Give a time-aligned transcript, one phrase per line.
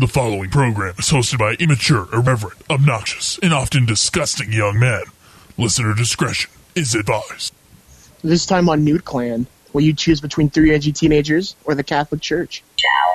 [0.00, 5.02] The following program is hosted by immature, irreverent, obnoxious, and often disgusting young men.
[5.58, 7.52] Listener discretion is advised.
[8.22, 12.22] This time on Nude Clan, will you choose between three edgy teenagers or the Catholic
[12.22, 12.64] Church?
[12.82, 13.14] How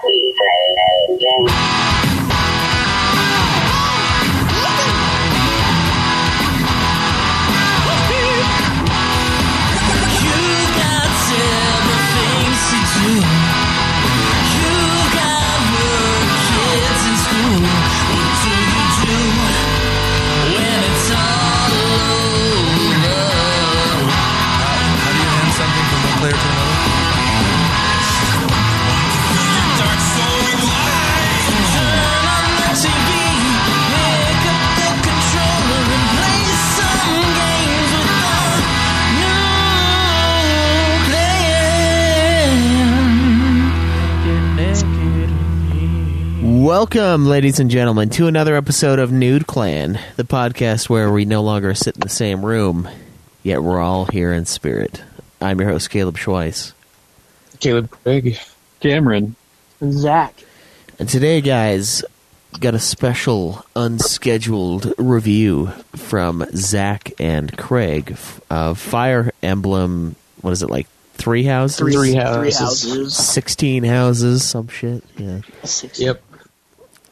[46.65, 51.43] Welcome, ladies and gentlemen, to another episode of Nude Clan, the podcast where we no
[51.43, 52.89] longer sit in the same room,
[53.43, 55.03] yet we're all here in spirit.
[55.39, 56.73] I'm your host, Caleb Schweiss.
[57.59, 58.39] Caleb Craig.
[58.79, 59.35] Cameron.
[59.79, 60.43] And Zach.
[60.97, 62.03] And today, guys,
[62.59, 68.17] got a special unscheduled review from Zach and Craig
[68.49, 70.15] of Fire Emblem.
[70.41, 71.77] What is it, like three houses?
[71.77, 72.39] Three houses.
[72.39, 73.15] Three houses.
[73.15, 75.03] 16 houses, some shit.
[75.15, 75.41] Yeah.
[75.63, 75.99] Six.
[75.99, 76.23] Yep.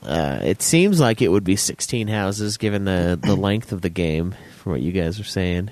[0.04, 3.90] Uh, it seems like it would be 16 houses given the, the length of the
[3.90, 5.70] game, from what you guys are saying.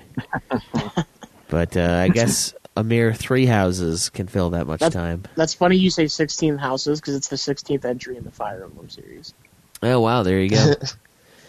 [1.48, 5.24] but uh, I guess a mere three houses can fill that much That's- time.
[5.36, 8.88] That's funny you say 16 houses because it's the 16th entry in the Fire Emblem
[8.88, 9.34] series.
[9.82, 10.74] Oh, wow, there you go.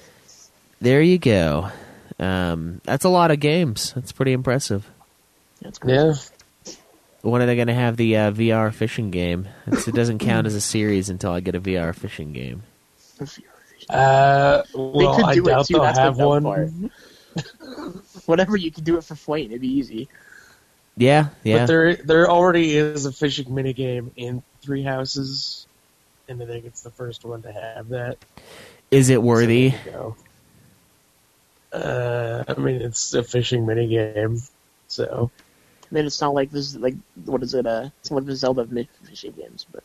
[0.81, 1.70] there you go.
[2.20, 3.94] Um, that's a lot of games.
[3.94, 4.89] That's pretty impressive.
[5.61, 5.94] That's great.
[5.95, 6.14] Yeah.
[7.22, 9.48] When are they going to have the uh, VR fishing game?
[9.67, 12.64] It's, it doesn't count as a series until I get a VR fishing game.
[13.89, 14.64] Uh,
[14.97, 15.73] They well, could I do it doubt too.
[15.73, 16.44] they'll That's have the one.
[16.44, 16.92] dumb.
[18.25, 20.09] Whatever you can do it for Fwayne, it'd be easy.
[20.98, 21.60] Yeah, yeah.
[21.60, 25.67] But there, there already is a fishing minigame in Three Houses,
[26.27, 28.17] and I think it's the first one to have that.
[28.92, 29.70] Is it worthy?
[29.70, 30.17] there you go.
[31.71, 34.39] Uh, I mean, it's a fishing minigame,
[34.87, 35.32] so
[35.92, 36.76] I mean, it's not like this.
[36.76, 36.95] Like,
[37.26, 37.66] what is it?
[37.66, 39.83] Uh, it's one of the Zelda mi- fishing games, but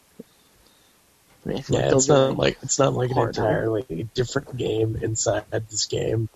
[1.49, 3.31] I mean, I feel yeah, it's not like it's not like an harder.
[3.31, 6.29] entirely different game inside this game.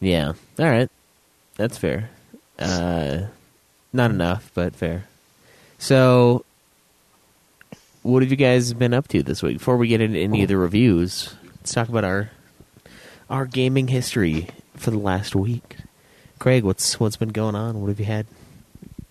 [0.00, 0.32] Yeah.
[0.58, 0.90] All right.
[1.56, 2.10] That's fair.
[2.58, 3.26] Uh,
[3.92, 5.04] not enough, but fair.
[5.78, 6.44] So,
[8.02, 9.58] what have you guys been up to this week?
[9.58, 12.30] Before we get into any of the reviews, let's talk about our
[13.28, 15.76] our gaming history for the last week.
[16.38, 17.80] Craig, what's what's been going on?
[17.80, 18.26] What have you had?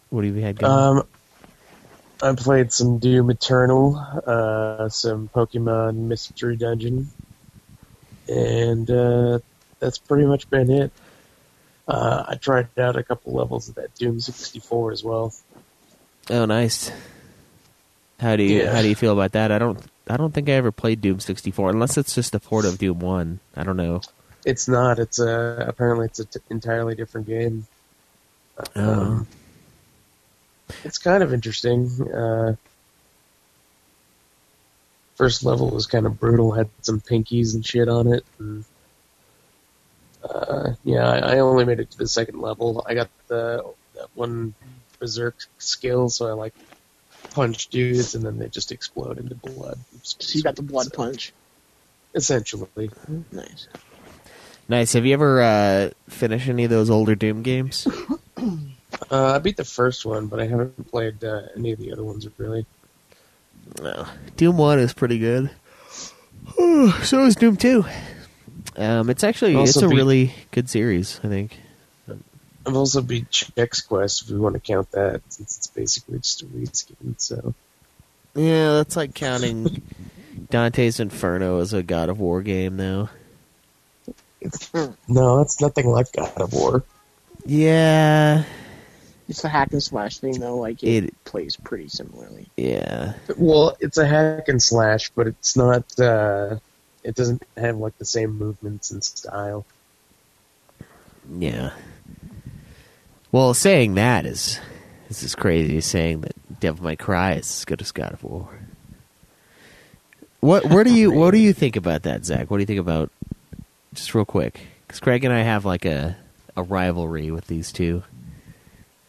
[0.10, 0.72] What have you had going?
[0.72, 1.08] Um,
[2.22, 7.08] I played some Doom Eternal, uh, some Pokemon Mystery Dungeon,
[8.28, 9.40] and uh,
[9.80, 10.92] that's pretty much been it.
[11.88, 15.34] Uh, I tried out a couple levels of that Doom 64 as well.
[16.30, 16.92] oh, nice.
[18.20, 18.74] How do you yeah.
[18.74, 19.52] how do you feel about that?
[19.52, 19.80] I don't
[20.10, 22.78] I don't think I ever played Doom sixty four unless it's just a port of
[22.78, 23.40] Doom one.
[23.56, 24.02] I don't know.
[24.46, 25.00] It's not.
[25.00, 27.66] It's a apparently it's an t- entirely different game.
[28.76, 29.26] Oh.
[30.84, 31.90] It's kind of interesting.
[32.12, 32.56] Uh,
[35.16, 36.52] first level was kind of brutal.
[36.52, 38.24] Had some pinkies and shit on it.
[38.40, 38.64] And,
[40.24, 42.86] uh, yeah, I, I only made it to the second level.
[42.88, 43.66] I got the
[43.96, 44.54] that one
[45.00, 46.54] berserk skill, so I like
[47.32, 49.78] punch dudes and then they just explode into blood.
[50.04, 51.34] So you got the blood So, punch.
[52.16, 52.92] essentially.
[53.32, 53.68] Nice.
[54.68, 54.94] Nice.
[54.94, 57.88] Have you ever uh, finished any of those older Doom games?
[59.12, 62.04] Uh, I beat the first one, but I haven't played uh, any of the other
[62.04, 62.66] ones really.
[63.82, 64.06] No.
[64.36, 65.50] Doom One is pretty good.
[66.58, 67.86] so is Doom Two.
[68.76, 71.20] Um, it's actually Also it's a beat- really good series.
[71.24, 71.58] I think.
[72.66, 76.42] I've also beat Chex Quest if we want to count that, since it's basically just
[76.42, 77.16] a reskin.
[77.18, 77.54] So
[78.36, 79.82] Yeah, that's like counting
[80.50, 83.10] Dante's Inferno as a God of War game, though.
[85.08, 86.84] no, it's nothing like God of War.
[87.46, 88.44] Yeah,
[89.30, 90.58] It's a hack and slash thing, though.
[90.58, 92.48] Like it, It- plays pretty similarly.
[92.58, 93.14] yeah.
[93.38, 95.84] Well, it's a hack and slash, but it's not.
[96.00, 96.58] Uh,
[97.04, 99.66] it doesn't have like the same movements and style.
[101.32, 101.72] Yeah.
[103.32, 104.60] Well, saying that is
[105.08, 105.80] this is crazy.
[105.82, 108.50] Saying that Devil May Cry is as good as God of War.
[110.40, 110.66] What?
[110.66, 111.12] Where do you?
[111.12, 112.50] What do you think about that, Zach?
[112.50, 113.12] What do you think about?
[113.94, 116.18] Just real quick, because Craig and I have like a
[116.58, 118.04] a rivalry with these two.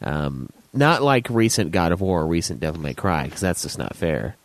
[0.01, 3.77] Um, not like recent God of War or recent Devil May Cry, because that's just
[3.77, 4.35] not fair.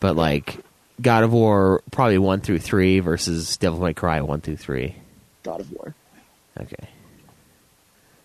[0.00, 0.58] But like
[1.00, 4.96] God of War probably one through three versus Devil May Cry one through three.
[5.42, 5.94] God of War.
[6.60, 6.88] Okay,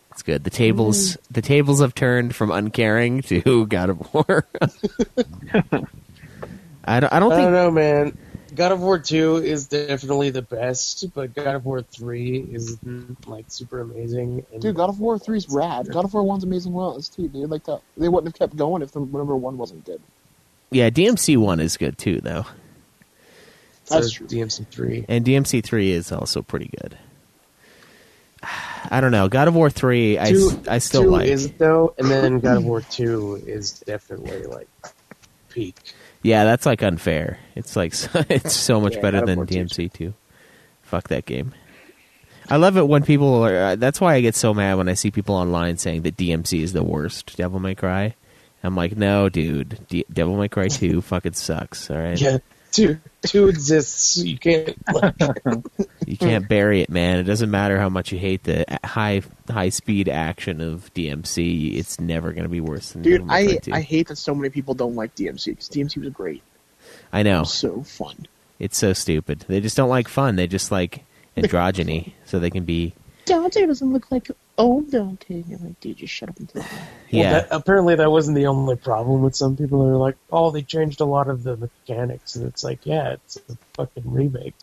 [0.10, 0.44] that's good.
[0.44, 4.46] The tables the tables have turned from uncaring to God of War.
[6.84, 7.14] I don't.
[7.14, 8.18] I don't I don't know, man.
[8.56, 12.78] God of War 2 is definitely the best, but God of War 3 is
[13.28, 14.46] like super amazing.
[14.52, 15.90] And Dude, God of War 3 is rad.
[15.92, 17.50] God of War 1's amazing well as too, dude.
[17.50, 20.02] Like that, they wouldn't have kept going if the number one wasn't good.
[20.72, 22.46] Yeah, DMC one is good too, though,
[23.90, 24.28] That's true.
[24.28, 25.06] DMC 3.
[25.10, 26.98] and DMC three is also pretty good.
[28.92, 29.28] I don't know.
[29.28, 31.28] God of War three, I, Two, s- I still two like.
[31.28, 34.68] is though, and then God of War 2 is definitely like
[35.50, 35.76] peak.
[36.22, 37.40] Yeah, that's like unfair.
[37.56, 37.94] It's like
[38.30, 40.14] it's so much Yeah, better than War 2 's DMC two.
[40.82, 41.54] Fuck that game.
[42.50, 43.56] I love it when people are.
[43.56, 46.62] Uh, that's why I get so mad when I see people online saying that DMC
[46.64, 48.16] is the worst Devil May Cry.
[48.64, 49.80] I'm like, no, dude.
[49.88, 51.90] D- Devil May Cry two fucking sucks.
[51.92, 52.40] All right, Yeah,
[52.72, 54.18] two two exists.
[54.18, 54.76] You can't.
[54.94, 55.16] Like,
[56.06, 57.20] you can't bury it, man.
[57.20, 61.76] It doesn't matter how much you hate the high high speed action of DMC.
[61.76, 64.34] It's never gonna be worse than Dude, Devil May Cry I I hate that so
[64.36, 66.44] many people don't like DMC because DMC was great.
[67.12, 67.44] I know.
[67.44, 68.28] So fun.
[68.60, 69.46] It's so stupid.
[69.48, 70.36] They just don't like fun.
[70.36, 71.06] They just like
[71.38, 72.94] androgyny, so they can be.
[73.26, 75.44] Dante doesn't look like old Dante.
[75.52, 76.68] I'm like, dude, just shut up and tell me.
[77.10, 79.86] Yeah, Well, that, apparently, that wasn't the only problem with some people.
[79.88, 83.38] They're like, "Oh, they changed a lot of the mechanics," and it's like, "Yeah, it's
[83.50, 84.54] a fucking remake.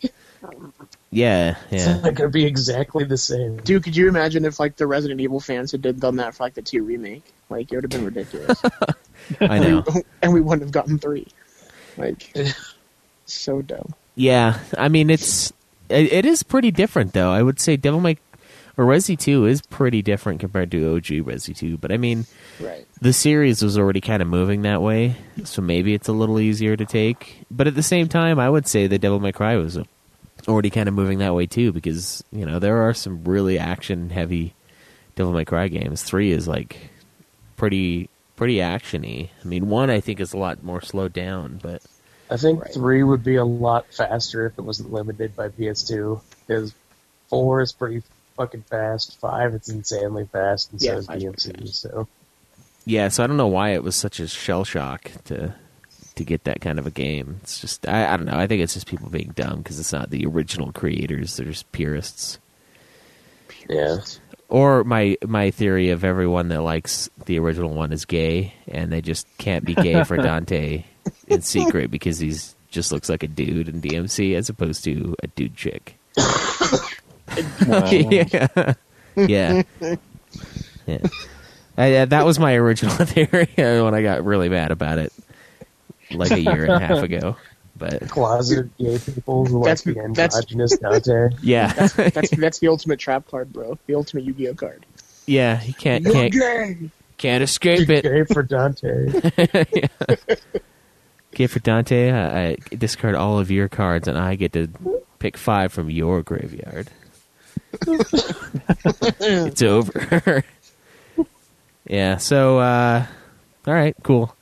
[1.10, 1.94] yeah, yeah.
[1.94, 5.20] It's not gonna be exactly the same." Dude, could you imagine if like the Resident
[5.20, 7.24] Evil fans had did- done that for like the two remake?
[7.48, 8.62] Like it would have been ridiculous,
[9.40, 9.84] I know.
[10.22, 11.26] and we wouldn't have gotten three.
[11.96, 12.32] Like,
[13.26, 13.94] so dumb.
[14.14, 15.52] Yeah, I mean it's
[15.88, 17.30] it, it is pretty different though.
[17.32, 18.18] I would say Devil May
[18.76, 22.26] or Resi Two is pretty different compared to OG Resi Two, but I mean
[22.60, 22.86] Right.
[23.00, 26.76] the series was already kind of moving that way, so maybe it's a little easier
[26.76, 27.44] to take.
[27.50, 29.78] But at the same time, I would say that Devil May Cry was
[30.48, 34.10] already kind of moving that way too, because you know there are some really action
[34.10, 34.54] heavy
[35.14, 36.02] Devil May Cry games.
[36.02, 36.90] Three is like
[37.56, 39.30] pretty pretty actiony.
[39.42, 41.82] I mean, one I think is a lot more slowed down, but
[42.30, 42.74] I think Right.
[42.74, 46.20] three would be a lot faster if it wasn't limited by PS2.
[46.46, 46.74] Because
[47.28, 48.02] four is pretty
[48.36, 49.18] fucking fast.
[49.20, 51.68] Five, it's insanely fast, and Yeah, so is DMC.
[51.74, 52.08] So
[52.84, 55.54] Yeah, so I don't know why it was such a shell shock to
[56.16, 57.40] to get that kind of a game.
[57.42, 58.38] It's just I, I don't know.
[58.38, 61.36] I think it's just people being dumb because it's not the original creators.
[61.36, 62.38] They're just purists.
[63.68, 63.98] yeah,
[64.48, 69.00] Or my my theory of everyone that likes the original one is gay, and they
[69.00, 70.84] just can't be gay for Dante
[71.28, 75.26] in secret because he's just looks like a dude in DMC as opposed to a
[75.28, 75.98] dude chick.
[77.66, 78.74] yeah,
[79.16, 79.62] yeah,
[80.86, 80.98] yeah.
[81.78, 85.12] I, uh, that was my original theory when I got really mad about it,
[86.10, 87.36] like a year and a half ago.
[87.78, 91.36] But closet gay people who like That's- the that's- androgynous Dante.
[91.42, 93.78] yeah, That's that's the ultimate trap card, bro.
[93.86, 94.86] The ultimate Yu-Gi-Oh card.
[95.26, 96.90] yeah, he can't You're can't gay.
[97.18, 98.02] can't escape it.
[98.04, 99.08] Gay for Dante.
[101.34, 104.68] Okay, for Dante, I, I discard all of your cards, and I get to
[105.18, 106.88] pick five from your graveyard.
[109.20, 110.44] it's over.
[111.86, 112.16] yeah.
[112.16, 113.06] So, uh,
[113.66, 114.34] all right, cool,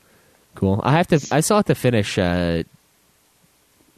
[0.55, 0.81] cool.
[0.85, 1.27] I have to.
[1.31, 2.63] I still have to finish uh,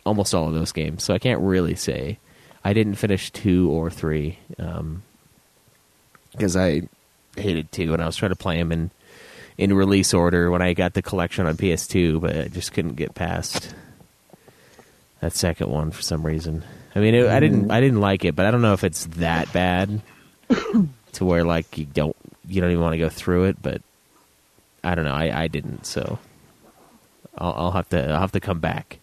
[0.04, 2.18] almost all of those games, so I can't really say
[2.64, 4.38] I didn't finish two or three
[6.32, 6.82] because I
[7.36, 8.90] hated two, and I was trying to play them in
[9.58, 13.14] in release order when I got the collection on PS2, but I just couldn't get
[13.14, 13.74] past
[15.20, 16.62] that second one for some reason.
[16.96, 17.70] I mean, it, I didn't mm.
[17.70, 20.00] I didn't like it, but I don't know if it's that bad
[21.12, 22.16] to where like you don't
[22.48, 23.60] you don't even want to go through it.
[23.60, 23.82] But
[24.82, 25.12] I don't know.
[25.12, 26.18] I, I didn't, so
[27.36, 28.98] I'll, I'll have to I'll have to come back.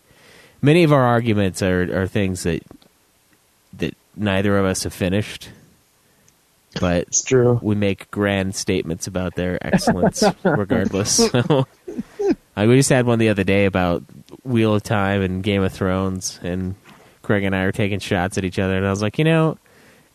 [0.60, 2.64] Many of our arguments are are things that
[3.74, 5.50] that neither of us have finished,
[6.82, 7.60] but It's true.
[7.62, 11.30] we make grand statements about their excellence regardless.
[11.30, 11.68] So,
[12.56, 14.02] I we just had one the other day about
[14.44, 16.74] Wheel of Time and Game of Thrones, and
[17.24, 19.58] Craig and I are taking shots at each other, and I was like, you know,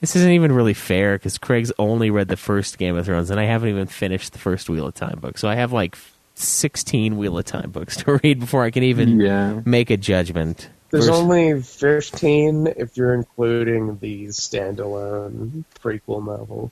[0.01, 3.41] this isn't even really fair because Craig's only read the first Game of Thrones, and
[3.41, 5.97] I haven't even finished the first Wheel of Time book, so I have like
[6.37, 9.61] sixteen Wheel of Time books to read before I can even Yeah.
[9.65, 10.69] make a judgment.
[10.91, 16.71] There's Vers- only 15 if you're including the standalone prequel novel.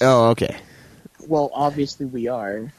[0.00, 0.56] oh, okay.
[1.26, 2.72] Well, obviously we are.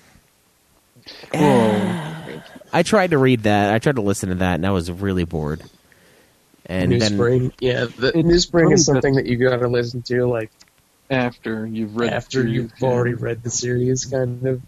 [1.34, 3.74] I tried to read that.
[3.74, 5.62] I tried to listen to that, and I was really bored.
[6.68, 10.26] And New then Spring, yeah, the New Spring is something that you gotta listen to
[10.28, 10.52] like
[11.10, 14.62] after you've read after through- you've already read the series, kind of.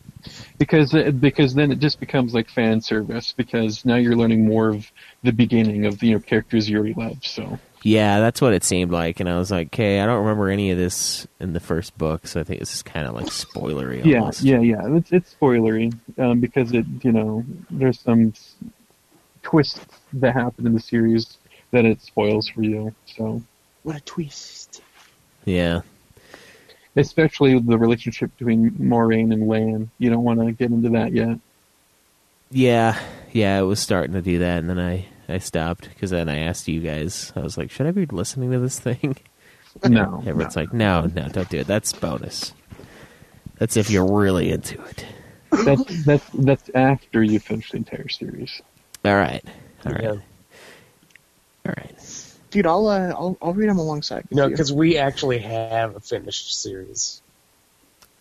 [0.58, 4.92] because because then it just becomes like fan service because now you're learning more of
[5.22, 7.18] the beginning of the you know, characters you already love.
[7.24, 10.50] So Yeah, that's what it seemed like, and I was like, "Okay, I don't remember
[10.50, 13.28] any of this in the first book, so I think this is kind of like
[13.28, 14.42] spoilery." yeah, Almost.
[14.42, 14.82] yeah, yeah.
[14.96, 18.34] It's it's spoilery um, because it you know there's some
[19.44, 21.38] twists that happen in the series
[21.74, 22.96] that it spoils for you.
[23.06, 23.42] So
[23.84, 24.82] What a twist!
[25.46, 25.82] yeah,
[26.96, 29.90] especially the relationship between Moiraine and Lan.
[29.98, 31.38] You don't want to get into that yet.
[32.52, 32.98] yeah,
[33.32, 33.60] yeah.
[33.60, 36.68] It was starting to do that, and then I I stopped because then I asked
[36.68, 37.34] you guys.
[37.36, 39.18] I was like, "Should I be listening to this thing?"
[39.90, 40.62] No, Everyone's no.
[40.62, 41.66] like, "No, no, don't do it.
[41.68, 42.54] That's bonus.
[43.58, 45.06] That's if you're really into it."
[45.66, 48.62] that's that's that's after you finish the entire series.
[49.04, 49.44] All right,
[49.86, 50.16] all right, Yeah.
[51.66, 51.96] All right.
[52.52, 54.26] Dude, I'll uh, I'll I'll read them alongside.
[54.30, 57.22] You know, because we actually have a finished series.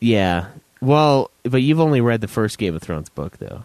[0.01, 0.47] Yeah.
[0.81, 3.65] Well, but you've only read the first Game of Thrones book, though.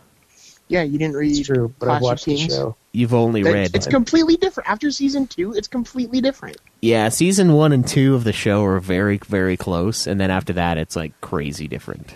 [0.67, 1.35] yeah, you didn't read.
[1.37, 2.53] It's true, but Clash I've of watched the Kings?
[2.53, 2.75] show.
[2.91, 3.75] You've only That- read.
[3.75, 4.69] It's completely different.
[4.69, 6.57] After season two, it's completely different.
[6.81, 10.53] Yeah, season one and two of the show are very, very close, and then after
[10.53, 12.13] that, it's like crazy different.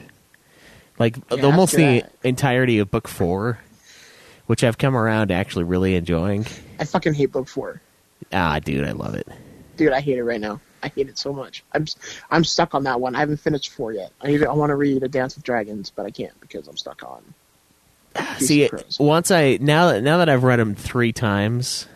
[1.00, 3.60] Like Yeah, almost the that- entirety of book four,
[4.46, 6.46] which I've come around to actually really enjoying.
[6.82, 7.80] I fucking hate book four.
[8.34, 9.28] Ah, dude, I love it.
[9.78, 10.60] Dude, I hate it right now.
[10.84, 11.64] I hate it so much.
[11.74, 11.86] I'm
[12.32, 13.16] I'm stuck on that one.
[13.16, 14.12] I haven't finished four yet.
[14.22, 16.76] I need, I want to read A Dance with Dragons, but I can't because I'm
[16.78, 17.22] stuck on.
[18.40, 18.70] Piece See,
[19.00, 21.88] once I now now that I've read them three times,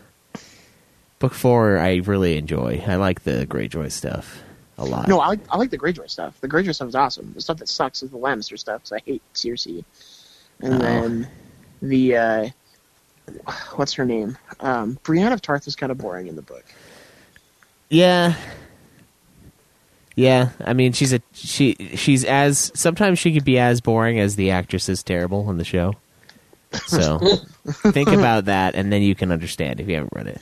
[1.19, 2.83] book four I really enjoy.
[2.85, 4.43] I like the Greyjoy stuff
[4.77, 5.07] a lot.
[5.07, 6.39] No, I like I like the Greyjoy stuff.
[6.41, 7.33] The Greyjoy stuff is awesome.
[7.33, 9.83] The stuff that sucks is the Lannister stuff because I hate Cersei.
[10.61, 10.77] And Oh.
[10.77, 11.27] then
[11.81, 12.49] the uh,
[13.75, 14.37] what's her name?
[14.59, 16.65] Um, Brienne of Tarth is kind of boring in the book.
[17.89, 18.35] Yeah.
[20.15, 24.37] Yeah, I mean she's a she she's as sometimes she could be as boring as
[24.37, 25.93] the actress is terrible in the show.
[26.87, 27.19] So
[27.91, 30.41] think about that and then you can understand if you haven't read it.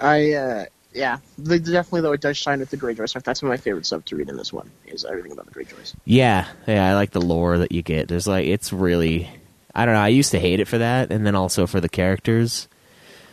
[0.00, 3.22] I uh, yeah, the, definitely though it does shine with the Greyjoy stuff.
[3.22, 5.52] That's one of my favorite stuff to read in this one is everything about the
[5.52, 5.94] Greyjoys.
[6.04, 8.08] Yeah, yeah, I like the lore that you get.
[8.08, 9.30] There's like it's really
[9.74, 11.88] I don't know, I used to hate it for that and then also for the
[11.88, 12.68] characters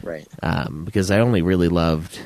[0.02, 0.28] Right.
[0.42, 2.20] um, because I only really loved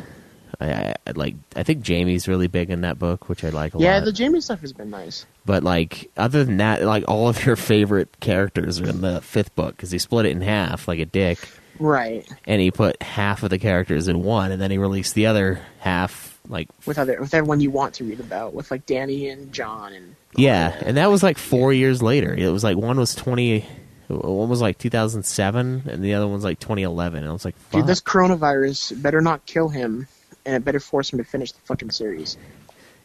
[0.60, 3.74] I, I I like I think Jaime's really big in that book, which I like
[3.74, 4.05] a Yeah, lot.
[4.05, 5.25] Yeah, the Jaime stuff has been nice.
[5.46, 9.55] But like, other than that, like all of your favorite characters are in the fifth
[9.55, 11.39] book because he split it in half like a dick,
[11.79, 12.25] Right.
[12.46, 15.60] and he put half of the characters in one, and then he released the other
[15.79, 16.39] half.
[16.48, 19.91] Like, With other with everyone you want to read about, with like Dany and Jon
[19.93, 22.34] and yeah, and that was like four years later.
[22.34, 23.65] It was like one was twenty,
[24.07, 27.19] one was like two thousand seven, and the other one's like twenty eleven.
[27.24, 27.81] And I was like, fuck.
[27.81, 30.07] Dude, this coronavirus better not kill him,
[30.45, 32.38] and it better force him to finish the fucking series.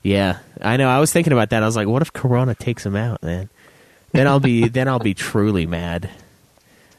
[0.02, 0.88] yeah, I know.
[0.88, 1.62] I was thinking about that.
[1.62, 3.48] I was like, what if Corona takes him out, man?
[4.12, 6.10] Then I'll be then I'll be truly mad.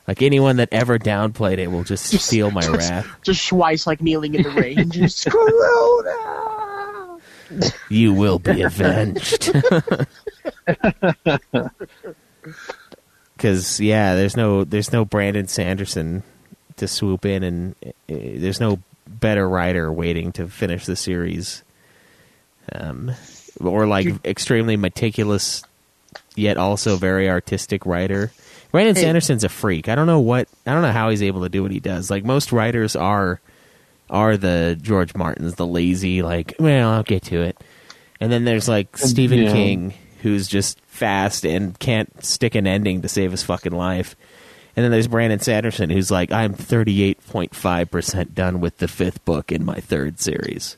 [0.08, 3.08] Like anyone that ever downplayed it will just, Just- feel my just- wrath.
[3.22, 6.16] Just Schweiss like kneeling in the rain, just Corona.
[7.90, 9.52] You will be avenged.
[13.40, 16.24] Because yeah, there's no there's no Brandon Sanderson
[16.76, 21.64] to swoop in, and uh, there's no better writer waiting to finish the series.
[22.74, 23.12] Um,
[23.62, 25.64] or like extremely meticulous,
[26.36, 28.32] yet also very artistic writer.
[28.72, 29.04] Brandon Hey.
[29.04, 29.88] Sanderson's a freak.
[29.88, 32.12] I don't know what I don't know how he's able to do what he does.
[32.12, 33.40] Like most writers are
[34.10, 37.58] are the George Martins, the lazy, like, well, I'll get to it.
[38.20, 39.52] And then there's like Stephen Yeah.
[39.54, 44.16] King, who's just fast and can't stick an ending to save his fucking life.
[44.76, 49.66] And then there's Brandon Sanderson, who's like, I'm 38.5% done with the fifth book in
[49.66, 50.78] my third series.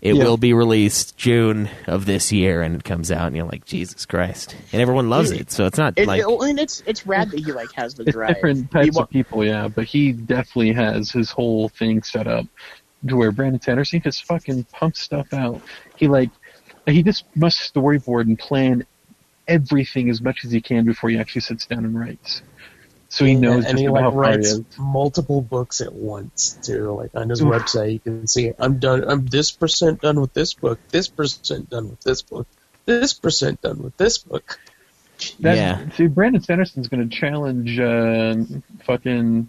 [0.00, 0.24] It Yeah.
[0.24, 4.04] will be released June of this year, and it comes out, and you're like, Jesus
[4.04, 4.54] Christ.
[4.72, 6.20] And everyone loves it, so it's not It, like.
[6.20, 8.34] it- and it's it's rad that he like has the drive.
[8.34, 12.44] different types wa- of people, yeah, but he definitely has his whole thing set up
[13.08, 15.62] to where Brandon Sanderson just fucking pumps stuff out.
[15.96, 16.28] He like
[16.86, 18.86] he just must storyboard and plan
[19.46, 22.42] everything as much as he can before he actually sits down and writes.
[23.08, 26.58] So he knows and just he about like how he writes multiple books at once
[26.62, 26.92] too.
[26.92, 27.48] Like on his Oof.
[27.48, 29.04] website, you can see I'm done.
[29.08, 30.80] I'm this percent done with this book.
[30.90, 32.46] This percent done with this book.
[32.86, 34.58] This percent done with this book.
[35.40, 35.90] That- Yeah.
[35.90, 38.34] See, Brandon Sanderson's going to challenge uh,
[38.84, 39.48] fucking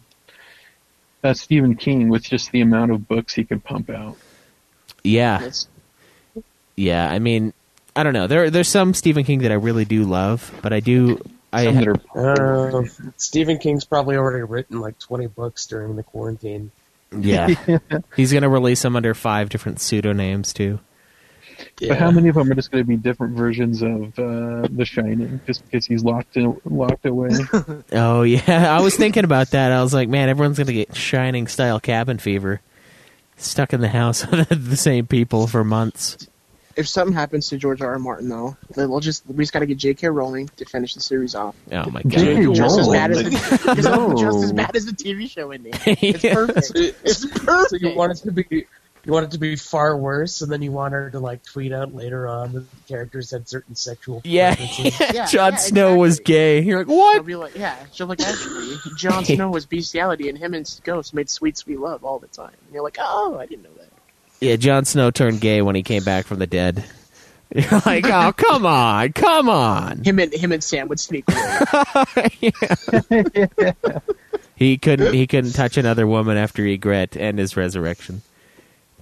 [1.24, 4.16] uh, Stephen King with just the amount of books he can pump out.
[5.04, 5.42] yeah.
[5.44, 5.68] It's,
[6.76, 7.54] Yeah, I mean,
[7.96, 8.28] I don't know.
[8.28, 11.22] There, there's some Stephen King that I really do love, but I do.
[11.54, 12.84] I Some that are Uh,
[13.18, 16.72] Stephen King's probably already written like 20 books during the quarantine.
[17.18, 17.48] yeah.
[18.16, 20.80] He's gonna release them under five different pseudonyms too.
[21.80, 24.84] But how many of them are just going to be different versions of uh, The
[24.86, 27.30] Shining, just because he's locked in, locked away?
[27.94, 29.72] Oh yeah, I was thinking about that.
[29.72, 32.60] I was like, man, everyone's gonna get Shining style cabin fever,
[33.38, 36.28] stuck in the house with the same people for months.
[36.76, 37.92] If something happens to George R.
[37.94, 38.00] R.
[38.00, 40.08] Martin, though, then we'll just we just got to get J.K.
[40.10, 41.56] Rowling to finish the series off.
[41.72, 42.46] Oh my J.K.
[42.46, 42.56] god!
[42.56, 43.30] just as bad as the,
[43.76, 44.14] just, No.
[44.16, 45.74] just as bad as the TV show ending.
[45.86, 46.72] It's perfect.
[47.04, 47.70] It's perfect.
[47.82, 48.66] So you want it to be
[49.06, 51.72] you want it to be far worse, and then you want her to like tweet
[51.72, 55.00] out later on that the characters had certain sexual Yeah, preferences.
[55.14, 56.62] Yeah, Jon yeah, Snow was gay.
[56.62, 57.26] You're like, She'll what?
[57.26, 61.30] be like, yeah, she'll like actually, Jon Snow was bestiality, and him and Ghost made
[61.30, 62.54] sweet, sweet love all the time.
[62.66, 63.85] And you're like, oh, I didn't know that.
[64.42, 66.84] Yeah, Jon Snow turned gay when he came back from the dead.
[67.56, 70.04] You're like, oh come on, come on.
[70.04, 72.52] Him and him and Sam would sneak away.
[74.58, 75.14] He couldn't.
[75.14, 78.22] He couldn't touch another woman after Ygritte and his resurrection.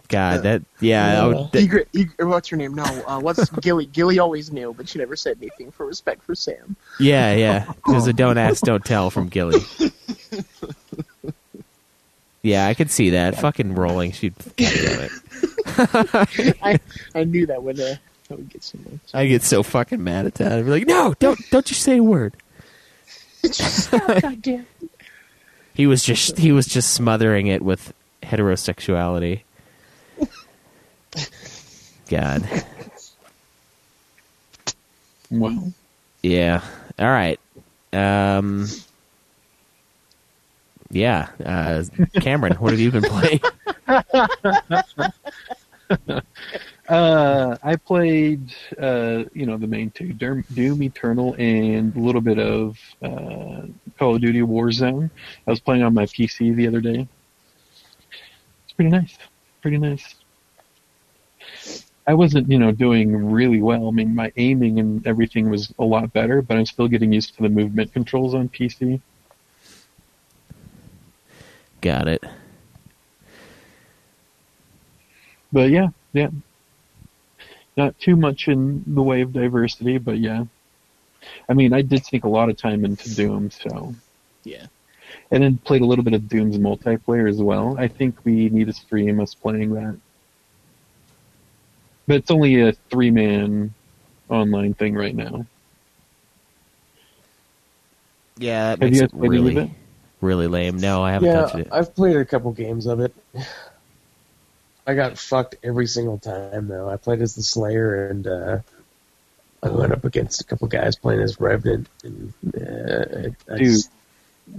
[0.08, 1.24] God, that yeah.
[1.24, 2.74] I would- Ygritte, Ygritte, what's her name?
[2.74, 3.86] No, uh, what's Gilly?
[3.86, 6.76] Gilly always knew, but she never said anything for respect for Sam.
[7.00, 7.72] yeah, yeah.
[7.88, 9.60] There's a don't ask, don't tell from Gilly.
[12.42, 13.40] Yeah, I could see that.
[13.40, 14.12] Fucking rolling.
[14.12, 14.34] She'd.
[14.38, 15.12] God damn it.
[16.62, 16.80] I
[17.16, 17.96] I knew that would uh,
[18.30, 19.00] that would get someone.
[19.14, 20.52] I get so fucking mad at that.
[20.54, 22.36] I'd be like, no, don't, don't you say a word.
[23.92, 24.66] God damn.
[25.74, 29.42] He was just, he was just smothering it with heterosexuality.
[32.10, 32.48] God.
[35.30, 35.74] well,
[36.22, 36.64] Yeah.
[37.00, 37.40] All right.
[37.92, 38.68] Um.
[40.90, 41.28] Yeah.
[41.44, 41.84] Uh,
[42.22, 43.42] Cameron, what have you been playing?
[46.90, 52.40] uh, I played, uh, you know, the main two, Doom, Eternal and a little bit
[52.40, 53.64] of uh,
[53.98, 55.10] Call of Duty Warzone.
[55.46, 57.08] I was playing on my PC the other day.
[58.64, 59.18] It's pretty nice.
[59.62, 60.16] Pretty nice.
[62.06, 63.88] I wasn't, you know, doing really well.
[63.88, 67.36] I mean, my aiming and everything was a lot better, but I'm still getting used
[67.38, 69.00] to the movement controls on PC.
[71.80, 72.24] Got it.
[75.54, 76.30] But yeah, yeah.
[77.78, 80.46] Not too much in the way of diversity, but yeah.
[81.48, 83.96] I mean, I did sink a lot of time into Doom, so.
[84.44, 84.66] Yeah.
[85.32, 87.76] And then played a little bit of Doom's multiplayer as well.
[87.80, 89.98] I think we need to stream us playing that.
[92.08, 93.74] But it's only a three man
[94.30, 95.46] online thing right now.
[98.38, 99.70] Yeah, that Have makes you it guys played really, it?
[100.20, 100.78] really lame.
[100.78, 101.68] No, I haven't touched Yeah, it.
[101.72, 103.14] I've played a couple games of it.
[104.86, 106.90] I got fucked every single time though.
[106.90, 108.60] I played as the Slayer and uh,
[109.62, 111.88] I went up against a couple guys playing as Revenant.
[112.04, 113.82] And, uh, I, I, Dude.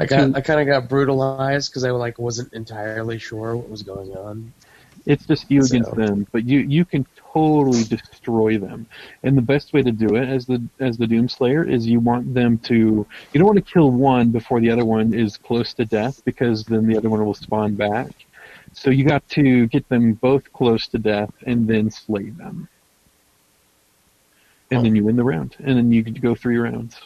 [0.00, 3.82] I got I kind of got brutalized because I like wasn't entirely sure what was
[3.82, 4.52] going on.
[5.04, 8.86] It's just you So- against them, but you you can totally destroy them.
[9.22, 12.32] And the best way to do it as the as the Doomslayer is you want
[12.32, 15.84] them to you don't want to kill one before the other one is close to
[15.84, 18.12] death because then the other one will spawn back.
[18.74, 22.68] So you got to get them both close to death and then slay them.
[24.70, 24.96] And then oh.
[24.96, 25.56] you win the round.
[25.60, 26.96] And then you go three rounds.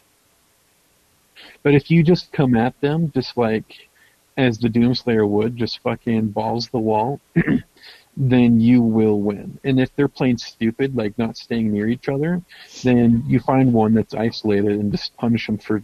[1.63, 3.89] But if you just come at them just like
[4.37, 7.21] as the Doomslayer would, just fucking balls the wall,
[8.17, 9.59] then you will win.
[9.65, 12.41] And if they're playing stupid, like not staying near each other,
[12.83, 15.83] then you find one that's isolated and just punish them for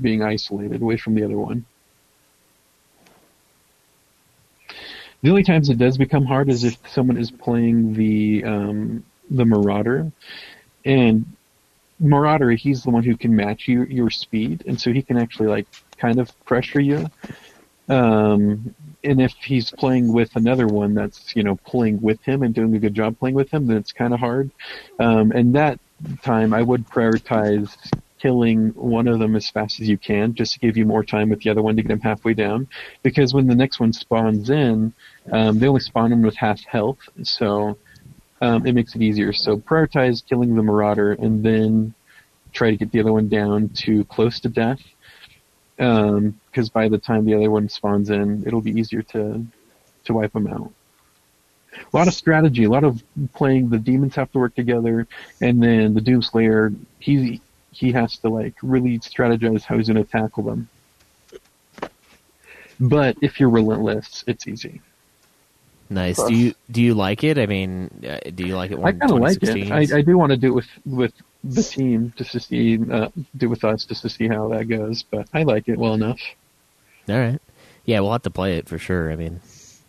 [0.00, 1.66] being isolated away from the other one.
[5.26, 9.44] The only times it does become hard is if someone is playing the um, the
[9.44, 10.12] Marauder,
[10.84, 11.26] and
[11.98, 15.48] Marauder he's the one who can match you your speed, and so he can actually
[15.48, 17.10] like kind of pressure you.
[17.88, 22.54] Um, and if he's playing with another one that's you know playing with him and
[22.54, 24.52] doing a good job playing with him, then it's kind of hard.
[25.00, 25.80] Um, and that
[26.22, 27.76] time, I would prioritize
[28.18, 31.30] killing one of them as fast as you can, just to give you more time
[31.30, 32.68] with the other one to get him halfway down.
[33.02, 34.92] Because when the next one spawns in,
[35.32, 37.78] um, they only spawn him with half health, so
[38.40, 39.32] um, it makes it easier.
[39.32, 41.94] So prioritize killing the Marauder, and then
[42.52, 44.80] try to get the other one down to close to death
[45.76, 49.44] because by the time the other one spawns in, it'll be easier to
[50.04, 50.72] to wipe them out.
[51.74, 53.02] A lot of strategy, a lot of
[53.34, 53.68] playing.
[53.68, 55.06] The demons have to work together,
[55.40, 60.10] and then the Doomslayer he he has to like really strategize how he's going to
[60.10, 60.68] tackle them.
[62.80, 64.80] But if you're relentless, it's easy.
[65.88, 66.16] Nice.
[66.22, 67.38] Do you do you like it?
[67.38, 68.78] I mean, uh, do you like it?
[68.80, 69.70] I kind of like it.
[69.70, 71.12] I, I do want to do it with with
[71.44, 75.04] the team just to see uh, do with us just to see how that goes.
[75.04, 76.20] But I like it well enough.
[77.08, 77.40] All right.
[77.84, 79.12] Yeah, we'll have to play it for sure.
[79.12, 79.40] I mean,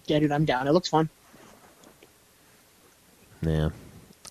[0.06, 0.68] Yeah, dude, I'm down.
[0.68, 1.10] It looks fun.
[3.42, 3.70] yeah.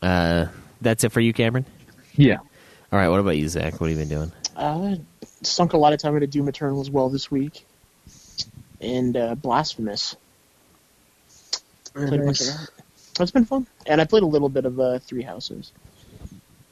[0.02, 0.46] Uh,
[0.80, 1.66] that's it for you, Cameron.
[2.14, 2.38] Yeah.
[2.92, 3.08] All right.
[3.08, 3.80] What about you, Zach?
[3.80, 4.32] What have you been doing?
[4.54, 4.96] Uh,
[5.42, 7.66] sunk a lot of time into Doom Eternal as well this week,
[8.80, 10.16] and uh, Blasphemous.
[11.96, 12.70] Played a bunch of that.
[13.18, 15.72] It's been fun, and I played a little bit of uh, Three Houses.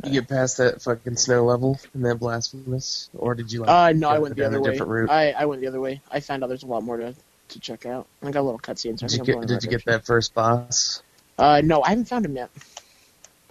[0.04, 3.70] You get past that fucking snow level and that blasphemous, or did you like?
[3.70, 4.76] Uh, no, I went the other way.
[4.76, 5.10] route?
[5.10, 6.02] I, I went the other way.
[6.10, 7.14] I found out there's a lot more to,
[7.48, 8.06] to check out.
[8.22, 8.98] I got a little cutscene.
[8.98, 9.40] Did you get?
[9.46, 11.02] Did the you get that first boss?
[11.38, 11.64] direction.
[11.64, 12.50] Uh, no, I haven't found him yet.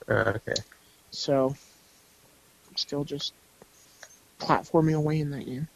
[0.07, 0.61] Uh, okay.
[1.09, 1.55] So,
[2.69, 3.33] I'm still just
[4.39, 5.67] platforming away in that game.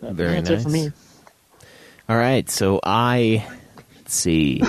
[0.00, 0.86] But, Very yeah, that's it for nice.
[0.86, 0.92] me.
[2.08, 2.48] All right.
[2.50, 3.46] So I
[3.96, 4.62] let's see.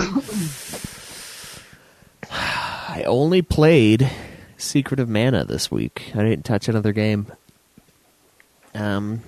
[2.30, 4.10] I only played
[4.56, 6.12] Secret of Mana this week.
[6.14, 7.26] I didn't touch another game.
[8.74, 9.22] Um,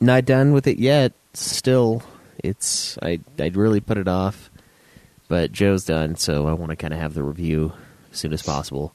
[0.00, 1.12] not done with it yet.
[1.32, 2.02] Still,
[2.42, 4.50] it's I I'd really put it off,
[5.28, 7.72] but Joe's done, so I want to kind of have the review
[8.12, 8.92] as soon as possible.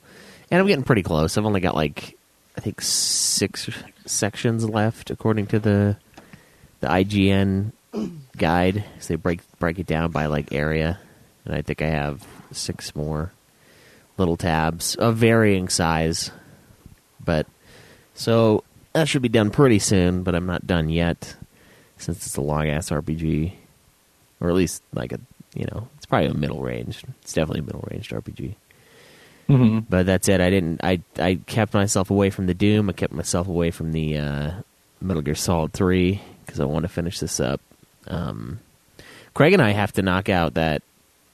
[0.52, 1.38] And I'm getting pretty close.
[1.38, 2.17] I've only got like
[2.56, 3.69] I think six
[4.06, 5.97] sections left, according to the
[6.82, 7.71] the IGN
[8.38, 8.84] guide.
[8.99, 10.99] So they break break it down by like area,
[11.45, 13.32] and I think I have six more
[14.17, 16.32] little tabs of varying size.
[17.23, 17.47] But
[18.13, 20.23] so that should be done pretty soon.
[20.23, 21.36] But I'm not done yet,
[21.97, 23.54] since it's a long ass RPG,
[24.39, 25.19] or at least like a
[25.56, 27.04] you know it's probably a middle range.
[27.21, 28.56] It's definitely a middle range RPG.
[29.47, 30.41] hmm But that's it.
[30.41, 30.82] I didn't.
[30.84, 32.89] I I kept myself away from the Doom.
[32.89, 34.52] I kept myself away from the uh,
[35.02, 37.62] Metal Gear Solid Three because I want to finish this up.
[38.10, 38.60] Um,
[39.34, 40.82] Craig and I have to knock out that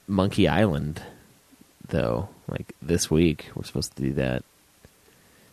[0.06, 1.02] Monkey Island,
[1.88, 2.28] though.
[2.48, 4.44] Like this week, we're supposed to do that.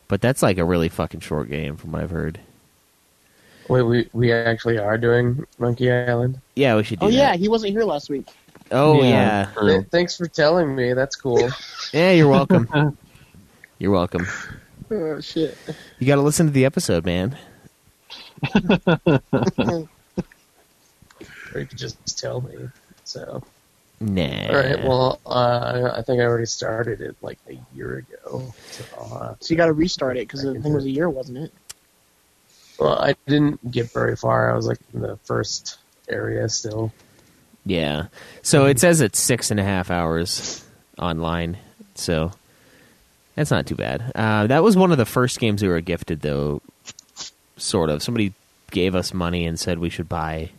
[0.07, 2.39] But that's like a really fucking short game, from what I've heard.
[3.69, 6.39] Wait, we we actually are doing Monkey Island.
[6.55, 7.15] Yeah, we should do Oh that.
[7.15, 8.27] yeah, he wasn't here last week.
[8.71, 9.47] Oh Yeah.
[9.55, 9.62] yeah.
[9.77, 10.93] Th- Thanks for telling me.
[10.93, 11.49] That's cool.
[11.93, 12.97] Yeah, you're welcome.
[13.79, 14.27] you're welcome.
[14.91, 15.55] Oh shit.
[15.99, 17.38] You got to listen to the episode, man.
[21.55, 22.69] or you could just tell me.
[23.03, 23.43] So,
[23.99, 24.47] Nah.
[24.47, 24.83] all right.
[24.83, 28.53] Well, uh, I think I already started it like a year ago.
[28.71, 31.53] So, So you got to restart it because the thing was a year, wasn't it?
[32.79, 34.51] Well, I didn't get very far.
[34.51, 35.77] I was like in the first
[36.09, 36.91] area still.
[37.65, 38.07] Yeah.
[38.41, 40.65] So it says it's six and a half hours
[40.97, 41.57] online.
[41.95, 42.31] So
[43.35, 44.11] that's not too bad.
[44.15, 46.61] Uh, that was one of the first games we were gifted, though.
[47.55, 48.03] Sort of.
[48.03, 48.33] Somebody
[48.71, 50.49] gave us money and said we should buy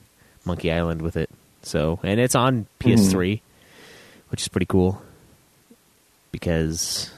[0.45, 1.31] Monkey Island with it.
[1.63, 3.41] So and it's on PS3,
[4.29, 5.03] which is pretty cool
[6.33, 7.11] because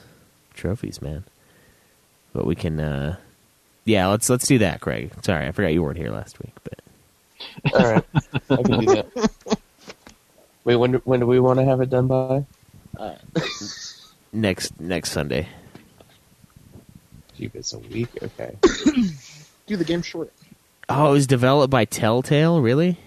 [0.53, 1.23] trophies, man.
[2.33, 2.79] But we can.
[2.79, 3.17] Uh,
[3.85, 5.11] yeah, let's let's do that, Craig.
[5.23, 8.05] Sorry, I forgot you weren't here last week, but All right,
[8.49, 9.29] I can do that.
[10.63, 12.45] Wait, when do, when do we want to have it done by?
[14.33, 15.47] next next Sunday.
[17.37, 18.09] Keep it a week.
[18.21, 18.57] Okay.
[19.67, 20.33] Do the game short.
[20.89, 22.97] Oh, it was developed by Telltale, really?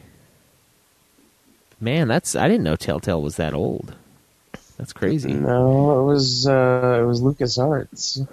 [1.81, 3.95] Man, that's I didn't know Telltale was that old.
[4.77, 5.33] That's crazy.
[5.33, 8.27] No, it was uh, it was LucasArts.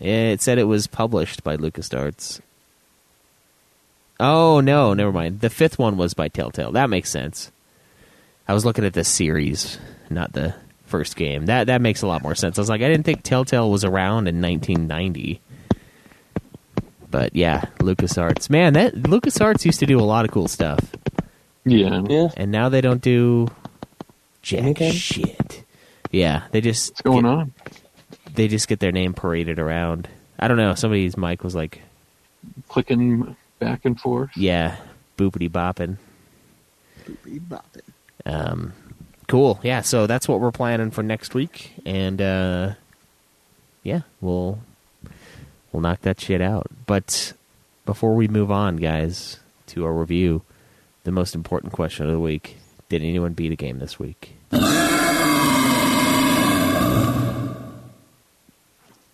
[0.00, 2.40] Yeah, it said it was published by LucasArts.
[4.20, 5.40] Oh no, never mind.
[5.40, 6.72] The fifth one was by Telltale.
[6.72, 7.50] That makes sense.
[8.46, 9.78] I was looking at the series,
[10.10, 10.54] not the
[10.86, 11.46] first game.
[11.46, 12.58] That that makes a lot more sense.
[12.58, 15.40] I was like, I didn't think Telltale was around in 1990.
[17.10, 18.50] But yeah, LucasArts.
[18.50, 20.80] Man, that LucasArts used to do a lot of cool stuff.
[21.64, 22.02] Yeah.
[22.08, 22.28] Yeah.
[22.36, 23.48] and now they don't do
[24.42, 24.92] jack Anything?
[24.92, 25.64] shit.
[26.10, 27.52] Yeah, they just What's going get, on?
[28.34, 30.08] They just get their name paraded around.
[30.38, 30.74] I don't know.
[30.74, 31.80] Somebody's mic was like,
[32.68, 34.30] Clicking back and forth.
[34.36, 34.76] "Yeah,
[35.16, 35.96] boopity bopping."
[37.06, 37.82] Boopity bopping.
[38.26, 38.72] Um,
[39.28, 39.58] cool.
[39.62, 39.80] Yeah.
[39.80, 42.74] So that's what we're planning for next week, and uh,
[43.82, 44.58] yeah, we'll
[45.72, 46.66] we'll knock that shit out.
[46.86, 47.32] But
[47.86, 50.42] before we move on, guys, to our review,
[51.04, 52.56] the most important question of the week:
[52.88, 54.36] Did anyone beat a game this week?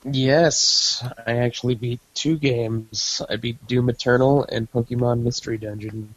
[0.03, 3.21] Yes, I actually beat two games.
[3.29, 6.15] I beat Doom Eternal and Pokemon Mystery Dungeon.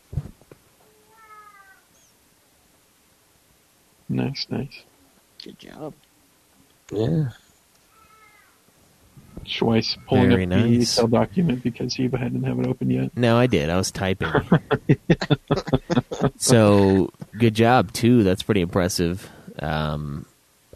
[4.07, 4.83] Nice, nice.
[5.43, 5.93] Good job.
[6.91, 7.29] Yeah.
[9.45, 10.63] Schweiss pulling Very up nice.
[10.63, 13.15] the Excel document because Eva hadn't have it open yet.
[13.17, 13.69] No, I did.
[13.69, 14.31] I was typing.
[16.37, 18.23] so good job too.
[18.23, 19.29] That's pretty impressive.
[19.59, 20.25] Um,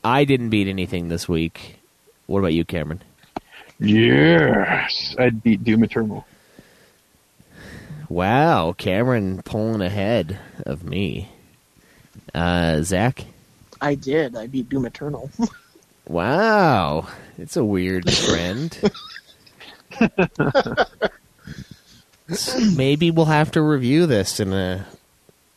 [0.04, 1.80] I didn't beat anything this week.
[2.28, 3.02] What about you, Cameron?
[3.80, 6.26] Yes, I'd beat Doom Eternal.
[8.10, 11.30] Wow, Cameron pulling ahead of me.
[12.34, 13.26] Uh, Zach,
[13.82, 14.36] I did.
[14.36, 15.30] I beat Doom Eternal.
[16.10, 18.80] Wow, it's a weird trend.
[22.76, 24.86] Maybe we'll have to review this in a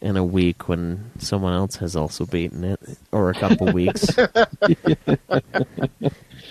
[0.00, 2.80] in a week when someone else has also beaten it,
[3.12, 4.16] or a couple weeks.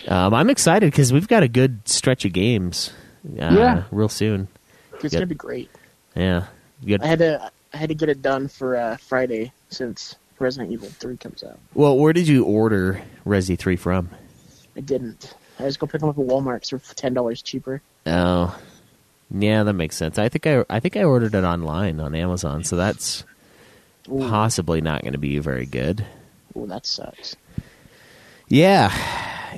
[0.07, 2.91] um, I'm excited because we've got a good stretch of games.
[3.25, 3.83] Uh, Yeah.
[3.91, 4.47] real soon.
[5.03, 5.69] it's gonna be great.
[6.15, 6.45] Yeah.
[7.01, 10.89] I had to I had to get it done for uh, Friday since Resident Evil
[10.89, 11.59] Three comes out.
[11.73, 14.09] Well, where did you order Resi Three from?
[14.75, 15.35] I didn't.
[15.59, 16.61] I just go pick them up at Walmart.
[16.61, 17.81] 'cause they're ten dollars cheaper.
[18.05, 18.57] Oh,
[19.31, 20.17] yeah, that makes sense.
[20.17, 23.23] I think I I think I ordered it online on Amazon, so that's
[24.11, 26.05] Ooh, possibly not going to be very good.
[26.57, 27.35] ooh, that sucks.
[28.47, 28.91] Yeah,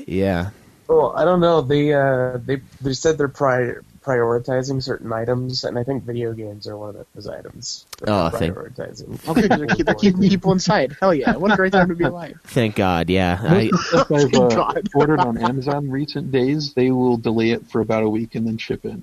[0.07, 0.49] yeah.
[0.87, 1.61] Well, I don't know.
[1.61, 6.67] They uh, they they said they're pri- prioritizing certain items, and I think video games
[6.67, 7.85] are one of those items.
[8.07, 9.29] Oh, they're thank- prioritizing.
[9.29, 10.95] Okay, they're, keep, they're keeping people inside.
[10.99, 11.35] Hell yeah!
[11.35, 12.39] What a great time to be alive.
[12.45, 13.09] Thank God.
[13.09, 14.89] Yeah, I, I've uh, God.
[14.95, 18.57] ordered on Amazon recent days, they will delay it for about a week and then
[18.57, 18.99] ship it.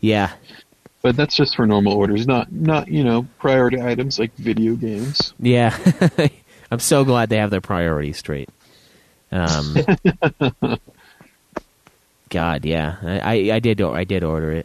[0.00, 0.32] yeah,
[1.02, 5.32] But that's just for normal orders, not not you know priority items like video games.
[5.38, 5.76] yeah.
[6.70, 8.48] I'm so glad they have their priorities straight.
[9.30, 9.76] Um,
[12.34, 14.64] God, yeah, I, I, I did I did order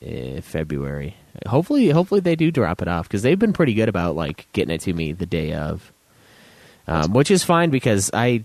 [0.00, 1.14] it February.
[1.46, 4.74] Hopefully, hopefully they do drop it off because they've been pretty good about like getting
[4.74, 5.92] it to me the day of,
[6.88, 8.44] um, which is fine because I.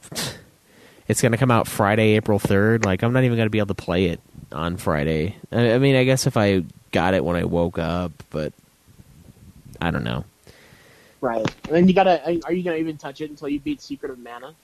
[1.07, 2.83] It's going to come out Friday, April third.
[2.83, 4.19] Like I'm not even going to be able to play it
[4.51, 5.35] on Friday.
[5.51, 8.53] I, I mean, I guess if I got it when I woke up, but
[9.79, 10.25] I don't know.
[11.21, 11.45] Right.
[11.65, 12.23] And then you gotta.
[12.45, 14.55] Are you gonna even touch it until you beat Secret of Mana?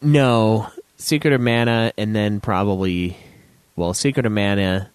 [0.00, 3.16] No, Secret of Mana, and then probably,
[3.76, 4.90] well, Secret of Mana,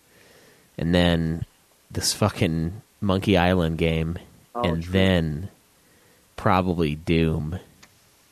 [0.78, 1.46] and then
[1.92, 4.18] this fucking Monkey Island game,
[4.56, 4.92] Oh, and true.
[4.94, 5.50] then
[6.36, 7.58] probably Doom,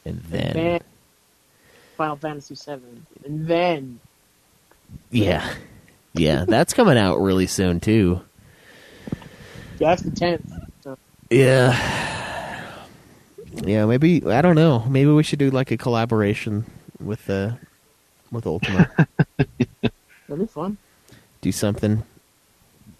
[0.05, 0.81] and then then
[1.97, 3.99] Final Fantasy Seven, and then
[5.09, 5.51] yeah,
[6.13, 8.21] yeah, that's coming out really soon too.
[9.79, 10.47] yeah, that's the tenth.
[10.83, 10.95] So,
[11.31, 11.71] Yeah,
[13.63, 14.79] yeah, maybe I don't know.
[14.87, 16.65] Maybe we should do like a collaboration
[17.03, 17.51] with uh
[18.31, 18.89] with Ultima.
[19.37, 20.77] That'd be fun.
[21.41, 22.03] do something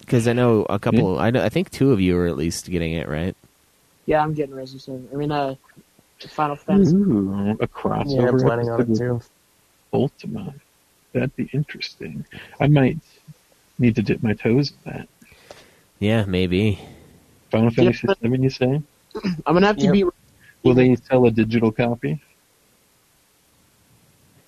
[0.00, 1.18] because I know a couple.
[1.18, 3.34] I know I think two of you are at least getting it right.
[4.06, 5.08] Yeah, I'm getting Resident Seven.
[5.12, 5.54] I mean, uh,
[6.28, 6.94] Final Fantasy.
[6.96, 9.20] Ooh, a crossover Yeah, I'm planning on it too.
[9.92, 10.54] Ultima.
[11.12, 12.24] That'd be interesting.
[12.60, 12.98] I might
[13.78, 15.08] need to dip my toes in that.
[15.98, 16.78] Yeah, maybe.
[17.50, 18.82] Final Yeah, Fantasy but- Seven, you say?
[19.46, 19.92] I'm gonna have to Yep.
[19.92, 20.06] beat.
[20.64, 22.20] Will they sell a digital copy?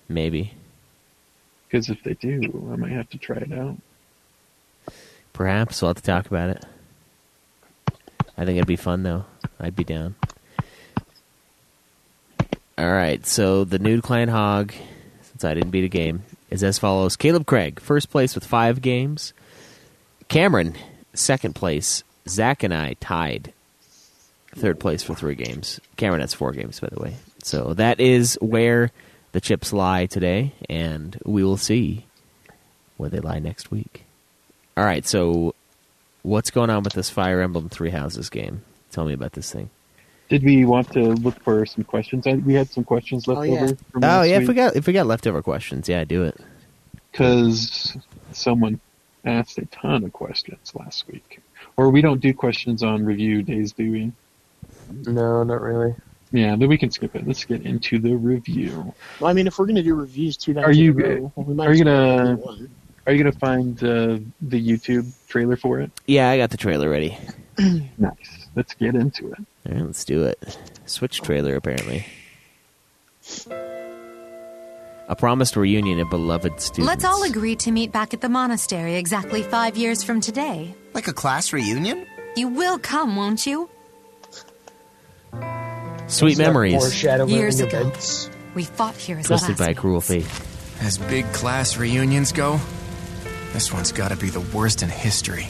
[0.07, 0.53] Maybe.
[1.67, 3.77] Because if they do, I might have to try it out.
[5.33, 6.65] Perhaps we'll have to talk about it.
[8.37, 9.25] I think it'd be fun though.
[9.59, 10.15] I'd be down.
[12.77, 14.73] All right, so the nude client hog,
[15.21, 18.81] since I didn't beat a game, is as follows: Caleb Craig, first place with five
[18.81, 19.33] games.
[20.27, 20.75] Cameron,
[21.13, 22.03] second place.
[22.27, 23.53] Zach and I tied
[24.55, 25.79] third place for three games.
[25.97, 27.15] Cameron has four games, by the way.
[27.43, 28.91] So that is where
[29.35, 32.05] the chips lie today, and we will see
[32.95, 34.05] where they lie next week.
[34.77, 35.53] All right, so
[36.21, 38.61] what's going on with this Fire Emblem Three Houses game?
[38.91, 39.69] Tell me about this thing.
[40.29, 42.25] Did we want to look for some questions?
[42.25, 43.61] We had some questions left Oh, yeah.
[43.63, 43.75] over.
[43.91, 46.37] From Oh yeah, if we got if we got leftover questions, yeah, do it.
[47.11, 47.97] because
[48.31, 48.79] someone
[49.25, 51.41] asked a ton of questions last week.
[51.75, 54.11] Or we don't do questions on review days, do we?
[55.05, 55.93] No, not really.
[56.35, 57.25] Yeah, then we can skip it.
[57.25, 58.93] Let's get into the review.
[59.19, 61.53] Well, I mean, if we're gonna do reviews two nights Are you row, well, we
[61.53, 62.69] might are you gonna- one.
[63.07, 65.91] Are you gonna find uh, the YouTube trailer for it?
[66.07, 67.17] Yeah, I got the trailer ready.
[67.97, 68.47] Nice.
[68.55, 69.37] Let's get into it.
[69.69, 70.57] All right, let's do it.
[70.85, 72.05] Switch trailer apparently.
[75.07, 76.87] A promised reunion of beloved students.
[76.87, 80.75] Let's all agree to meet back at the monastery exactly five years from today.
[80.93, 82.05] Like a class reunion?
[82.35, 83.69] You will come, won't you?
[86.07, 87.03] Sweet memories.
[87.03, 87.79] Years ago.
[87.79, 88.29] events.
[88.53, 89.79] We fought here as Twisted by classmates.
[89.79, 90.27] cruel fate.
[90.81, 92.59] As big class reunions go,
[93.53, 95.47] this one's gotta be the worst in history.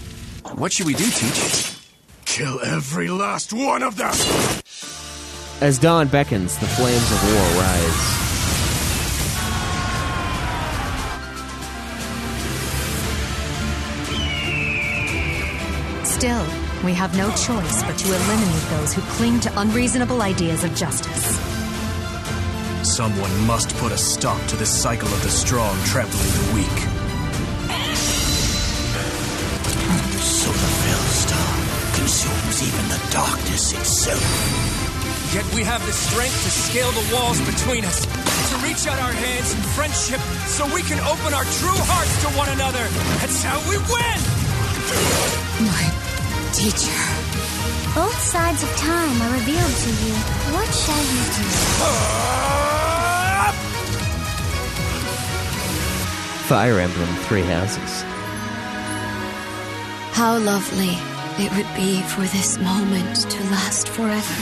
[0.55, 1.77] What should we do, Teach?
[2.25, 4.13] Kill every last one of them!
[5.61, 8.21] As dawn beckons, the flames of war rise.
[16.03, 16.45] Still,
[16.85, 21.35] we have no choice but to eliminate those who cling to unreasonable ideas of justice.
[22.85, 26.77] Someone must put a stop to this cycle of the strong trampling the weak.
[30.21, 31.51] So the Veil Star
[31.97, 34.21] consumes even the darkness itself.
[35.33, 39.11] Yet we have the strength to scale the walls between us, to reach out our
[39.11, 42.85] hands in friendship so we can open our true hearts to one another.
[43.19, 44.19] That's how we win!
[45.65, 46.04] My
[46.55, 46.95] teacher.
[47.93, 50.13] Both sides of time are revealed to you.
[50.55, 51.43] What shall you do?
[56.47, 58.03] Fire Emblem Three Houses.
[60.13, 60.95] How lovely
[61.43, 64.35] it would be for this moment to last forever.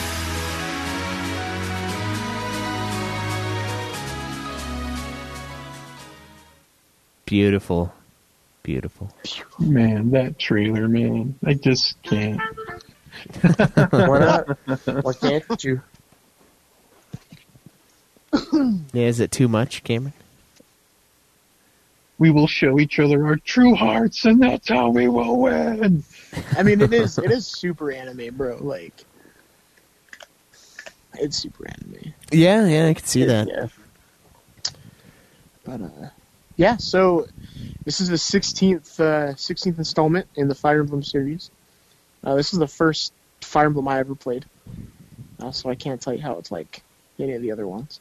[7.25, 7.91] Beautiful.
[8.63, 9.11] Beautiful.
[9.59, 11.37] Man, that trailer, man.
[11.45, 12.39] I just can't.
[13.91, 14.57] Why not?
[15.03, 15.81] Why can't you?
[18.93, 20.13] Yeah, is it too much, Cameron?
[22.17, 26.03] We will show each other our true hearts, and that's how we will win.
[26.57, 28.57] I mean, it is it is super anime, bro.
[28.61, 28.93] Like,
[31.15, 32.13] it's super anime.
[32.31, 33.47] Yeah, yeah, I can see that.
[33.47, 33.67] Yeah.
[35.65, 36.09] But uh,
[36.55, 36.77] yeah.
[36.77, 37.27] So
[37.85, 41.51] this is the sixteenth uh, sixteenth installment in the Fire Emblem series.
[42.23, 44.45] Uh, this is the first Fire Emblem I ever played,
[45.39, 46.83] uh, so I can't tell you how it's like
[47.19, 47.99] any of the other ones.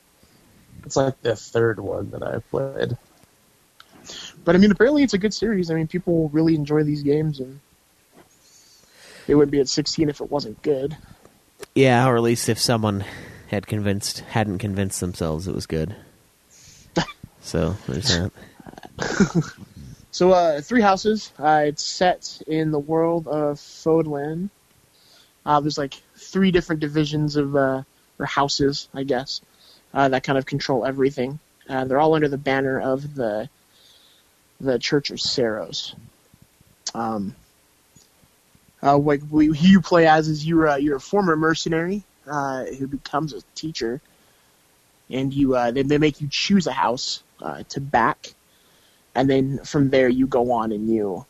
[0.84, 2.96] It's like the third one that I played.
[4.44, 5.70] But I mean, apparently it's a good series.
[5.70, 7.60] I mean, people really enjoy these games, and
[9.26, 10.96] they wouldn't be at 16 if it wasn't good.
[11.74, 13.04] Yeah, or at least if someone
[13.48, 15.94] had convinced hadn't convinced themselves it was good.
[17.42, 18.32] So there's that.
[20.12, 21.32] So, uh, Three Houses.
[21.38, 24.50] Uh, it's set in the world of Fodlan.
[25.44, 27.82] Uh, there's like three different divisions of uh,
[28.18, 29.40] or houses, I guess,
[29.94, 31.38] uh, that kind of control everything.
[31.66, 33.48] Uh, they're all under the banner of the
[34.60, 35.94] the Church of Seiros.
[36.94, 37.34] Um,
[38.82, 44.02] uh, what you play as is you're you're a former mercenary who becomes a teacher,
[45.08, 48.34] and you they, they make you choose a house uh, to back,
[49.14, 51.26] and then from there you go on and you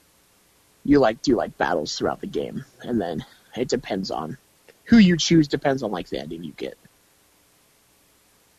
[0.85, 3.25] you like do like battles throughout the game, and then
[3.57, 4.39] it depends on
[4.87, 6.79] who you choose depends on like the ending you get.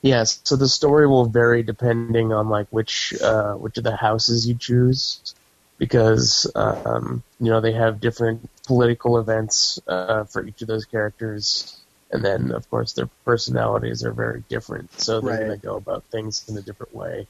[0.01, 4.47] Yes, so the story will vary depending on like which uh, which of the houses
[4.47, 5.35] you choose,
[5.79, 11.83] because um, you know they have different political events uh, for each of those characters,
[12.11, 15.37] and then of course their personalities are very different, so they're Right.
[15.37, 17.27] going to go about things in a different way.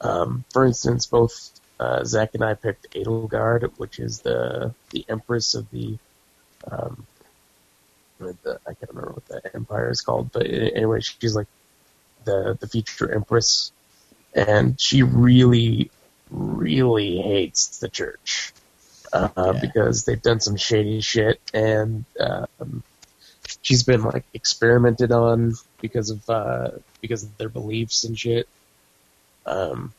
[0.00, 5.54] Um, for instance, both uh, Zach and I picked Edelgard, which is the the empress
[5.54, 5.98] of the
[6.70, 7.06] um,
[8.18, 11.46] the, I can't remember what the empire is called, but anyway, she's like
[12.24, 13.72] the the future empress,
[14.34, 15.90] and she really,
[16.30, 18.52] really hates the church
[19.12, 19.52] uh, Yeah.
[19.60, 22.82] because they've done some shady shit, and um,
[23.62, 28.48] she's been like experimented on because of uh, because of their beliefs and shit.
[29.48, 29.92] Um,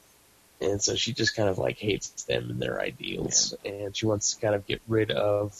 [0.62, 4.34] and so she just kind of like hates them and their ideals, and she wants
[4.34, 5.56] to kind of get rid of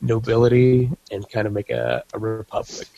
[0.00, 2.88] nobility and kind of make a, a republic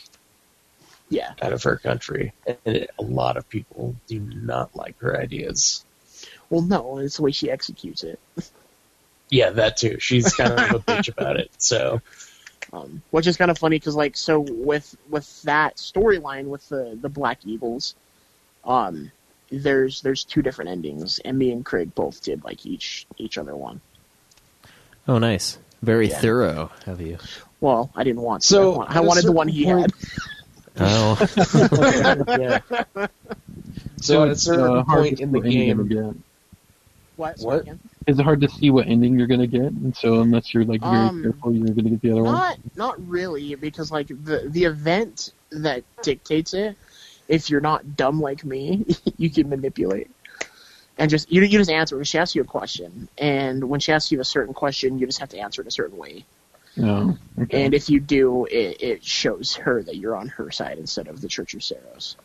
[1.09, 1.33] Yeah.
[1.41, 2.33] out of her country.
[2.47, 5.85] And it, a lot of people do not like her ideas.
[6.49, 8.19] Well, no, it's the way she executes it.
[9.29, 9.99] Yeah, that too.
[9.99, 11.51] She's kind of a bitch about it.
[11.59, 12.01] So
[12.73, 16.97] um, which is kind of funny because like so with with that storyline with the
[17.01, 17.95] the Black Eagles,
[18.63, 19.11] um,
[19.63, 23.55] there's there's two different endings, and me and Craig both did like each each other
[23.55, 23.81] one.
[25.07, 25.57] Oh, nice.
[25.81, 26.19] Very Yeah.
[26.19, 27.17] thorough of you.
[27.61, 28.47] Well, I didn't want to.
[28.47, 29.93] So, I, want- at I a wanted the one he point- had.
[30.77, 31.15] Oh,
[32.27, 32.59] yeah.
[34.01, 36.21] So at a certain uh, hard point in the what ending you're game, gonna get.
[37.15, 37.39] What?
[37.39, 37.61] What?
[37.61, 37.79] Again?
[38.07, 40.93] It's hard to see what ending you're gonna get, and so unless you're like very
[40.93, 42.33] Um, careful, you're gonna get the other one.
[42.33, 46.75] Not not really, because like the the event that dictates it,
[47.27, 48.85] if you're not dumb like me,
[49.17, 50.09] you can manipulate.
[50.97, 51.95] And just you you just answer.
[51.95, 55.05] when She asks you a question, and when she asks you a certain question, you
[55.05, 56.25] just have to answer it a certain way.
[56.77, 57.17] No.
[57.39, 57.65] Okay.
[57.65, 61.21] And if you do, it, it shows her that you're on her side instead of
[61.21, 62.15] the Church of Seiros.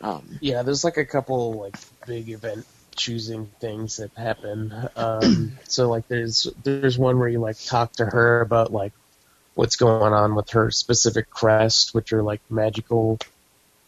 [0.00, 4.72] Um, yeah, there's like a couple like big event choosing things that happen.
[4.96, 8.92] Um, so like there's there's one where you like talk to her about like
[9.54, 13.18] what's going on with her specific crest, which are like magical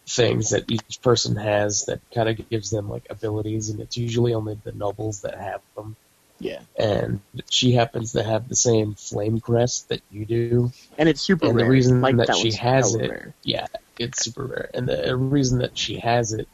[0.06, 4.34] things that each person has that kind of gives them like abilities, and it's usually
[4.34, 5.94] only the nobles that have them.
[6.40, 10.72] yeah, And she happens to have the same flame crest that you do.
[10.98, 13.34] and it's super And the reason like, that she has it- rare.
[13.44, 13.66] Yeah,
[13.98, 14.70] it's super rare.
[14.74, 16.48] And the reason that she has it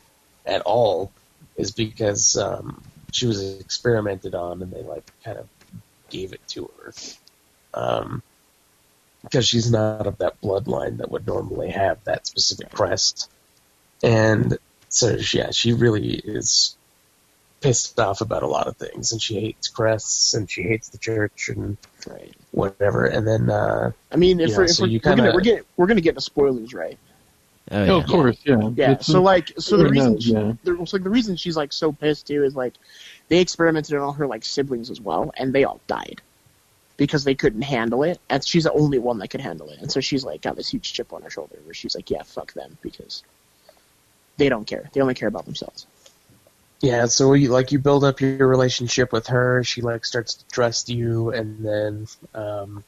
[0.44, 1.11] at all
[1.56, 2.82] is because um,
[3.12, 5.48] she was experimented on and they like kind of
[6.11, 6.92] gave it to her.
[7.74, 8.22] Um,
[9.30, 13.30] because she's not of that bloodline that would normally have that specific crest.
[14.02, 14.58] And
[14.88, 16.76] so, yeah, she really is
[17.60, 20.98] pissed off about a lot of things, and she hates crests, and she hates the
[20.98, 21.76] church, and
[22.06, 22.32] Right.
[22.52, 23.04] whatever.
[23.06, 25.34] And then, uh, I mean, if Yeah, we're, if so we're, you we're gonna kinda-
[25.34, 26.96] we're getting we're gonna get into spoilers, right?
[27.70, 28.70] Oh, Oh, of course, yeah.
[28.76, 28.90] Yeah.
[28.92, 30.52] It's- So like, so the yeah, reason, she, yeah.
[30.64, 32.74] the, so like the reason she's like so pissed too is like
[33.28, 36.22] they experimented on all her like siblings as well, and they all died
[36.99, 39.90] because they couldn't handle it, and she's the only one that could handle it, and
[39.90, 42.53] so she's like got this huge chip on her shoulder where she's like, yeah, fuck
[42.53, 43.22] them because
[44.36, 44.90] they don't care.
[44.92, 45.86] They only care about themselves.
[46.80, 49.64] Yeah, so you like you build up your relationship with her.
[49.64, 52.84] She like starts to trust you, and then um,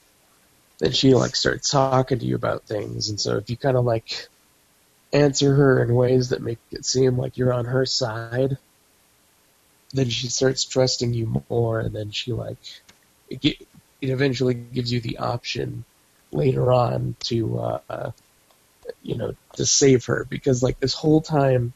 [0.78, 3.10] then she like starts talking to you about things.
[3.10, 4.28] And so if you kind of like
[5.12, 8.58] answer her in ways that make it seem like you're on her side,
[9.92, 11.80] then she starts trusting you more.
[11.80, 12.58] And then she like
[14.00, 15.84] it eventually gives you the option
[16.32, 18.10] later on to uh, uh,
[19.02, 20.26] you know to save her.
[20.28, 21.72] Because like this whole time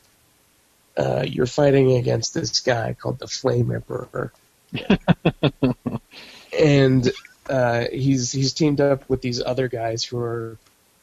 [0.96, 4.32] uh, you're fighting against this guy called the Flame Emperor,
[6.58, 7.10] and
[7.48, 10.58] uh, he's he's teamed up with these other guys who are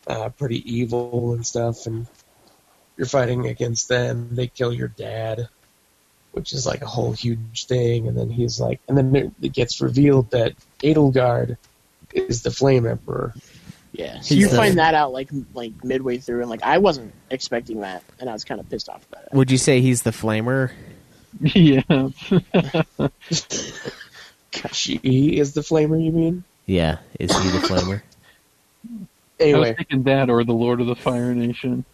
[0.08, 2.08] uh, pretty evil and stuff, and
[2.98, 4.30] you're fighting against them.
[4.36, 5.50] They kill your dad,
[6.32, 9.54] which is like a whole huge thing, and then he's like, and then it, it
[9.54, 11.58] gets revealed that Edelgard
[12.14, 13.34] is the Flame Emperor.
[13.94, 14.22] Yeah.
[14.22, 17.82] So you the- find that out like like midway through, and like I wasn't expecting
[17.82, 19.34] that, and I was kind of pissed off about it.
[19.34, 20.72] Would you say he's the flamer?
[21.42, 21.82] yeah.
[24.74, 24.98] She
[25.38, 26.44] is the Flamer, you mean?
[26.66, 28.02] Yeah, is he the flamer?
[28.84, 29.08] I was
[29.40, 31.86] Anyway, thinking that or the Lord of the Fire Nation.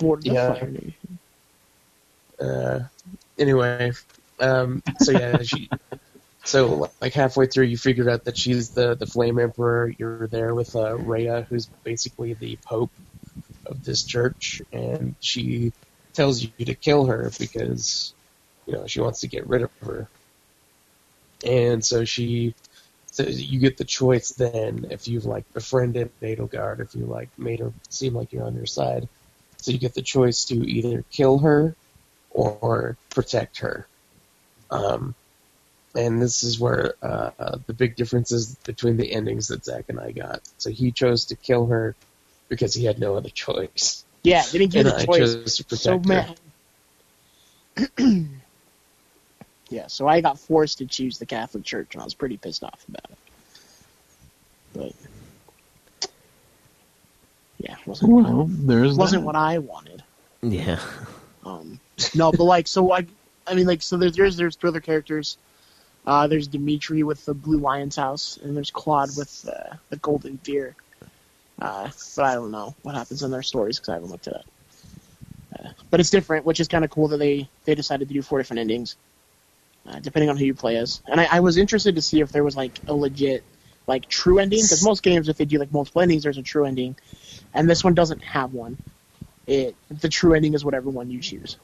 [0.00, 1.18] Lord of the Fire Nation.
[2.40, 2.80] uh,
[3.40, 3.92] anyway,
[4.40, 5.68] um, so yeah, she,
[6.44, 9.92] so like halfway through, you figured out that she's the the Flame Emperor.
[9.98, 12.92] You're there with uh, Rhea, who's basically the Pope
[13.66, 15.72] of this church, and she
[16.14, 18.14] tells you to kill her because
[18.66, 20.08] you know she wants to get rid of her.
[21.44, 22.54] And so she,
[23.12, 27.60] so you get the choice then if you've like befriended Nadelgard, if you like made
[27.60, 29.08] her seem like you're on your side.
[29.58, 31.76] So you get the choice to either kill her
[32.30, 33.86] or protect her.
[34.70, 35.14] Um,
[35.96, 39.98] and this is where uh, the big difference is between the endings that Zach and
[39.98, 40.40] I got.
[40.58, 41.96] So he chose to kill her
[42.48, 44.04] because he had no other choice.
[44.22, 45.18] Yeah, they didn't give And the I choice.
[45.18, 46.36] chose to so protect
[47.96, 47.96] her.
[49.70, 52.62] yeah, so I got forced to choose the Catholic Church, and I was pretty pissed
[52.62, 53.18] off about it.
[54.74, 54.92] But
[57.58, 59.26] yeah, wasn't Well, there's wasn't that.
[59.26, 60.02] what I wanted.
[60.42, 60.80] Yeah.
[61.44, 61.80] Um,
[62.14, 63.06] no, but like, so I,
[63.46, 65.38] I mean, like, so there's there's, there's two other characters.
[66.06, 70.36] Uh, there's Dimitri with the Blue Lion's house, and there's Claude with uh, the Golden
[70.42, 70.74] Deer.
[71.60, 74.34] Uh, but I don't know what happens in their stories because I haven't looked at
[74.34, 74.44] it.
[75.58, 78.22] Uh, but it's different, which is kind of cool that they they decided to do
[78.22, 78.96] four different endings,
[79.86, 81.02] uh, depending on who you play as.
[81.06, 83.44] And I, I was interested to see if there was like a legit,
[83.86, 86.64] like true ending because most games, if they do like multiple endings, there's a true
[86.64, 86.96] ending,
[87.52, 88.78] and this one doesn't have one.
[89.46, 91.56] It the true ending is whatever one you choose,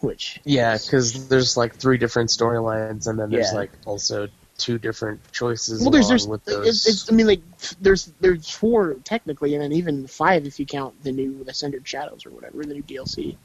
[0.00, 3.58] which Yeah, because there's like three different storylines, and then there's Yeah.
[3.58, 4.28] like also
[4.58, 5.80] two different choices.
[5.80, 6.86] well, there's along there's with it's, those.
[6.86, 7.40] it's I mean like
[7.80, 12.26] there's there's four technically, and then even five if you count the new Ascended Shadows
[12.26, 13.36] or whatever the new DLC.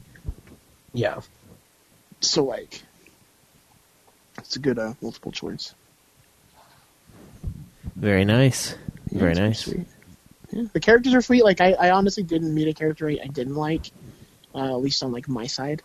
[0.93, 1.19] yeah,
[2.21, 2.81] So like,
[4.37, 5.73] it's a good uh, multiple choice.
[7.95, 8.75] Very nice.
[9.11, 9.61] Yeah, Very nice.
[9.61, 9.87] sweet.
[10.51, 10.63] Yeah.
[10.73, 11.43] The characters are sweet.
[11.43, 13.91] Like I, I honestly didn't meet a character I, I didn't like,
[14.53, 15.81] uh, at least on like my side,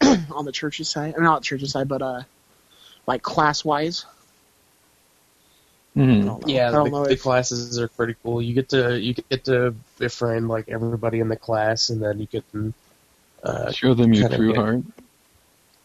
[0.30, 1.14] on the church's side.
[1.14, 2.22] I mean, not the church's side, but uh,
[3.06, 4.04] like class wise.
[5.96, 6.44] Mhm.
[6.46, 6.70] yeah.
[6.70, 8.40] The, know the if- classes are pretty cool.
[8.40, 12.26] You get to you get to befriend like everybody in the class, and then you
[12.26, 12.74] can.
[13.42, 14.80] Uh, Show them your true get- heart.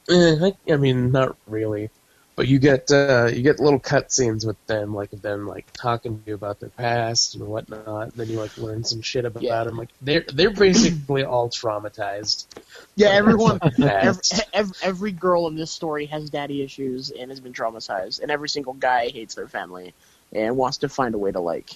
[0.10, 1.89] Eh, I, I mean, not really,
[2.38, 6.20] but you get uh, you get little cutscenes with them, like of them like talking
[6.20, 8.04] to you about their past and whatnot.
[8.04, 9.64] And then you like learn some shit about Yeah.
[9.64, 9.76] them.
[9.76, 12.46] Like they're they're basically all traumatized.
[12.96, 14.22] Yeah, everyone, every,
[14.54, 18.50] every, every girl in this story has daddy issues and has been traumatized, and every
[18.50, 19.96] single guy hates their family
[20.32, 21.72] and wants to find a way to like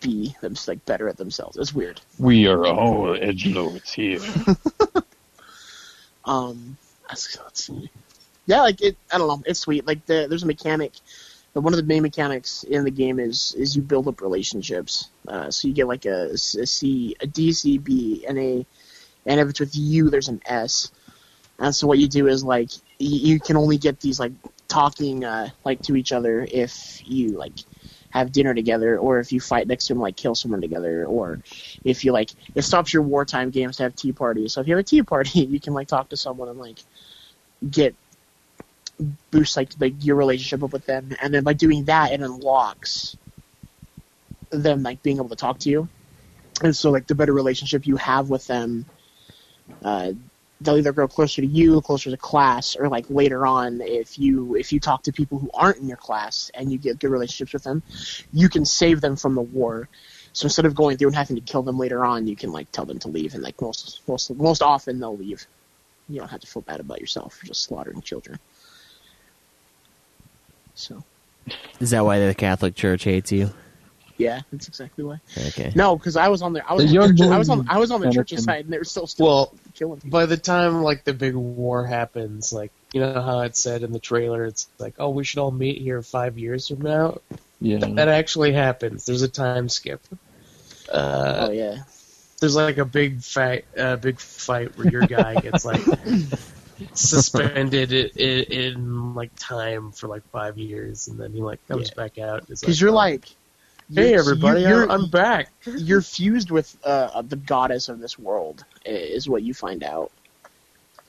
[0.00, 1.56] be them like better at themselves.
[1.56, 2.00] It's weird.
[2.20, 4.20] We are all edge lords here.
[6.26, 6.76] Um,
[7.08, 7.88] let's, let's see.
[8.46, 8.96] Yeah, like it.
[9.12, 9.42] I don't know.
[9.46, 9.86] It's sweet.
[9.86, 10.92] Like the, there's a mechanic.
[11.52, 15.10] the- One of the main mechanics in the game is is you build up relationships.
[15.26, 18.66] Uh, so you get like a, a C, a D, C, B, and a,
[19.26, 20.90] and if it's with you, there's an S.
[21.58, 24.32] And so what you do is like you, you can only get these like
[24.68, 27.54] talking uh, like to each other if you like
[28.10, 31.40] have dinner together, or if you fight next to him, like kill someone together, or
[31.84, 34.54] if you like it stops your wartime games to have tea parties.
[34.54, 36.78] So if you have a tea party, you can like talk to someone and like
[37.70, 37.94] get
[39.30, 43.16] boost like like your relationship with them, and then by doing that, it unlocks
[44.50, 45.88] them like being able to talk to you,
[46.62, 48.86] and so like the better relationship you have with them,
[49.84, 50.12] uh,
[50.60, 54.56] they'll either grow closer to you, closer to class, or like later on, if you
[54.56, 57.52] if you talk to people who aren't in your class and you get good relationships
[57.52, 57.82] with them,
[58.32, 59.88] you can save them from the war.
[60.32, 62.70] So instead of going through and having to kill them later on, you can like
[62.72, 65.46] tell them to leave, and like most most most often they'll leave.
[66.08, 68.38] You don't have to feel bad about yourself for just slaughtering children.
[70.76, 71.02] So
[71.80, 73.50] Is that why the Catholic Church hates you?
[74.18, 75.18] yeah, that's exactly why.
[75.48, 75.72] Okay.
[75.74, 77.66] No, because I was on the I was The on the, church- I was on
[77.68, 78.14] I was on the Anakin.
[78.14, 80.10] church's side, and they were still still Well, killing people.
[80.18, 83.92] by the time like the big war happens, like you know how it said in
[83.92, 87.18] the trailer, it's like, oh, we should all meet here five years from now.
[87.60, 87.78] Yeah.
[87.78, 89.04] Th- that actually happens.
[89.04, 90.00] There's a time skip.
[90.90, 91.82] Uh, oh yeah.
[92.40, 95.80] There's like a big fight, uh, big fight where your guy gets like
[96.94, 101.90] suspended in, in, in like time for like five years, and then he like comes
[101.90, 102.46] back out.
[102.48, 103.28] Because you're oh, like,
[103.92, 105.52] Hey, you're- everybody, you're, I'm- I'm back.
[105.64, 110.10] You're fused with uh, the goddess of this world, is what you find out.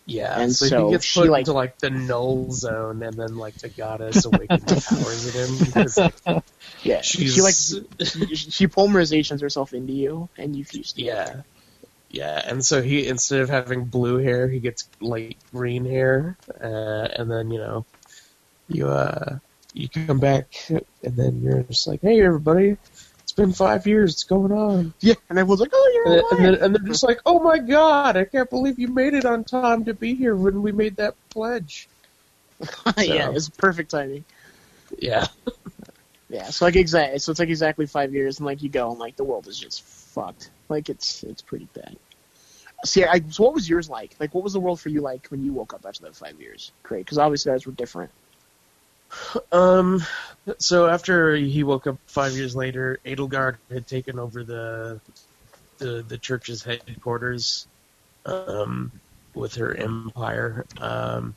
[0.06, 3.14] Yeah, and so, so, he gets she put like into like the null zone, and
[3.18, 5.66] then like the goddess awakens the powers in him.
[5.66, 6.44] Because,
[6.84, 10.94] yeah, she's she like she, she polymerizations herself into you, and you fuse.
[10.96, 11.42] yeah,
[12.10, 17.08] yeah, and so he instead of having blue hair, he gets light green hair, uh,
[17.18, 17.86] and then you know,
[18.70, 19.40] you uh,
[19.74, 22.78] you come back, and then you're just like, hey, everybody,
[23.24, 24.94] it's been five years, what's going on?
[25.02, 26.32] Yeah, and everyone's like, oh, you're and, alive.
[26.32, 29.26] and then and they're just like, oh my god, I can't believe you made it
[29.26, 31.90] on time to be here when we made that pledge.
[32.98, 34.24] yeah, it's perfect timing.
[34.98, 35.28] Yeah.
[36.30, 39.00] Yeah, so like exactly, so it's like exactly five years, and like you go, and
[39.00, 39.82] like the world is just
[40.18, 40.50] fucked.
[40.70, 41.96] Like it's it's pretty bad.
[42.86, 44.16] See, I, so what was yours like?
[44.20, 46.40] Like, what was the world for you like when you woke up after that five
[46.40, 46.72] years?
[46.84, 48.12] Great, because obviously ours were different.
[49.52, 50.04] Um,
[50.60, 55.00] so after he woke up five years later, Edelgard had taken over the
[55.80, 57.68] the the church's headquarters,
[58.26, 58.92] um,
[59.34, 60.66] with her empire.
[60.80, 61.36] Um,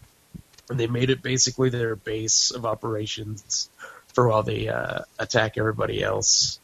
[0.69, 3.69] and they made it basically their base of operations
[4.15, 6.61] for while they uh, attack everybody else.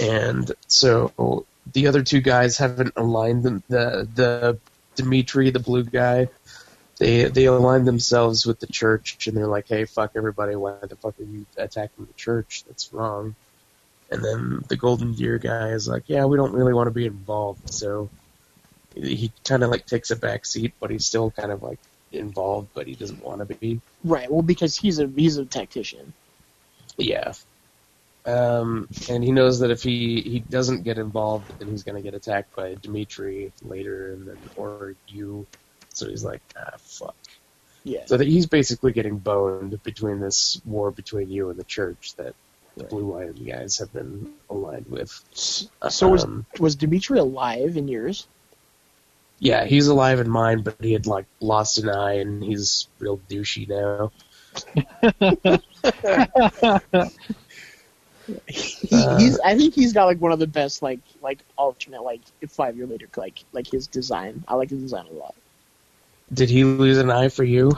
[0.00, 3.62] And so the other two guys haven't aligned them.
[3.68, 4.58] The the
[4.96, 6.28] Dimitri, the blue guy,
[6.98, 10.96] they they align themselves with the church and they're like, hey, fuck everybody, why the
[10.96, 12.64] fuck are you attacking the church?
[12.66, 13.34] That's wrong.
[14.10, 17.06] And then the Golden Deer guy is like, yeah, we don't really want to be
[17.06, 17.72] involved.
[17.72, 18.10] So
[18.94, 21.78] he kind of like takes a back seat, but he's still kind of like
[22.12, 23.80] involved, but he doesn't want to be.
[24.04, 24.30] Right.
[24.30, 26.12] Well, because he's a he's a tactician.
[26.96, 27.32] Yeah.
[28.26, 32.02] Um, and he knows that if he, he doesn't get involved, then he's going to
[32.02, 35.48] get attacked by Dimitri later, and then or you.
[35.94, 37.16] So he's like, ah, fuck.
[37.84, 38.06] Yeah.
[38.06, 42.34] So that he's basically getting boned between this war between you and the church that
[42.76, 45.10] the Blue Lion guys have been aligned with.
[45.88, 48.28] So was Um, was Dimitri alive in yours?
[49.38, 53.18] yeah, he's alive in mine, but he had like lost an eye, and he's real
[53.18, 54.12] douchey now.
[58.46, 62.02] He, Uh, he's I think he's got like one of the best like like alternate
[62.02, 64.44] like five year later like like his design.
[64.48, 65.34] I like his design a lot.
[66.32, 67.72] Did he lose an eye for you?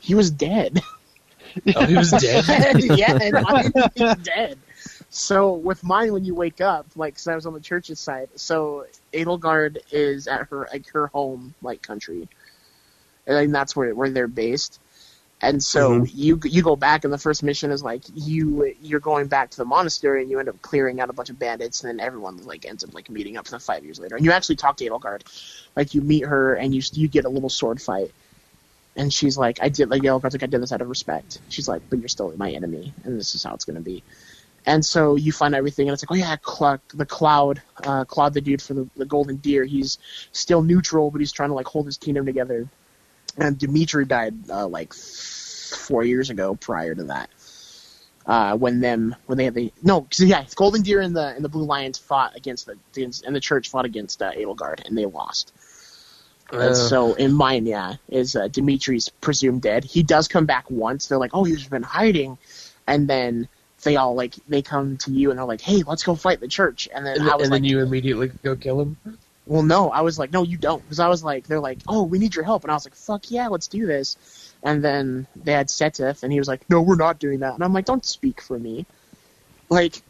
[0.00, 0.80] He was dead.
[1.76, 2.44] Oh, he was dead.
[2.98, 4.58] yeah, and is dead.
[5.08, 8.28] So with mine, when you wake up, like, cause I was on the church's side.
[8.34, 12.28] So Edelgard is at her like her home like country,
[13.26, 14.80] and that's where where they're based.
[15.44, 16.10] And so Mhm.
[16.14, 19.58] you you go back, and the first mission is like you you're going back to
[19.58, 22.38] the monastery, and you end up clearing out a bunch of bandits, and then everyone
[22.38, 24.16] like ends up like meeting up for the five years later.
[24.16, 25.22] And you actually talk to Edelgard,
[25.76, 28.10] like you meet her, and you you get a little sword fight.
[28.96, 31.40] And she's like, I did like Edelgard's like I did this out of respect.
[31.50, 34.02] She's like, but you're still my enemy, and this is how it's gonna be.
[34.66, 38.32] And so you find everything, and it's like, oh yeah, Cl- the Cloud, uh, Cloud,
[38.32, 39.98] the dude for the, the Golden Deer, he's
[40.32, 42.66] still neutral, but he's trying to like hold his kingdom together.
[43.36, 46.54] And Dimitri died uh, like four years ago.
[46.54, 47.30] Prior to that,
[48.26, 51.44] uh, when them when they had the no, 'cause, yeah, Golden Deer and the and
[51.44, 52.76] the Blue Lions fought against the
[53.26, 55.52] and the Church fought against uh, and they lost.
[56.52, 59.82] And so in mine, yeah, is uh, Dimitri's presumed dead.
[59.82, 61.08] He does come back once.
[61.08, 62.38] They're like, oh, he's been hiding,
[62.86, 63.48] and then
[63.82, 66.48] they all like they come to you and they're like, hey, let's go fight the
[66.48, 66.88] church.
[66.94, 68.96] And then And, I was and like, then you immediately go kill him.
[69.46, 72.02] Well, no, I was like, no, you don't, because I was like, they're like, oh,
[72.04, 74.16] we need your help, and I was like, fuck yeah, let's do this.
[74.62, 77.54] And then they had Seteth, and he was like, no, we're not doing that.
[77.54, 78.86] And I'm like, don't speak for me.
[79.68, 80.00] like,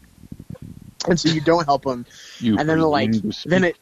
[1.07, 2.05] and so you don't help him,
[2.39, 3.11] You and then like
[3.45, 3.77] then it.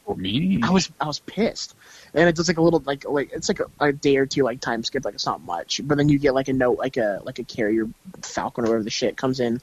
[0.62, 1.74] I was I was pissed.
[2.12, 4.42] And it's does like a little like like it's like a, a day or two
[4.42, 6.96] like time skip like it's not much, but then you get like a note like
[6.96, 7.88] a like a carrier
[8.22, 9.60] falcon or whatever the shit comes in,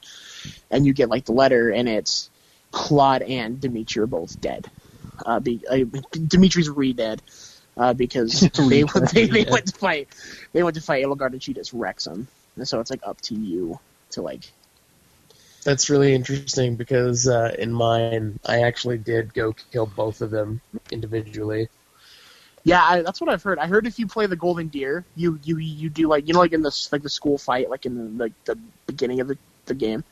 [0.70, 2.30] and you get like the letter and it's
[2.72, 4.68] Claude and Dimitri are both dead.
[5.24, 5.76] Uh, be, uh,
[6.26, 7.22] Dimitri's re dead
[7.76, 10.08] uh, because they they, they went to fight
[10.52, 13.78] they went to fight Edelgard and wrecks him, and so it's like up to you
[14.10, 14.44] to like
[15.64, 20.60] That's really interesting because uh, in mine, I actually did go kill both of them
[20.90, 21.68] individually.
[22.64, 23.58] Yeah, I, that's what I've heard.
[23.58, 26.40] I heard if you play the Golden Deer, you you you do like you know
[26.40, 28.56] like in the like the school fight, like in the like the
[28.86, 30.04] beginning of the, the game,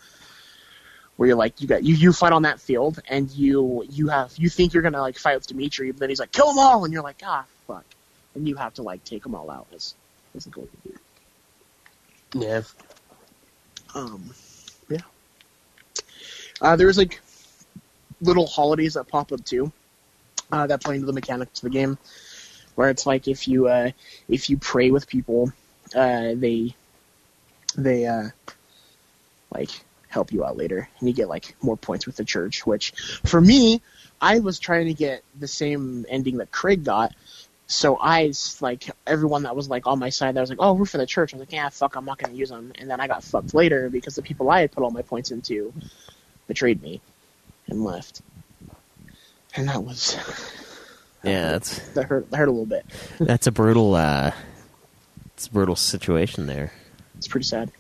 [1.21, 4.33] where you're like you got you you fight on that field and you you have
[4.39, 6.83] you think you're gonna like fight with Dimitri, but then he's like kill them all,
[6.87, 7.85] and you're like ah fuck,
[8.35, 9.95] and you have to like take them all out as
[10.35, 11.01] as the Deer.
[12.33, 12.63] Yeah.
[13.95, 14.31] Um,
[14.89, 15.01] yeah.
[16.63, 17.21] Uh, there's like
[18.23, 19.71] little holidays that pop up too,
[20.51, 21.99] uh, that play into the mechanics of the game,
[22.77, 23.91] where it's like if you uh,
[24.31, 25.53] if you pray with people,
[25.95, 26.75] uh, they
[27.77, 28.29] they uh,
[29.53, 32.67] like help you out later, and you get like more points with the church.
[32.67, 32.93] Which
[33.25, 33.81] for me,
[34.21, 37.15] I was trying to get the same ending that Craig got.
[37.67, 40.35] So I like everyone that was like on my side.
[40.35, 42.19] That was like, "Oh, we're for the church." I was like, "Yeah, fuck, I'm not
[42.19, 44.83] gonna use them." And then I got fucked later because the people I had put
[44.83, 45.73] all my points into
[46.49, 47.01] betrayed me
[47.69, 48.23] and left.
[49.55, 50.17] And that was
[51.23, 52.31] Yeah, that's that hurt.
[52.31, 52.85] That hurt a little bit.
[53.21, 54.33] that's a brutal uh
[55.35, 56.73] it's a brutal situation there.
[57.17, 57.71] It's pretty sad.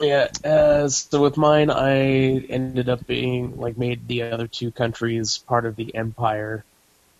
[0.00, 5.38] Yeah, uh, so with mine, I ended up being like made the other two countries
[5.38, 6.64] part of the empire,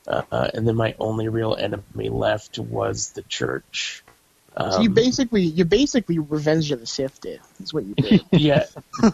[0.06, 4.02] uh, and then my only real enemy left was the church.
[4.56, 7.40] so you Um, basically you basically Revenge of the Sith did.
[7.58, 8.24] That's what you did.
[8.32, 8.64] yeah,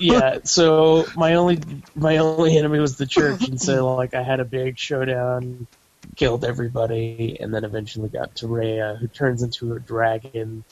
[0.00, 0.38] yeah.
[0.44, 1.60] So my only
[1.94, 5.66] my only enemy was the church, and so like I had a big showdown,
[6.16, 10.64] killed everybody, and then eventually got to Rhea, who turns into a dragon.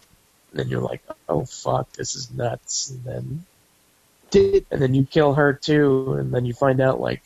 [0.56, 2.88] And then you're like, oh fuck, this is nuts.
[2.88, 3.44] And then
[4.30, 7.22] Did and then you kill her too, and then you find out like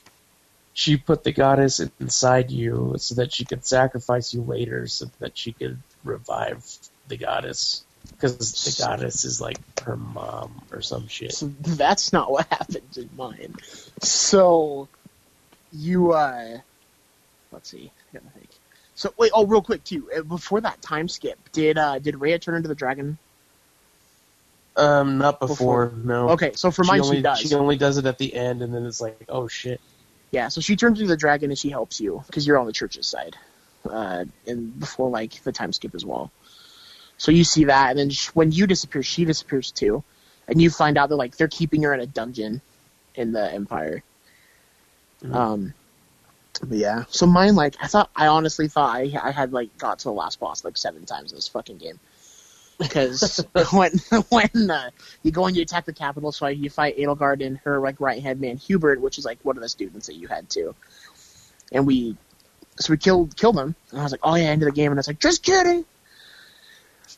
[0.73, 5.39] she put the goddess inside you so that she could sacrifice you later, so that
[5.39, 6.65] she could revive
[7.07, 11.33] the goddess because the goddess is like her mom or some shit.
[11.33, 13.55] so that's not what happened in mine.
[14.03, 14.89] So
[15.73, 16.59] you uh
[17.53, 17.93] let's see.
[18.13, 18.50] I gotta think.
[19.01, 22.39] So wait, oh real quick too, uh, before that time skip, did uh did Rhea
[22.39, 23.17] turn into the dragon?
[24.77, 26.29] Um, not before, no.
[26.29, 27.39] Okay, so for she mine only, she does.
[27.39, 29.81] She only does it at the end, and then it's like, oh shit.
[30.33, 32.75] Yeah, so she turns into the dragon and she helps you because you're on the
[32.75, 33.37] church's side,
[33.89, 36.31] uh, and before like the time skip as well.
[37.17, 40.05] So you see that, and then sh- when you disappear, she disappears too,
[40.47, 42.61] and you find out that like they're keeping her in a dungeon
[43.15, 44.03] in the Empire.
[45.33, 45.80] Um, but
[46.69, 50.05] yeah, so mine like I thought I honestly thought I I had like got to
[50.05, 51.99] the last boss like seven times in this fucking game.
[52.79, 53.93] Because when
[54.29, 54.91] when uh,
[55.23, 58.23] you go and you attack the capital, so you fight Edelgard and her like right
[58.23, 60.75] hand man Hubert, which is like one of the students that you had too,
[61.73, 62.17] and we
[62.79, 64.91] so we killed killed him, and I was like, oh yeah, end of the game,
[64.93, 65.85] and I was like, just kidding.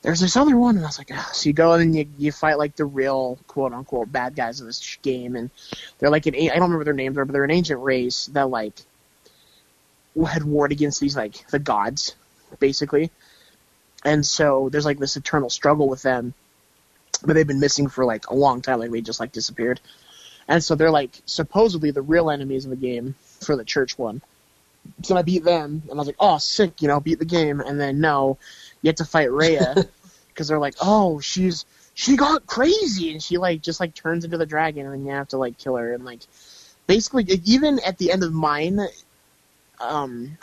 [0.03, 1.30] There's this other one, and I was like, ah.
[1.33, 4.66] so you go and you you fight like the real quote unquote bad guys of
[4.66, 5.51] this game, and
[5.99, 8.74] they're like an I don't remember their names, but they're an ancient race that like
[10.27, 12.15] had warred against these like the gods,
[12.59, 13.11] basically.
[14.05, 16.35] And so there's like this eternal struggle with them,
[17.25, 19.81] but they've been missing for like a long time, like they just like disappeared.
[20.49, 24.23] And so they're like supposedly the real enemies of the game for the church one.
[25.03, 27.61] So I beat them, and I was like, oh, sick, you know, beat the game.
[27.61, 28.39] And then no,
[28.83, 29.77] you have to fight Rhea
[30.29, 34.39] because they're like, oh, she's she got crazy, and she like just like turns into
[34.39, 36.21] the dragon, and then you have to like kill her, and like
[36.89, 38.81] basically even at the end of mine,
[39.81, 40.37] um,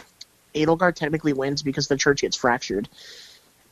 [0.55, 2.89] Edelgard technically wins because the church gets fractured,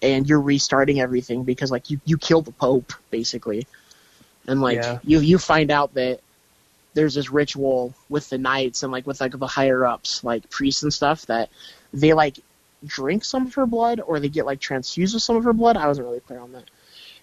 [0.02, 3.68] and you're restarting everything because like you you kill the pope basically,
[4.48, 5.00] and like Yeah.
[5.04, 6.20] you you find out that
[6.94, 10.82] there's this ritual with the knights and like with like the higher ups like priests
[10.82, 11.50] and stuff that
[11.94, 12.40] they like
[12.86, 15.78] drink some of her blood or they get like transfused with some of her blood.
[15.78, 16.70] I wasn't really clear on that,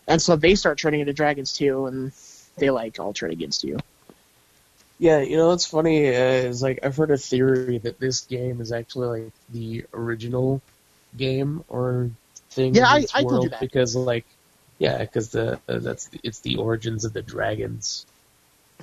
[0.06, 2.12] and so they start turning into dragons too, and
[2.56, 3.78] they like all turn against you.
[4.98, 6.12] Yeah, you know what's funny uh,
[6.48, 10.62] is like I've heard a theory that this game is actually like the original
[11.16, 12.10] game or
[12.50, 13.60] thing Yeah, in I- its I told you world that.
[13.60, 14.24] because like
[14.78, 18.06] yeah, because the uh, that's the, it's the origins of the dragons.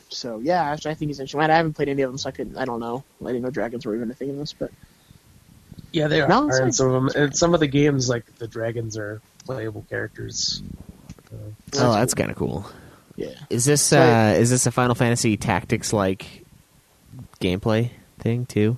[0.09, 1.49] So yeah, actually, I think he's interesting.
[1.49, 2.57] I haven't played any of them, so I couldn't.
[2.57, 3.03] I don't know.
[3.23, 4.71] I didn't know dragons were even a thing in this, but
[5.93, 6.27] Yeah, they are.
[6.27, 8.97] No, it's and like- some of them, and some of the games like the dragons
[8.97, 10.61] are playable characters.
[11.33, 11.37] Uh,
[11.75, 12.65] oh, that's kind of cool.
[13.21, 13.35] Yeah.
[13.49, 16.43] Is this uh, is this a Final Fantasy Tactics like
[17.39, 18.77] gameplay thing too?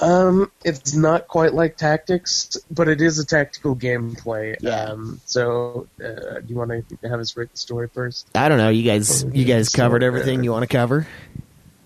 [0.00, 4.56] Um, it's not quite like tactics, but it is a tactical gameplay.
[4.60, 4.84] Yeah.
[4.84, 8.28] Um, so, uh, do you want to have us rate the story first?
[8.34, 8.68] I don't know.
[8.68, 11.06] You guys, you guys covered uh, everything you want to cover.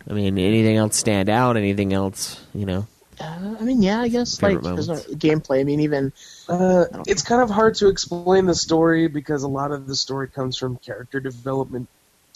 [0.09, 1.57] I mean, anything else stand out?
[1.57, 2.45] Anything else?
[2.55, 2.87] You know,
[3.23, 5.09] Uh, I mean, yeah, I guess Favorite like there's moments.
[5.13, 5.61] a gameplay.
[5.61, 6.13] I mean, even
[6.49, 9.95] Uh, I it's kind of hard to explain the story because a lot of the
[9.95, 11.89] story comes from character development.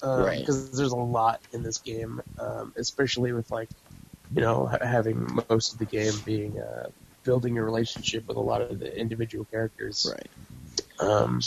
[0.03, 0.41] Uh, Right.
[0.41, 3.69] Because there's a lot in this game, um, especially with like,
[4.35, 6.89] you know, having most of the game being uh,
[7.25, 10.07] building a relationship with a lot of the individual characters.
[10.13, 10.31] right.
[11.01, 11.41] Um,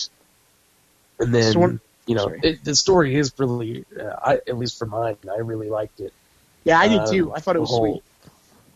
[1.19, 4.87] and then So you know, it, the story is really, uh, I at least for
[4.87, 6.11] mine, I really liked it.
[6.63, 7.33] Yeah, I did Um, too.
[7.33, 8.03] I thought it was whole- sweet.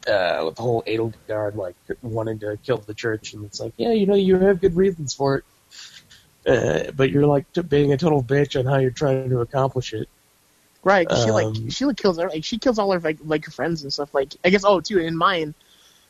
[0.07, 3.91] Uh, with the whole Edelgard like wanting to kill the church, and it's like, yeah,
[3.91, 5.43] you know, you have good reasons for it,
[6.45, 9.93] uh, but you're like t- being a total bitch on how you're trying to accomplish
[9.93, 10.07] it.
[10.83, 11.07] Right.
[11.07, 13.45] 'cause she like um, she like kills her like she kills all her like like
[13.45, 14.13] her friends and stuff.
[14.13, 15.53] Like I guess oh too in mine,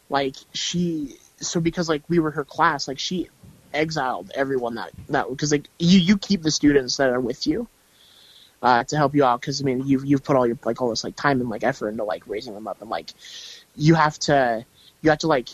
[0.10, 3.30] like she so because like we were her class like she
[3.74, 7.68] exiled everyone that that because like you you keep the students that are with you.
[8.64, 10.89] Uh, to help you out, because I mean, you've you've put all your like all
[10.89, 13.12] this like time and like effort into like raising them up, and like
[13.76, 14.65] you have to
[15.01, 15.49] you have to like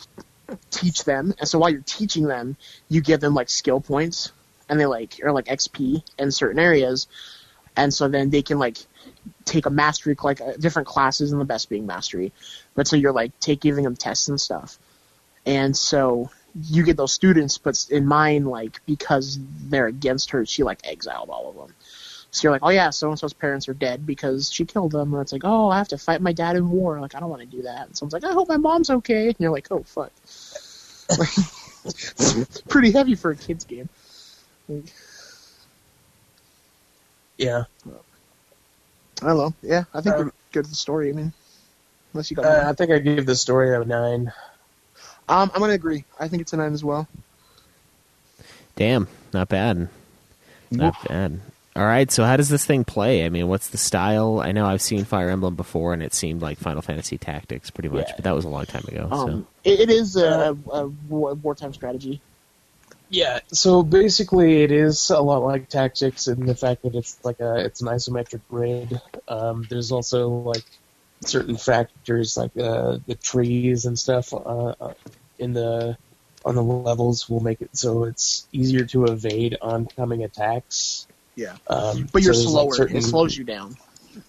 [0.71, 2.57] teach them, and so while you're teaching them,
[2.89, 4.31] you give them like skill points,
[4.67, 7.07] and they like or like XP in certain areas,
[7.75, 8.77] and so then they can like
[9.45, 12.31] take a mastery like uh, different classes and the best being mastery.
[12.75, 14.77] But so you're like take giving them tests and stuff.
[15.45, 19.39] And so you get those students but in mine like because
[19.69, 21.75] they're against her she like exiled all of them
[22.31, 25.13] so you're like oh yeah so and so's parents are dead because she killed them
[25.13, 27.29] and it's like oh i have to fight my dad in war like i don't
[27.29, 29.67] want to do that and someone's like i hope my mom's okay and you're like
[29.71, 30.11] oh fuck
[31.11, 33.89] it's pretty heavy for a kids game
[34.67, 34.83] Like,
[37.37, 37.63] Yeah,
[39.21, 41.33] i don't know yeah i think Um, we're good with the story i mean
[42.13, 42.69] unless you got uh.
[42.69, 44.31] I think I give the story a nine.
[45.27, 46.05] Um, I'm gonna agree.
[46.19, 47.07] I think it's a nine as well.
[48.75, 49.89] damn, not bad,
[50.71, 51.39] not bad.
[51.75, 53.25] All right, so how does this thing play?
[53.25, 54.39] I mean, what's the style?
[54.39, 57.89] I know I've seen Fire Emblem before, and it seemed like Final Fantasy Tactics, pretty
[57.89, 58.13] much, Yeah.
[58.15, 59.07] but that was a long time ago.
[59.09, 62.21] Um, it, it is a, a, wartime strategy.
[63.09, 67.39] Yeah, so basically it is a lot like tactics in the fact that it's like
[67.39, 69.01] a it's an isometric grid.
[69.27, 70.63] Um, there's also like
[71.21, 74.37] certain factors like uh, the trees and stuff uh,
[74.79, 74.93] uh,
[75.39, 75.97] in the
[76.45, 81.07] on the levels will make it so it's easier to evade oncoming attacks.
[81.39, 81.55] Yeah.
[81.67, 82.75] Um, But you're so there's, like, slower.
[82.75, 83.77] certain- It slows you down.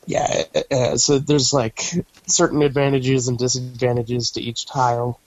[0.07, 1.83] yeah, uh, so there's like
[2.27, 5.19] certain advantages and disadvantages to each tile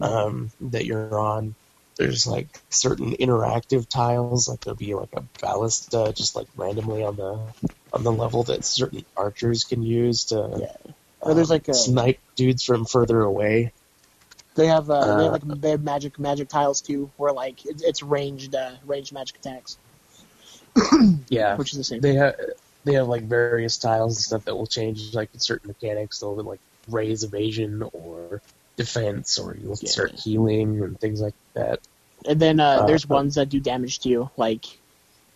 [0.00, 1.54] um, that you're on.
[1.96, 7.16] There's like certain interactive tiles, like there'll be like a ballista just like randomly on
[7.16, 7.40] the
[7.92, 10.92] on the level that certain archers can use to Yeah.
[11.20, 13.72] Or there's um, like a- snipe dudes from further away.
[14.54, 17.64] They have uh, they have Uh, like they have magic magic tiles too, where like
[17.66, 19.76] it, it's ranged uh, ranged magic attacks,
[21.28, 22.02] Yeah, which is the same.
[22.02, 22.34] they have
[22.84, 26.20] they have like various tiles and stuff that will change like certain mechanics.
[26.20, 28.42] They'll like raise evasion or
[28.76, 29.90] defense, or you'll Yeah.
[29.90, 31.80] start healing and things like that.
[32.26, 34.30] And then uh, Uh, there's uh, ones that do damage to you.
[34.36, 34.64] Like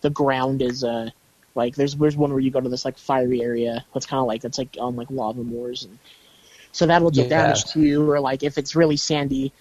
[0.01, 1.09] the ground is uh
[1.55, 3.85] like there's there's one where you go to this like fiery area.
[3.93, 5.99] That's kind of like that's like on like lava moors, and
[6.71, 7.29] so that'll do Yeah.
[7.29, 8.09] damage to you.
[8.11, 9.53] Or like if it's really sandy,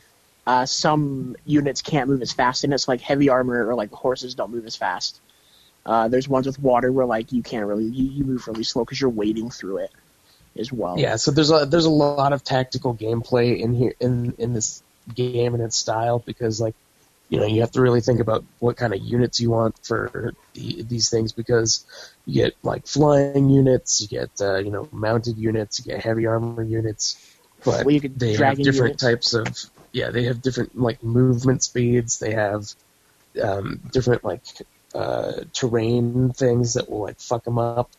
[0.46, 4.34] uh, some units can't move as fast, and it's like heavy armor or like horses
[4.34, 5.20] don't move as fast.
[5.86, 8.84] Uh, there's ones with water where like you can't really you, you move really slow
[8.84, 9.90] because you're wading through it
[10.58, 11.06] as well.
[11.06, 14.82] Yeah, so there's a there's a lot of tactical gameplay in here in in this
[15.14, 16.74] game and its style because like
[17.28, 20.32] you know you have to really think about what kind of units you want for
[20.54, 21.86] the, these things because
[22.26, 26.26] you get like flying units, you get uh, you know mounted units, you get heavy
[26.26, 27.16] armor units,
[27.64, 29.00] but Well, they have different units.
[29.00, 29.46] types of
[29.92, 32.18] yeah they have different like movement speeds.
[32.18, 32.64] They have
[33.42, 34.42] um, different like
[34.94, 37.90] uh, terrain things that will like fuck them up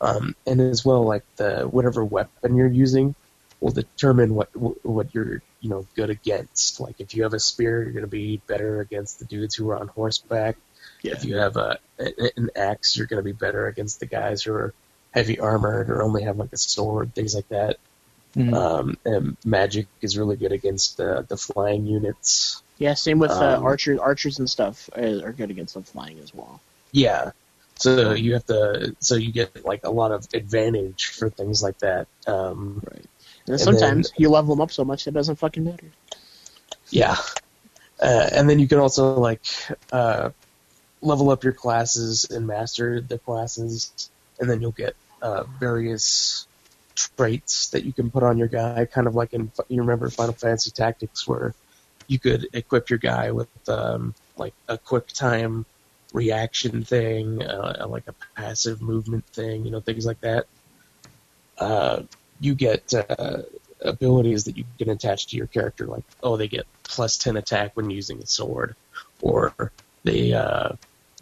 [0.00, 3.14] um, and as well like the whatever weapon you're using
[3.60, 4.48] will determine what
[4.84, 6.80] what you're you know good against.
[6.80, 9.70] Like if you have a spear, you're going to be better against the dudes who
[9.70, 10.56] are on horseback.
[11.02, 11.12] Yeah.
[11.12, 11.78] If you have a
[12.36, 14.74] an axe, you're going to be better against the guys who are
[15.12, 17.78] heavy armored or only have like a sword, things like that.
[18.34, 18.54] Mhm.
[18.54, 22.61] Um, and magic is really good against the the flying units.
[22.78, 23.98] Yeah, same with uh, Um, archers.
[23.98, 26.60] Archers and stuff are, good against them flying as well.
[26.90, 27.32] Yeah.
[27.76, 31.78] So you have to, so you get like a lot of advantage for things like
[31.78, 32.06] that.
[32.26, 33.06] Um, Right.
[33.46, 35.90] And And sometimes you level them up so much it doesn't fucking matter.
[36.90, 37.16] Yeah.
[38.00, 39.44] Uh, and then you can also like
[39.90, 40.30] uh,
[41.00, 44.10] level up your classes and master the classes,
[44.40, 46.46] and then you'll get uh, various
[46.94, 50.34] traits that you can put on your guy, kind of like in you remember Final
[50.34, 51.54] Fantasy Tactics, where
[52.12, 55.64] you could equip your guy with um, like a quick time
[56.12, 60.44] reaction thing, uh, like a passive movement thing, you know, things like that.
[61.56, 62.02] Uh,
[62.38, 63.38] you get uh,
[63.80, 67.70] abilities that you can attach to your character, like oh, they get plus ten attack
[67.74, 68.76] when using a sword,
[69.22, 69.72] or
[70.04, 70.72] they uh,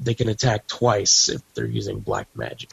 [0.01, 2.71] they can attack twice if they're using black magic.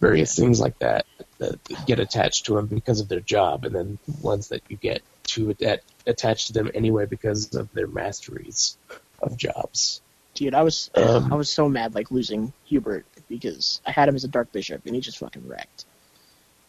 [0.00, 1.06] Various things like that
[1.38, 5.02] that get attached to them because of their job, and then ones that you get
[5.24, 8.76] to that attach to them anyway because of their masteries
[9.20, 10.00] of jobs.
[10.34, 14.14] Dude, I was Um, I was so mad like losing Hubert because I had him
[14.14, 15.84] as a dark bishop and he just fucking wrecked.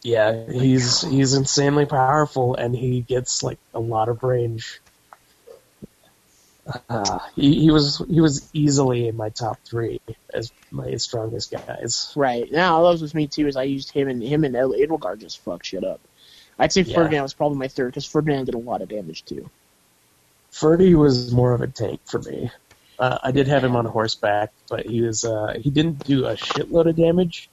[0.04, 4.82] Yeah, he's he's insanely powerful, and he gets like a lot of range.
[6.90, 10.00] Uh, he, he was he was easily in my top three
[10.32, 12.12] as my strongest guys.
[12.16, 13.48] Right now, that was with me too.
[13.48, 16.00] Is I used him and him and El- Edelgard just fuck shit up.
[16.58, 16.94] I'd say Yeah.
[16.94, 19.50] Ferdinand was probably my third because Ferdinand did a lot of damage too.
[20.50, 22.50] Ferdy was more of a tank for me.
[22.96, 26.34] Uh, I did have him on horseback, but he was uh, he didn't do a
[26.34, 27.50] shitload of damage,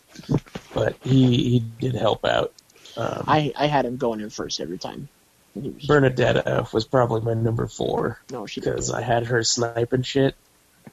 [0.74, 2.54] but he he did help out.
[2.96, 5.10] Um, I I had him going in first every time.
[5.56, 10.04] And was, Bernadetta was probably my number four no, she because I had her sniping
[10.04, 10.36] shit.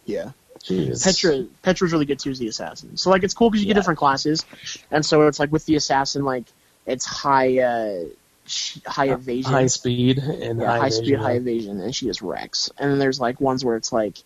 [0.07, 0.31] Yeah.
[0.65, 2.97] She was, Petra Petra's really good too as the assassin.
[2.97, 4.45] So like it's cool because you get different classes,
[4.91, 6.45] and so it's like with the assassin like
[6.89, 8.05] it's high uh
[8.47, 12.23] sh- high evasion, high speed and yeah, high, high, speed, high evasion, and she just
[12.23, 12.71] wrecks.
[12.79, 14.17] And then there's like ones where it's like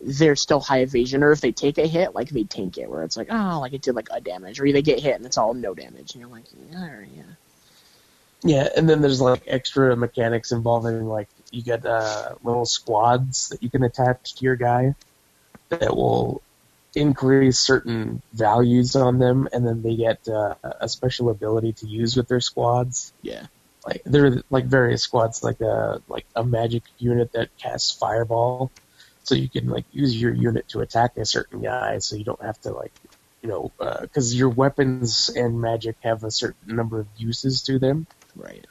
[0.00, 3.04] they're still high evasion, or if they take a hit, like they tank it, where
[3.04, 5.38] it's like oh like it did like a damage, or they get hit and it's
[5.38, 7.22] all no damage, and you're like yeah, yeah.
[8.42, 13.62] Yeah, and then there's like extra mechanics involving like you get uh, little squads that
[13.62, 14.94] you can attach to your guy
[15.70, 16.42] that will
[16.96, 22.16] increase certain values on them, and then they get uh, a special ability to use
[22.16, 23.12] with their squads.
[23.22, 23.46] Yeah.
[23.86, 28.72] Like there are like various squads, like a like a magic unit that casts fireball,
[29.22, 32.42] so you can like use your unit to attack a certain guy, so you don't
[32.42, 32.92] have to like
[33.42, 38.06] you know because your weapons and magic have a certain number of uses to them
[38.34, 38.66] Right.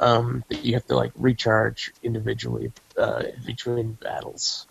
[0.00, 4.66] um, that you have to like recharge individually uh, between battles.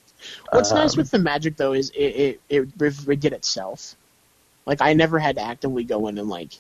[0.52, 2.70] What's nice Um, with the magic though is it it, it
[3.08, 3.96] it did itself.
[4.66, 6.52] Like I never had to actively go in and like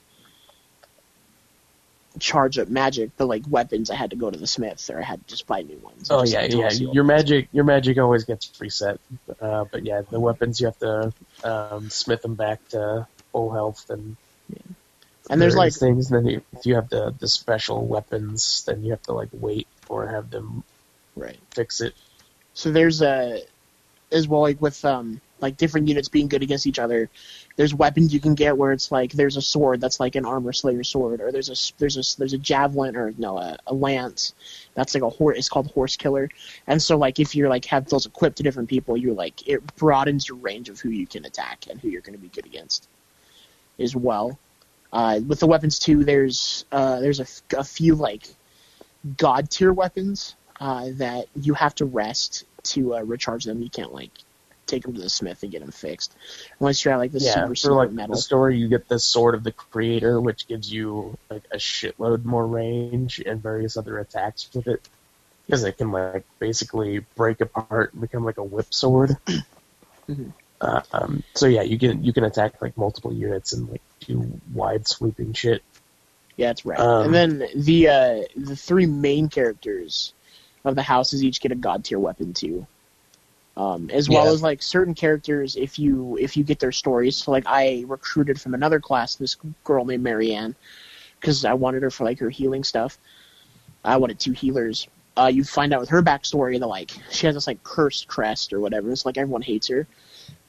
[2.19, 5.03] charge up magic, but like weapons I had to go to the smith or I
[5.03, 6.09] had to just buy new ones.
[6.09, 6.63] Oh yeah, yeah.
[6.63, 8.99] toss the old Your magic, your magic always gets reset.
[9.39, 11.13] Uh, but yeah, the weapons you have to
[11.43, 14.15] um, smith them back to full health and
[15.29, 16.11] And there's like things.
[16.11, 19.29] And then you, if you have the the special weapons, then you have to like
[19.33, 20.63] wait or have them
[21.15, 21.37] right.
[21.53, 21.93] fix it.
[22.53, 23.41] So there's a
[24.11, 27.09] as well like with um like different units being good against each other.
[27.55, 30.53] There's weapons you can get where it's like there's a sword that's like an armor
[30.53, 34.33] slayer sword, or there's a there's a there's a javelin or no a, a lance
[34.73, 35.37] that's like a horse.
[35.37, 36.29] It's called horse killer.
[36.65, 39.75] And so like if you're like have those equipped to different people, you're like it
[39.75, 42.45] broadens your range of who you can attack and who you're going to be good
[42.45, 42.87] against
[43.79, 44.37] as well.
[44.91, 47.19] Uh, with the weapons too, there's uh, there's
[47.55, 48.27] a few like
[49.17, 53.61] god tier weapons uh, that you have to rest to uh, recharge them.
[53.61, 54.11] You can't like
[54.67, 56.13] take them to the smith and get them fixed
[56.59, 58.15] unless you're at like the yeah, super for like metal.
[58.15, 62.25] the story, you get the sword of the creator, which gives you like a shitload
[62.25, 64.81] more range and various other attacks with it,
[65.45, 69.15] because it can like basically break apart and become like a whip sword.
[70.09, 70.31] Mhm.
[70.61, 74.39] uh, um, so yeah, you can you can attack like multiple units and like do
[74.53, 75.61] wide sweeping shit.
[76.37, 76.79] Yeah, it's right.
[76.79, 80.13] Um, and then the uh, the three main characters
[80.69, 82.65] of the houses each get a god tier weapon too.
[83.55, 84.31] Um, as well Yeah.
[84.33, 87.17] as like certain characters, if you if you get their stories.
[87.17, 90.55] So like I recruited from another class this girl named Marianne
[91.19, 92.99] because I wanted her for like her healing stuff.
[93.83, 94.87] I wanted two healers.
[95.17, 98.53] Uh, you find out with her backstory that like she has this like cursed crest
[98.53, 98.91] or whatever.
[98.91, 99.87] It's like everyone hates her.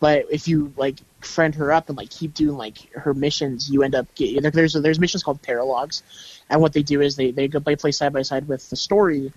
[0.00, 3.82] But if you like friend her up and like keep doing like her missions, you
[3.84, 6.02] end up get, there- there's there's missions called paralogs,
[6.50, 8.76] and what they do is they they go play play side by side with the
[8.76, 9.32] story,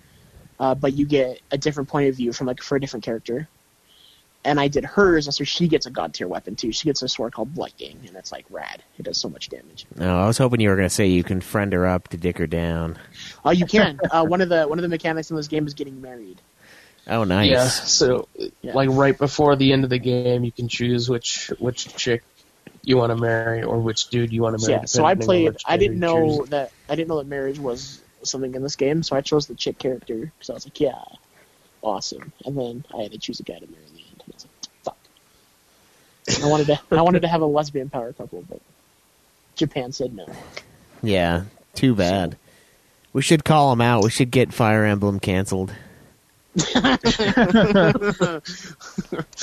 [0.60, 3.48] uh, but you get a different point of view from like for a different character.
[4.44, 6.72] And I did hers, and so she gets a god tier weapon too.
[6.72, 8.82] She gets a sword called Blutgang, and it's like rad.
[8.98, 9.86] It does so much damage.
[9.94, 12.16] No, I was hoping you were going to say you can friend her up to
[12.16, 12.98] dick her down.
[13.44, 14.00] Oh, you can.
[14.10, 16.40] uh, one of the one of the mechanics in this game is getting married.
[17.06, 17.50] Oh, nice.
[17.50, 18.28] Yeah, so
[18.62, 18.74] Yeah.
[18.74, 22.24] like right before the end of the game, you can choose which which chick
[22.82, 24.80] you want to marry or which dude you want to marry.
[24.80, 25.54] yeah, so I played.
[25.66, 26.72] I didn't know that.
[26.88, 29.78] I didn't know that marriage was something in this game, so I chose the chick
[29.78, 31.02] character because I was like, yeah,
[31.82, 32.32] awesome.
[32.44, 34.22] And then I had to choose a guy to marry in the end.
[34.24, 34.52] And I was like,
[34.84, 36.44] fuck.
[36.44, 38.60] I wanted to I wanted to have a lesbian power couple, but
[39.56, 40.26] Japan said no.
[41.02, 41.44] Yeah,
[41.74, 42.36] too bad.
[43.12, 44.04] We should call them out.
[44.04, 45.72] We should get Fire Emblem canceled.
[46.74, 46.98] I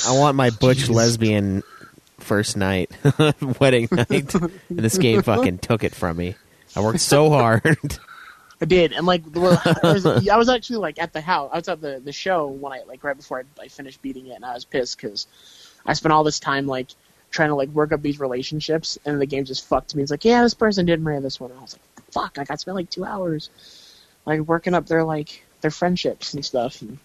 [0.09, 1.63] want my butch lesbian
[2.19, 2.91] first night,
[3.59, 6.35] wedding night, and this game fucking took it from me.
[6.75, 7.77] I worked so hard.
[8.61, 11.49] I did, and like well, I was, I was actually like at the house.
[11.53, 14.27] I was at the the show when I like right before I, I finished beating
[14.27, 15.27] it, and I was pissed because
[15.85, 16.89] I spent all this time like
[17.31, 20.01] trying to like work up these relationships, and the game just fucked me.
[20.01, 21.51] It's like, yeah, this person didn't marry this one.
[21.51, 23.49] And I was like, fuck, like I spent like two hours
[24.25, 26.81] like working up their like their friendships and stuff.
[26.81, 26.99] And,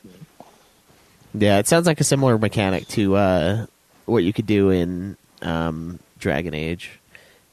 [1.35, 3.67] Yeah, it sounds like a similar mechanic to uh,
[4.07, 6.99] what you could do in um, Dragon Age.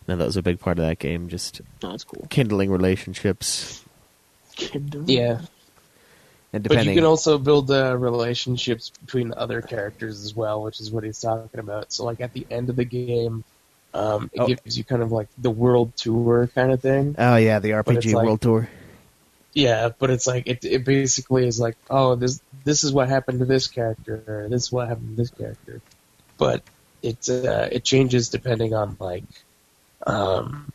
[0.07, 1.29] Now that was a big part of that game.
[1.29, 2.27] Just no, cool.
[2.29, 3.80] Kindling relationships,
[5.05, 5.39] Yeah.
[6.53, 10.91] and But you can also build uh, relationships between other characters as well, which is
[10.91, 11.91] what he's talking about.
[11.93, 13.43] So, like at the end of the game,
[13.93, 14.47] um, it Oh.
[14.47, 17.15] gives you kind of like the world tour kind of thing.
[17.17, 18.69] oh yeah, the But it's RPG like- World Tour.
[19.53, 20.63] Yeah, but it's like it.
[20.63, 24.63] It basically is like, oh, this this is what happened to this character, or this
[24.63, 25.81] is what happened to this character.
[26.37, 26.63] But
[27.01, 29.25] it uh, it changes depending on like
[30.07, 30.71] um,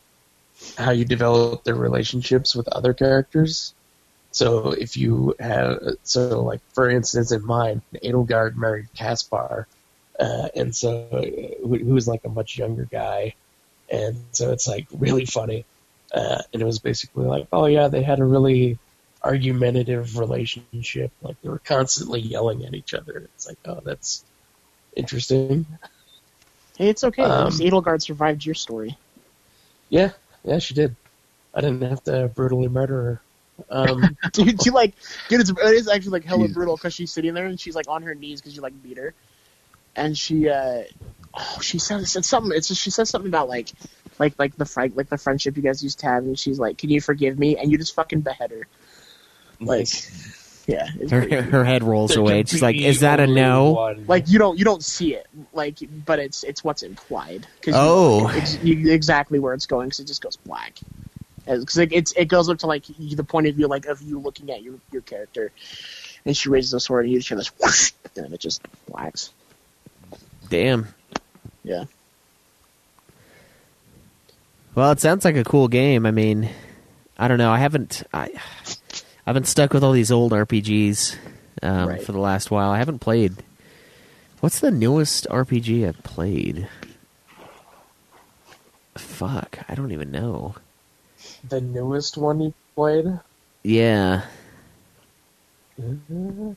[0.77, 3.75] how you develop their relationships with other characters.
[4.31, 9.67] So if you have, so like for instance, in mine, Edelgard married Caspar,
[10.21, 11.07] uh, and so
[11.63, 13.35] who, who was like a much younger guy,
[13.91, 15.65] and so it's like really funny.
[16.13, 18.79] Uh, and it was basically like, oh yeah, they had a really
[19.25, 21.13] argumentative relationship.
[21.23, 23.29] Like they were constantly yelling at each other.
[23.35, 24.25] It's like, oh, that's
[24.95, 25.67] interesting.
[26.77, 27.23] Hey, it's okay.
[27.23, 28.97] Um, Edelgard survived your story.
[29.89, 30.13] Yeah,
[30.47, 30.97] yeah, she did.
[31.55, 33.21] I didn't have to brutally murder her.
[33.71, 34.95] Um, dude, she like,
[35.29, 36.55] dude, it's, it is actually like hella Jesus.
[36.55, 38.99] brutal because she's sitting there and she's like on her knees because you like beat
[38.99, 39.15] her,
[39.97, 40.83] and she, uh,
[41.35, 42.53] oh, she said, said something.
[42.55, 43.73] It's just, she says something about like,
[44.19, 46.79] like, like the fri- like the friendship you guys used to have, and she's like,
[46.79, 48.67] "Can you forgive me?" And you just fucking behead her.
[49.61, 49.89] Like,
[50.67, 52.41] yeah, it's Her her head rolls there away.
[52.41, 54.05] could She's like, "Is that a no?" one.
[54.09, 57.81] like you don't you don't see it like but it's it's what's implied 'Cause you-
[57.81, 58.29] Oh.
[58.35, 60.79] it's you, exactly where it's going because it just goes black
[61.47, 64.19] because it, it's it goes up to like the point of view like of you
[64.19, 65.53] looking at your your character
[66.25, 68.61] and she raises a sword and you just hear this whoosh and it just
[68.91, 69.31] blacks
[70.49, 70.89] Damn.
[71.63, 71.85] yeah
[74.75, 76.05] Well, it sounds like a cool game.
[76.05, 76.51] I mean,
[77.19, 77.51] I don't know.
[77.51, 78.31] I haven't I,
[79.27, 81.17] I've been stuck with all these old RPGs
[81.63, 82.03] um, Right.
[82.03, 82.71] for the last while.
[82.71, 83.35] I haven't played.
[84.41, 86.69] What's the newest RPG I've played?
[88.97, 90.55] Fuck, I don't even know.
[91.49, 93.19] the newest one you played.
[93.63, 94.23] Yeah,
[95.81, 96.53] Mm-hmm.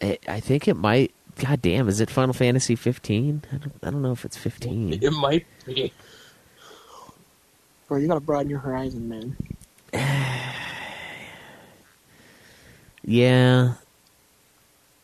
[0.00, 1.12] I, I think it might.
[1.40, 3.42] God damn, is it Final Fantasy 15?
[3.52, 4.92] I don't, I don't know if it's 15.
[5.02, 5.92] It might be.
[7.88, 9.36] bro you gotta broaden your horizon man
[13.06, 13.74] Yeah.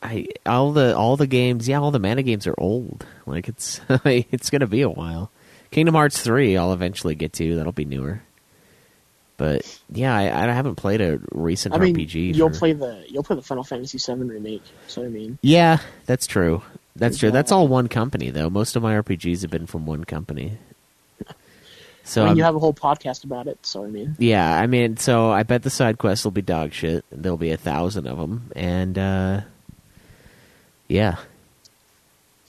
[0.02, 3.06] I all the all the games, yeah, all the mana games are old.
[3.24, 5.30] Like it's it's going to be a while.
[5.70, 7.56] Kingdom Hearts 3 I'll eventually get to.
[7.56, 8.22] That'll be newer.
[9.38, 12.34] But yeah, I, I haven't played a recent I mean RPG.
[12.34, 15.78] you'll for- play the you'll play the Final Fantasy 7 remake so I mean Yeah,
[16.06, 16.62] that's true.
[16.96, 17.30] That's true.
[17.30, 18.50] That's all one company though.
[18.50, 20.58] Most of my RPGs have been from one company.
[22.04, 24.66] So I mean you have a whole podcast about it so I mean Yeah, I
[24.66, 27.04] mean, so I bet the side quests will be dog shit.
[27.12, 29.40] There'll be a thousand of them, and uh,
[30.88, 31.16] yeah,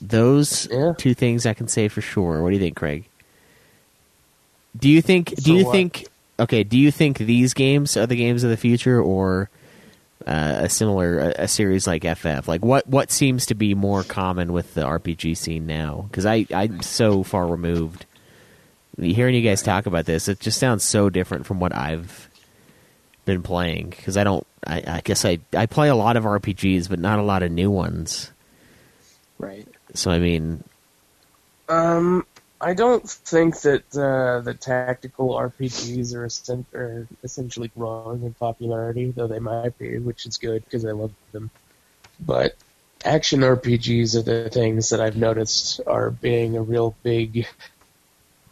[0.00, 0.92] those Yeah.
[0.98, 2.42] two things I can say for sure.
[2.42, 3.04] What do you think, Craig?
[4.76, 5.34] Do you think?
[5.36, 5.72] Do For you what?
[5.72, 6.06] think?
[6.40, 9.48] Okay, do you think these games are the games of the future, or
[10.26, 12.48] uh, a similar a, a series like FF?
[12.48, 16.06] Like, what what seems to be more common with the RPG scene now?
[16.10, 18.04] Because I I'm so far removed
[18.98, 22.30] hearing you guys talk about this, it just sounds so different from what I've
[23.24, 23.90] been playing.
[23.90, 27.18] Because I don't, I, I guess I I play a lot of RPGs, but not
[27.18, 28.32] a lot of new ones.
[29.38, 30.64] right So I mean,
[31.68, 32.26] Um,
[32.60, 39.10] I don't think that uh, the tactical RPGs are, essen- are essentially growing in popularity,
[39.12, 41.50] though they might be, which is good because I love them.
[42.20, 42.56] But
[43.04, 47.46] action RPGs are the things that I've noticed are being a real big,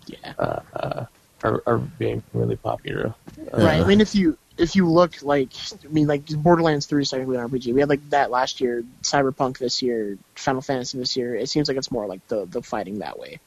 [0.07, 1.05] yeah uh, uh,
[1.44, 3.14] are, are being really popular.
[3.53, 3.80] Uh, Right.
[3.82, 5.48] I mean, if you if you look like,
[5.84, 7.72] I mean, like Borderlands Three is technically an RPG.
[7.74, 11.34] We had like that last year, Cyberpunk this year, Final Fantasy this year.
[11.34, 13.40] It seems like it's more like the the fighting that way.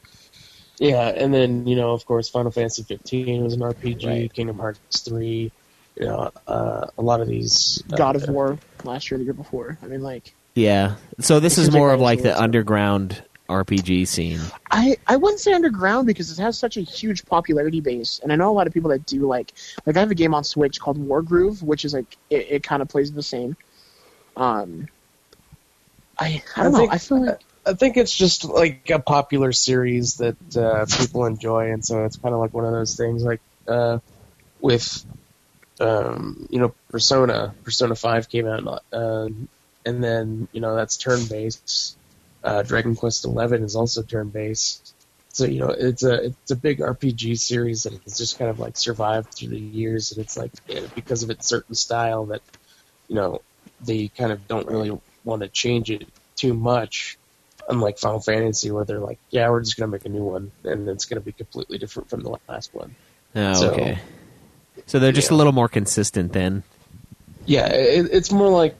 [0.79, 4.05] Yeah, and then you know, of course, Final Fantasy 15 was an RPG.
[4.05, 4.33] Right.
[4.33, 5.51] Kingdom Hearts 3.
[5.97, 7.81] You know, uh, a lot of these.
[7.93, 9.77] uh, God of War last year, the year before.
[9.81, 10.95] I mean, like, yeah.
[11.21, 14.39] So this is more like of like the also- underground RPG scene.
[14.71, 18.35] I, I wouldn't say underground because it has such a huge popularity base, and I
[18.35, 19.53] know a lot of people that do like
[19.85, 22.81] like I have a game on Switch called Wargroove, which is like it, it kind
[22.81, 23.55] of plays the same.
[24.35, 24.87] Um,
[26.17, 26.77] I I don't know.
[26.79, 31.25] think- I feel like I think it's just like a popular series that uh, people
[31.25, 33.23] enjoy, and so it's kind of like one of those things.
[33.23, 33.99] Like uh,
[34.59, 35.03] with,
[35.79, 37.55] um, you know, Persona.
[37.63, 39.27] Persona Five came out, uh,
[39.85, 41.97] and then you know that's turn based.
[42.45, 44.93] Uh, Dragon Quest Eleven is also turn based.
[45.29, 48.59] So you know it's a it's a big RPG series that has just kind of
[48.59, 52.41] like survived through the years, and it's like eh, because of its certain style that
[53.09, 53.41] you know
[53.83, 57.17] they kind of don't really want to change it too much
[57.67, 60.87] unlike Final Fantasy, where they're like, "Yeah, we're just gonna make a new one, and
[60.87, 62.95] it's gonna be completely different from the last one."
[63.35, 63.97] Oh, So- okay.
[64.85, 66.61] So they're just a little more consistent then.
[67.45, 68.75] Yeah, it, it's more like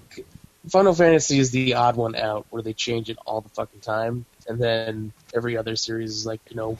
[0.70, 4.26] Final Fantasy is the odd one out, where they change it all the fucking time,
[4.48, 6.78] and then every other series is like, you know,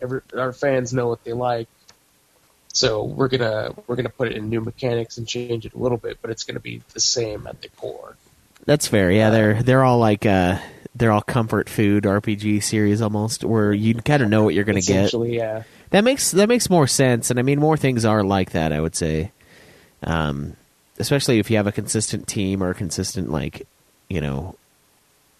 [0.00, 1.68] every, our fans know what they like,
[2.72, 5.98] so we're gonna we're gonna put it in new mechanics and change it a little
[5.98, 8.16] bit, but it's gonna be the same at the core.
[8.64, 9.10] That's fair.
[9.10, 10.58] Yeah, they're they're all like uh
[10.96, 14.80] they're all comfort food RPG series almost, where you kind of know what you're going
[14.80, 15.12] to get.
[15.12, 15.64] Yeah.
[15.90, 18.72] That makes that makes more sense, and I mean more things are like that.
[18.72, 19.30] I would say,
[20.02, 20.56] um,
[20.98, 23.66] especially if you have a consistent team or a consistent like,
[24.08, 24.56] you know,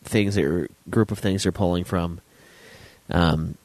[0.05, 2.21] things that your group of things you're pulling from.
[3.11, 3.57] Um,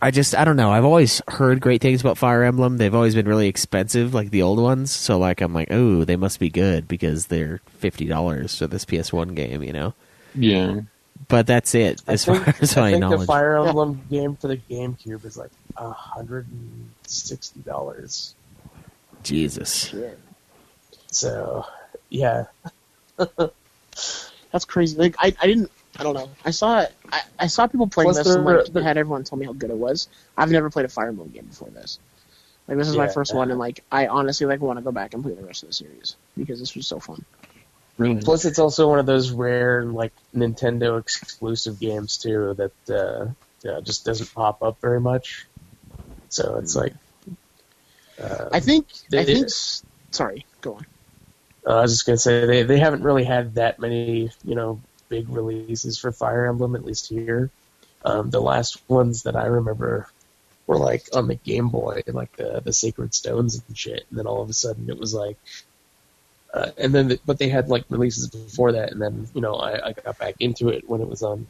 [0.00, 0.70] I just I don't know.
[0.70, 2.76] I've always heard great things about Fire Emblem.
[2.76, 4.92] They've always been really expensive, like the old ones.
[4.92, 8.84] So like I'm like, oh, they must be good because they're fifty dollars for this
[8.84, 9.94] PS1 game, you know.
[10.34, 10.80] Yeah.
[11.28, 13.26] But that's it as think, far as I my think the.
[13.26, 18.34] Fire Emblem game for the GameCube is like a hundred and sixty dollars.
[19.22, 19.94] Jesus.
[21.16, 21.64] So,
[22.10, 22.44] yeah,
[24.52, 24.98] that's crazy.
[24.98, 26.28] Like I, I didn't I don't know.
[26.44, 26.92] I saw it.
[27.10, 29.54] I, I saw people playing Plus this and like they're- had everyone tell me how
[29.54, 30.08] good it was.
[30.36, 31.98] I've never played a Fire Emblem game before this.
[32.68, 33.12] Like this is my Yeah.
[33.12, 35.62] first one, and like I honestly like want to go back and play the rest
[35.62, 37.24] of the series because this was so fun.
[37.96, 38.20] Really?
[38.20, 43.28] Plus, it's also one of those rare like Nintendo exclusive games too that uh,
[43.64, 45.46] yeah, just doesn't pop up very much.
[46.28, 46.92] So it's like,
[48.20, 49.46] uh, I think I think.
[49.46, 50.86] s- Sorry, go on.
[51.66, 54.80] Uh, I was just gonna say they they haven't really had that many you know
[55.08, 57.50] big releases for Fire Emblem at least here.
[58.04, 60.08] Um, the last ones that I remember
[60.66, 64.26] were like on the Game Boy, like the the Sacred Stones and shit, and then
[64.26, 65.36] all of a sudden it was like.
[66.54, 69.56] Uh, and then, the, but they had like releases before that, and then you know
[69.56, 71.46] I, I got back into it when it was on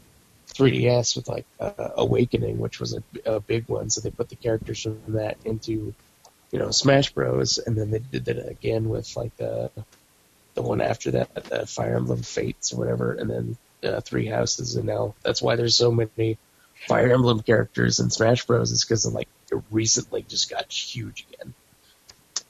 [0.49, 3.91] 3DS with like uh, Awakening, which was a, a big one.
[3.91, 5.95] So they put the characters from that into
[6.51, 9.71] you know Smash Bros, and then they did that again with like the
[10.57, 14.74] the one after that, the Fire Emblem Fates or whatever, and then uh, Three Houses,
[14.74, 16.38] and now that's why there's so many
[16.88, 18.72] Fire Emblem characters in Smash Bros.
[18.72, 21.54] Is because like it recently just got huge again.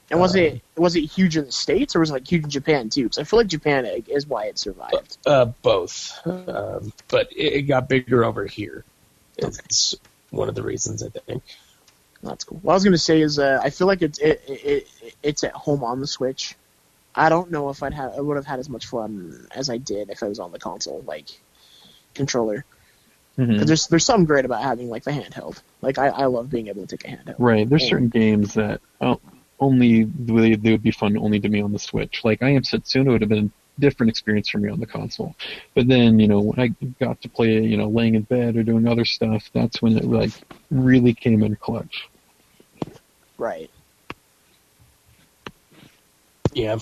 [0.09, 2.45] And was Um, it was it huge in the states or was it like huge
[2.45, 3.03] in Japan too?
[3.03, 5.17] Because I feel like Japan is why it survived.
[5.25, 8.85] Uh, both, um, but it, it got bigger over here.
[9.37, 9.95] It's
[10.29, 11.43] one of the reasons I think.
[12.23, 12.59] That's cool.
[12.61, 15.43] What I was gonna say is, uh, I feel like it's it, it, it it's
[15.43, 16.55] at home on the Switch.
[17.17, 19.77] I don't know if I'd have I would have had as much fun as I
[19.77, 21.27] did if I was on the console like
[22.13, 22.63] controller.
[23.37, 23.57] Mhm.
[23.57, 25.61] 'Cause There's there's something great about having like the handheld.
[25.81, 27.35] Like I, I love being able to take a handheld.
[27.39, 27.67] Right.
[27.67, 27.89] There's Yeah.
[27.89, 29.19] certain games that oh,
[29.59, 32.23] only they, they would be fun only to me on the Switch.
[32.23, 35.35] Like I Am Setsuna would have been a different experience for me on the console.
[35.75, 36.67] But then, you know, when I
[37.03, 40.05] got to play you know, laying in bed or doing other stuff, that's when it
[40.05, 40.31] like
[40.69, 42.07] really came in clutch.
[43.39, 43.69] Right.
[46.57, 46.77] Yeah,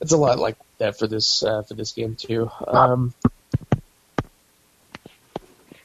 [0.00, 2.48] it's a lot like that for this uh, for this game too.
[2.68, 3.12] Um,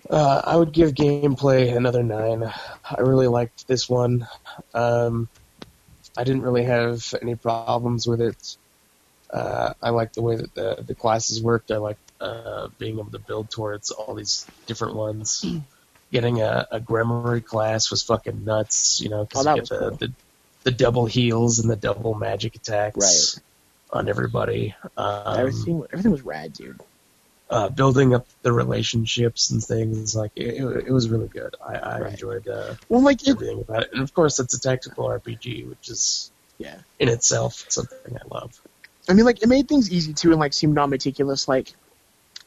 [0.08, 2.44] uh, I would give gameplay another nine.
[2.44, 4.28] I really liked this one.
[4.76, 5.30] Um,
[6.16, 8.58] I didn't really have any problems with it.
[9.32, 11.72] Uh, I like the way that the the classes worked.
[11.72, 15.44] I like uh, being able to build towards all these different ones.
[16.12, 19.70] Getting a, a Gremory class was fucking nuts, you know, Oh, because that you get
[19.70, 19.98] the, cool.
[19.98, 20.14] the
[20.64, 23.44] the double heals and the double magic attacks Right.
[24.00, 24.76] on everybody.
[24.98, 26.80] Um, everything everything was rad, dude.
[27.50, 31.56] uh, building up the relationships and things like it, it, it was really good.
[31.64, 32.12] I, I Right.
[32.12, 35.68] enjoyed uh, Well, like it, everything about it, and of course, it's a tactical RPG,
[35.70, 36.78] which is yeah.
[37.00, 38.60] in itself something I love.
[39.10, 41.48] I mean, like it made things easy too, and like seemed non-meticulous.
[41.48, 41.74] Like,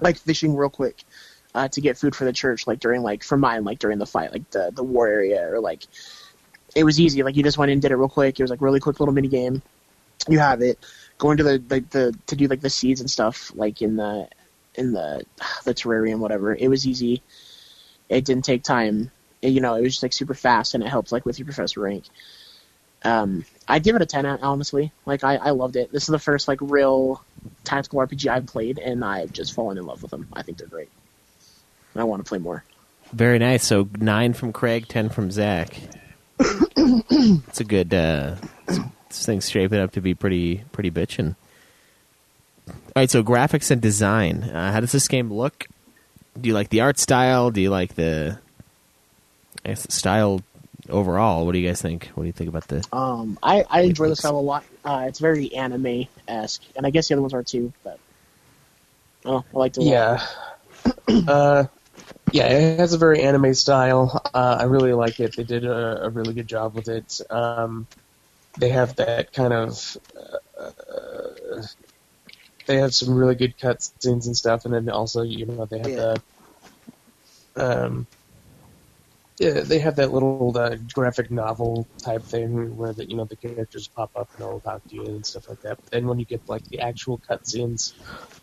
[0.01, 1.05] like fishing real quick
[1.55, 2.67] uh, to get food for the church.
[2.67, 5.61] Like during like for mine, like during the fight, like the the war area, or
[5.61, 5.83] like
[6.77, 7.23] it was easy.
[7.25, 8.39] Like you just went in, and did it real quick.
[8.39, 9.63] It was like really quick little mini game.
[10.29, 10.79] You have it.
[11.19, 14.29] Going to the like the to do like the seeds and stuff, like in the
[14.75, 15.25] in the
[15.65, 16.55] the terrarium, whatever.
[16.55, 17.23] It was easy.
[18.09, 19.11] it didn't take time.
[19.43, 21.47] It- you know, it was just like super fast, and it helped like with your
[21.47, 22.05] professor rank.
[23.05, 24.93] Um, I'd give it a ten, honestly.
[25.07, 25.93] Like I, I loved it.
[25.93, 27.23] This is the first like real
[27.65, 30.29] tactical RPG I've played, and I've just fallen in love with them.
[30.33, 30.89] I think they're great.
[31.95, 32.63] I want to play more.
[33.13, 33.65] Very nice.
[33.65, 35.79] So nine from Craig, ten from Zach.
[36.41, 37.93] it's a good.
[37.93, 38.37] Uh,
[38.67, 41.35] this thing's shaping up to be pretty pretty bitchin'.
[42.69, 43.11] All right.
[43.11, 44.43] So graphics and design.
[44.45, 45.67] Uh, how does this game look?
[46.41, 47.51] Do you like the art style?
[47.51, 48.39] Do you like the
[49.65, 50.43] I guess the style
[50.89, 51.47] overall?
[51.47, 52.09] What do you guys think?
[52.15, 52.85] What do you think about the?
[52.93, 54.65] Um, I, I enjoy the style a lot.
[54.85, 57.73] Uh, it's very anime esque, and I guess the other ones are too.
[57.83, 57.99] But
[59.25, 60.27] oh, I like the Yeah.
[61.29, 61.65] uh,
[62.33, 64.21] yeah, it has a very anime style.
[64.35, 65.35] Uh, I really like it.
[65.37, 67.13] They did a, a really good job with it.
[67.31, 67.89] Um,
[68.59, 69.97] they have that kind of.
[70.59, 71.63] Uh,
[72.67, 75.93] they have some really good cutscenes and stuff, and then also, you know, they have
[75.93, 75.97] Yeah.
[75.97, 76.23] the.
[77.57, 78.07] Um,
[79.39, 83.37] yeah, they have that little uh, graphic novel type thing where the you know the
[83.37, 85.79] characters pop up and they'll talk to you and stuff like that.
[85.93, 87.95] Then when you get like the actual cutscenes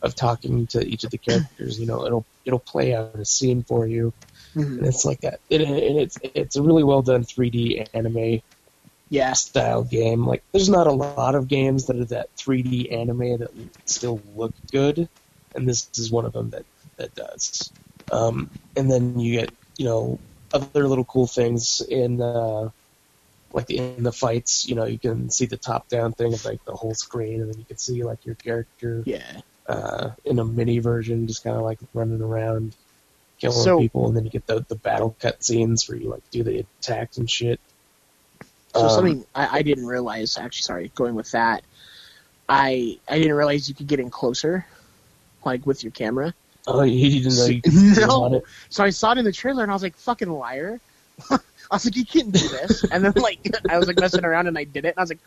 [0.01, 3.63] of talking to each of the characters, you know it'll it'll play out a scene
[3.63, 4.13] for you,
[4.55, 4.77] Mhm.
[4.79, 5.41] and it's like that.
[5.51, 8.41] And, and it's it's a really well done 3D anime
[9.09, 10.25] Yeah, style game.
[10.25, 14.53] Like there's not a lot of games that are that 3D anime that still look
[14.71, 15.09] good,
[15.55, 16.65] and this is one of them that
[16.97, 17.73] that does.
[18.09, 20.19] Um, and then you get you know
[20.53, 22.69] other little cool things in uh,
[23.51, 24.67] like in the fights.
[24.67, 27.51] You know you can see the top down thing of like the whole screen, and
[27.51, 29.41] then you can see like your character yeah.
[29.67, 32.75] uh, in a mini version, just kind of like running around
[33.39, 36.43] killing So- people, and then you get the the battle cutscenes where you like do
[36.43, 37.59] the attacks and shit.
[38.75, 40.37] So Um, something I, I didn't realize.
[40.37, 41.63] Actually, sorry, going with that,
[42.47, 44.65] I I didn't realize you could get in closer,
[45.45, 46.33] like with your camera.
[46.67, 48.33] Oh, you didn't know you could no.
[48.35, 48.43] it?
[48.69, 50.79] So I saw it in the trailer, and I was like, "Fucking liar!"
[51.29, 51.39] I
[51.71, 54.57] was like, "You can't do this." And then like I was like messing around, and
[54.57, 55.19] I did it, and I was like,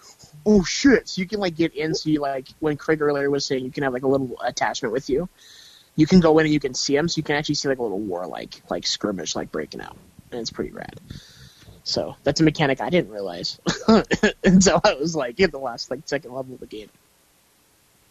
[0.46, 1.94] "Oh shit!" So you can like get in.
[1.94, 4.92] So you like when Craig earlier was saying you can have like a little attachment
[4.92, 5.28] with you.
[5.94, 7.78] You can go in and you can see them, so you can actually see like
[7.78, 9.96] a little war like like skirmish like breaking out,
[10.30, 11.00] and it's pretty rad.
[11.84, 13.60] So that's a mechanic I didn't realize
[14.44, 16.90] until I was like in the last like second level of the game.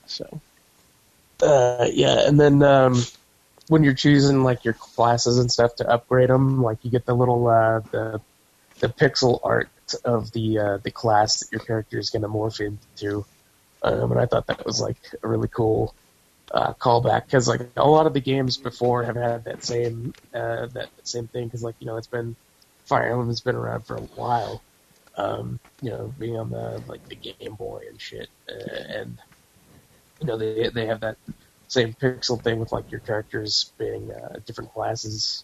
[0.05, 0.41] So
[1.41, 3.01] Uh, yeah, and then um,
[3.67, 7.15] when you're choosing like your classes and stuff to upgrade them, like you get the
[7.15, 8.21] little uh, the
[8.79, 9.69] the pixel art
[10.03, 13.25] of the uh, the class that your character is going to morph into,
[13.83, 15.93] um, and I thought that was like a really cool
[16.51, 20.67] uh, callback because like a lot of the games before have had that same uh,
[20.67, 22.35] that same thing because like you know it's been
[22.85, 24.61] Fire Emblem has been around for a while,
[25.17, 29.17] um, you know being on the like the Game Boy and shit, uh, and
[30.19, 31.17] you know they they have that
[31.67, 35.43] same pixel thing with like your characters being uh, different classes,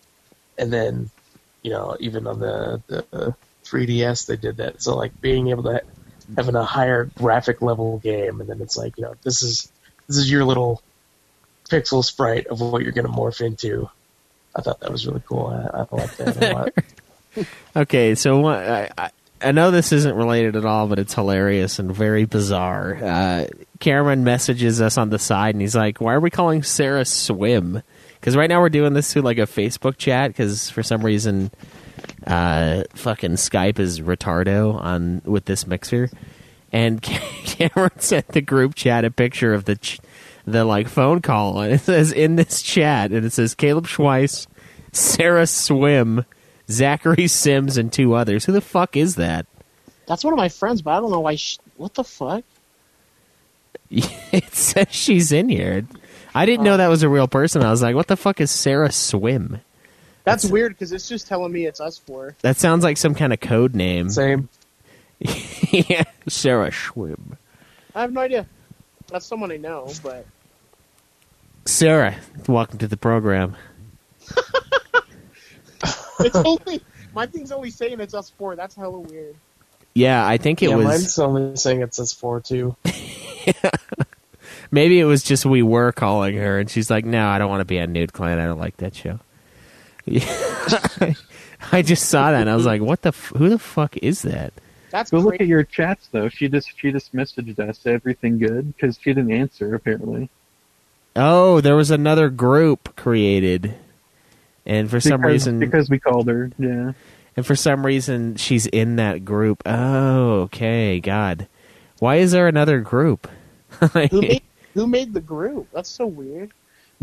[0.57, 1.09] and then
[1.61, 3.35] you know even on the the
[3.65, 4.81] 3ds they did that.
[4.81, 5.81] So like being able to
[6.35, 9.71] having a higher graphic level game, and then it's like you know this is
[10.07, 10.81] this is your little
[11.69, 13.89] pixel sprite of what you're going to morph into.
[14.55, 15.47] I thought that was really cool.
[15.47, 16.73] I, I like that a lot.
[17.73, 19.09] Okay, so one- I, I,
[19.43, 22.95] I know this isn't related at all, but it's hilarious and very bizarre.
[23.01, 23.47] Uh,
[23.79, 27.81] Cameron messages us on the side, and he's like, "Why are we calling Sarah Swim?"
[28.19, 30.29] Because right now we're doing this through like a Facebook chat.
[30.29, 31.51] Because for some reason,
[32.27, 36.09] uh, fucking Skype is retardo on with this mixer,
[36.71, 39.99] and Cameron sent the group chat a picture of the ch-
[40.45, 44.47] the like phone call, and it says in this chat, and it says Caleb Schweiss,
[44.91, 46.25] Sarah Swim,
[46.71, 48.45] Zachary Sims, and two others.
[48.45, 49.45] Who the fuck is that?
[50.11, 51.35] that's one of my friends, but I don't know why.
[51.35, 52.43] She, what the fuck?
[53.89, 55.85] it says she's in here.
[56.35, 56.77] I didn't know oh.
[56.77, 57.63] that was a real person.
[57.63, 59.61] I was like, what the fuck is Sarah Swim?
[60.23, 62.35] That's weird because it's just telling me it's us four.
[62.41, 64.09] That sounds like some kind of code name.
[64.09, 64.49] Same.
[65.19, 67.37] yeah, Sarah Swim.
[67.95, 68.45] I have no idea.
[69.07, 70.25] That's someone I know, but
[71.65, 72.15] Sarah,
[72.47, 73.55] welcome to the program.
[76.19, 76.81] it's only
[77.13, 78.55] my thing's only saying it's us four.
[78.55, 79.35] That's hella weird.
[79.93, 80.85] Yeah, I think it yeah, was.
[80.85, 82.75] mine's only saying it's us four too.
[84.71, 87.61] Maybe it was just we were calling her, and she's like, "No, I don't want
[87.61, 88.39] to be on Nude Clan.
[88.39, 89.19] I don't like that show."
[90.05, 90.23] Yeah.
[91.71, 93.09] I just saw that, and I was like, "What the?
[93.09, 94.53] F- who the fuck is that?"
[94.91, 96.29] That's Go look at your chats though.
[96.29, 100.29] She just she just messaged us everything good because she didn't answer apparently.
[101.15, 103.75] Oh, there was another group created,
[104.71, 106.93] and for some reason, because we called her, yeah.
[107.35, 109.61] and for some reason, she's in that group.
[109.65, 111.47] Oh, okay, God,
[111.99, 113.27] why is there another group?
[113.79, 113.89] Who
[114.21, 114.41] made
[114.73, 115.67] who made the group?
[115.73, 116.51] That's so weird.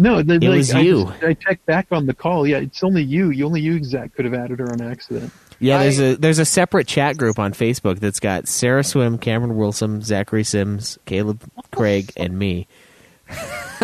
[0.01, 1.05] No, the, It like, was I you.
[1.07, 2.47] just- I checked back on the call.
[2.47, 3.31] Yeah, it's only you.
[3.31, 5.33] You only you, Zach, could have added her on accident.
[5.59, 9.57] Yeah, there's a there's a separate chat group on Facebook that's got Sarah Swim, Cameron
[9.57, 11.43] Wilson, Zachary Sims, Caleb
[11.73, 12.69] Craig, and me.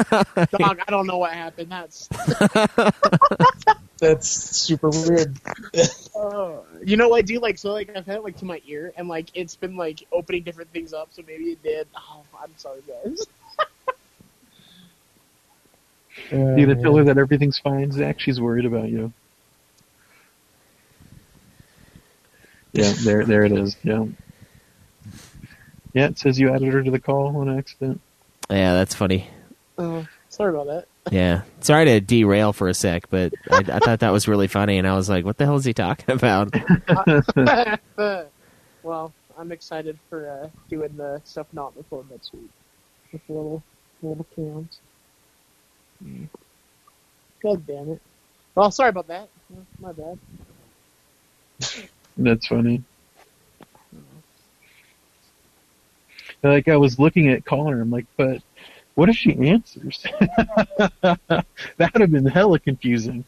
[0.59, 1.71] Dog, I don't know what happened.
[1.71, 2.09] That's
[3.99, 5.39] That's super weird.
[6.19, 8.93] uh, you know what, do Like, so like I've had it like to my ear,
[8.97, 11.09] and like it's been like opening different things up.
[11.13, 11.87] So maybe it did.
[11.97, 13.27] Oh, I'm sorry, guys.
[16.31, 18.21] You gotta tell her that everything's fine, Zach.
[18.21, 19.13] She's worried about you.
[22.73, 23.77] Yeah, there, there it is.
[23.85, 24.07] Yeah,
[25.93, 26.07] yeah.
[26.07, 28.01] It says you added her to the call on accident.
[28.51, 29.29] Yeah, that's funny.
[29.77, 30.87] Uh, sorry about that.
[31.13, 34.79] Yeah, sorry to derail for a sec, but I, I thought that was really funny,
[34.79, 36.55] and I was like, "What the hell is he talking about?"
[38.83, 42.51] well, I'm excited for uh, doing the stuff not before next week
[43.13, 43.63] with the little
[44.03, 44.79] little cams.
[47.43, 48.03] God damn it.
[48.55, 49.29] Well, sorry about that.
[49.79, 50.19] My bad.
[52.17, 52.83] That's funny.
[56.43, 58.43] Like I was looking at calling her, I'm like, but
[58.95, 60.05] what if she answers?
[61.01, 61.45] that
[61.79, 63.25] would have been hella confusing.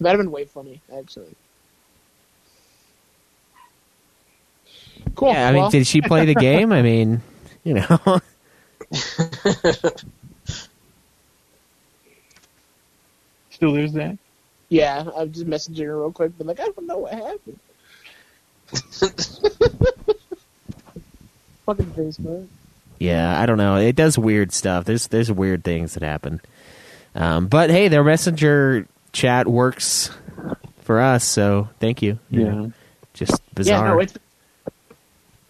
[0.00, 1.34] That'd have been way funny, actually.
[5.14, 5.32] Cool.
[5.32, 6.72] Yeah, I mean, well, did she play the game?
[6.72, 7.20] I mean,
[7.64, 8.20] you know,
[13.50, 14.16] Still there's that.
[14.70, 17.58] yeah, I'm just messaging her real quick, but like, I don't know what happened.
[21.66, 22.46] Fucking Facebook.
[23.00, 23.74] Yeah, I don't know.
[23.76, 24.84] It does weird stuff.
[24.84, 26.40] There's there's weird things that happen.
[27.16, 30.10] Um, but hey, their messenger chat works
[30.82, 32.20] for us, so thank you.
[32.30, 32.50] You Yeah.
[32.50, 32.72] know,
[33.14, 34.00] just bizarre.
[34.00, 34.06] Yeah,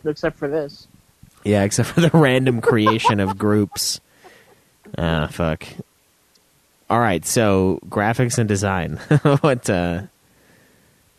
[0.05, 0.89] no, except for this.
[1.45, 4.01] Yeah, except for the random creation of groups.
[4.97, 5.65] Ah, fuck.
[6.89, 8.97] All right, so graphics and design.
[9.43, 9.69] what?
[9.69, 10.03] uh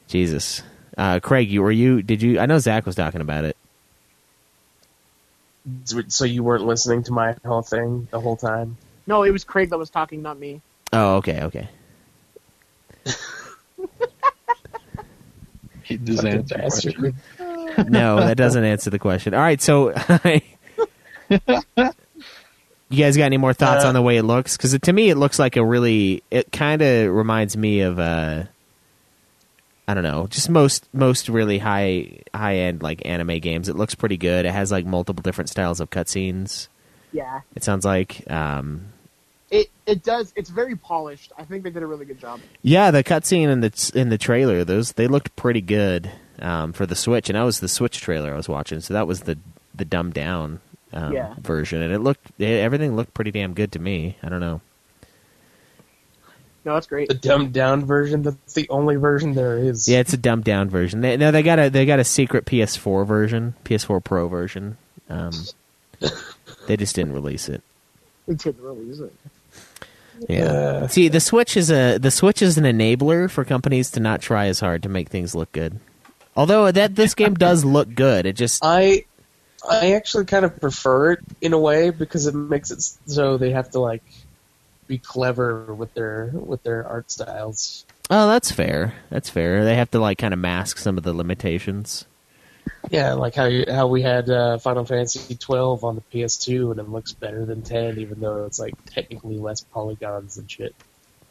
[0.08, 0.62] Jesus,
[0.98, 2.02] uh, Craig, you were you?
[2.02, 2.40] Did you?
[2.40, 3.56] I know Zach was talking about it.
[6.08, 8.78] So you weren't listening to my whole thing the whole time?
[9.08, 10.62] No, it was Craig that was talking, not me.
[10.94, 11.70] Oh, okay, okay.
[16.04, 17.16] Does that answer your question?
[17.90, 19.34] No, that doesn't answer the question.
[19.34, 19.90] All right, so
[21.30, 21.40] you
[22.92, 24.58] guys got any more thoughts Uh, on the way it looks?
[24.58, 26.22] Because to me, it looks like a really.
[26.32, 27.98] It kind of reminds me of.
[27.98, 28.44] Uh,
[29.92, 33.68] I don't know, just most most really high high end like anime games.
[33.68, 34.46] It looks pretty good.
[34.46, 36.70] It has like multiple different styles of cutscenes.
[37.12, 38.24] Yeah, It sounds like.
[38.32, 38.86] Um,
[39.50, 40.32] it it does.
[40.38, 41.34] It's very polished.
[41.38, 42.40] I think they did a really good job.
[42.62, 46.10] yeah, the cutscene in the in the trailer, those they looked pretty good
[46.40, 48.80] um, for the Switch, and that was the Switch trailer I was watching.
[48.80, 49.38] So that was the
[49.76, 50.62] the dumbed down
[50.94, 51.34] um, Yeah.
[51.42, 54.16] version, and it looked it, everything looked pretty damn good to me.
[54.24, 54.62] I don't know.
[56.64, 57.08] No, that's great.
[57.08, 58.22] The dumbed down version.
[58.22, 59.88] That's the only version there is.
[59.88, 61.02] Yeah, it's a dumbed down version.
[61.02, 64.78] They, no, they got a they got a secret PS4 version, PS4 Pro version.
[65.10, 65.32] Um,
[66.68, 67.64] they just didn't release it.
[68.28, 69.14] They didn't release it.
[70.30, 70.44] Yeah.
[70.44, 74.22] Uh, See, the Switch is a the Switch is an enabler for companies to not
[74.22, 75.80] try as hard to make things look good.
[76.36, 79.06] Although that this game does look good, it just I
[79.68, 83.52] I actually kind of prefer it in a way because it makes it so they
[83.52, 84.04] have to like
[84.92, 87.86] be clever with their with their art styles.
[88.10, 88.94] oh, that's fair.
[89.10, 89.64] That's fair.
[89.64, 92.06] They have to like kind of mask some of the limitations.
[92.90, 96.80] Yeah, like how you, how we had uh, Final Fantasy twelve on the PS2 and
[96.80, 100.76] it looks better than ten, even though it's like technically less polygons and shit.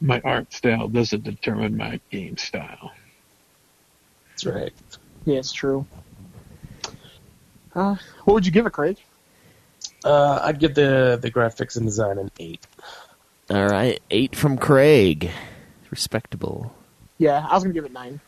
[0.00, 2.92] My art style doesn't determine my game style.
[4.30, 4.72] That's right.
[5.26, 5.84] Yeah, it's true.
[7.74, 8.96] Uh, what would you give it, Craig?
[10.02, 12.66] Uh, I'd give the the graphics and design an eight.
[13.50, 15.30] All right, eight from Craig,
[15.90, 16.72] respectable.
[17.18, 18.20] Yeah, I was gonna give it nine.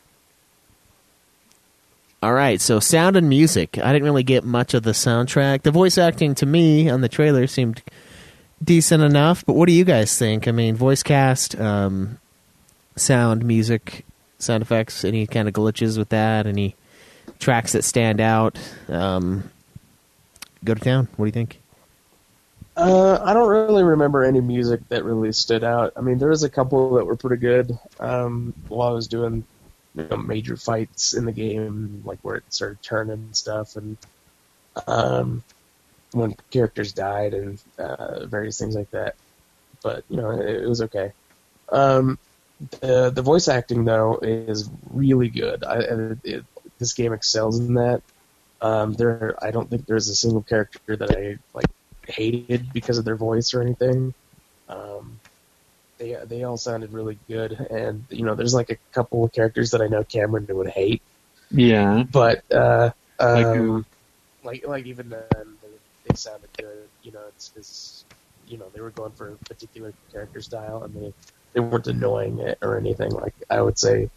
[2.20, 3.78] All right, so sound and music.
[3.78, 5.62] I didn't really get much of the soundtrack.
[5.62, 7.82] The voice acting to me on the trailer seemed
[8.62, 10.49] decent enough, but what do you guys think?
[10.49, 12.19] I mean, voice cast, um,
[12.97, 14.05] sound, music,
[14.39, 16.49] sound effects, any kind of glitches with that?
[16.49, 16.74] Any
[17.39, 18.59] tracks that stand out?
[18.89, 19.51] Um,
[20.65, 21.07] go to town.
[21.16, 21.61] What do you think?
[22.77, 25.93] Uh, I don't really remember any music that really stood out.
[25.97, 29.44] I mean, there was a couple that were pretty good um, while I was doing
[29.94, 33.99] you know, major fights in the game, like where it started turning and stuff, and
[34.86, 35.44] um,
[36.12, 39.16] when characters died and uh, various things like that.
[39.82, 41.12] But you know, it, it was okay.
[41.70, 42.19] Um,
[42.81, 45.62] the the voice acting though is really good.
[45.65, 46.44] I, it, it,
[46.78, 48.03] this game excels in that.
[48.62, 51.66] Um, there, I don't think there's a single character that I like
[52.09, 54.01] hated because of their voice or anything.
[54.69, 55.20] Um,
[55.99, 59.70] they they all sounded really good, and you know, there's like a couple of characters
[59.70, 61.03] that I know Cameron would hate,
[61.51, 62.05] Yeah.
[62.12, 62.91] but uh,
[63.33, 63.85] Like um, who?
[64.43, 65.62] like like even then they,
[65.93, 66.77] they sounded good.
[66.87, 68.05] You know, it's because
[68.45, 71.12] you know they were going for a particular character style, and they
[71.55, 73.12] they weren't annoying it or anything.
[73.12, 74.09] Like I would say,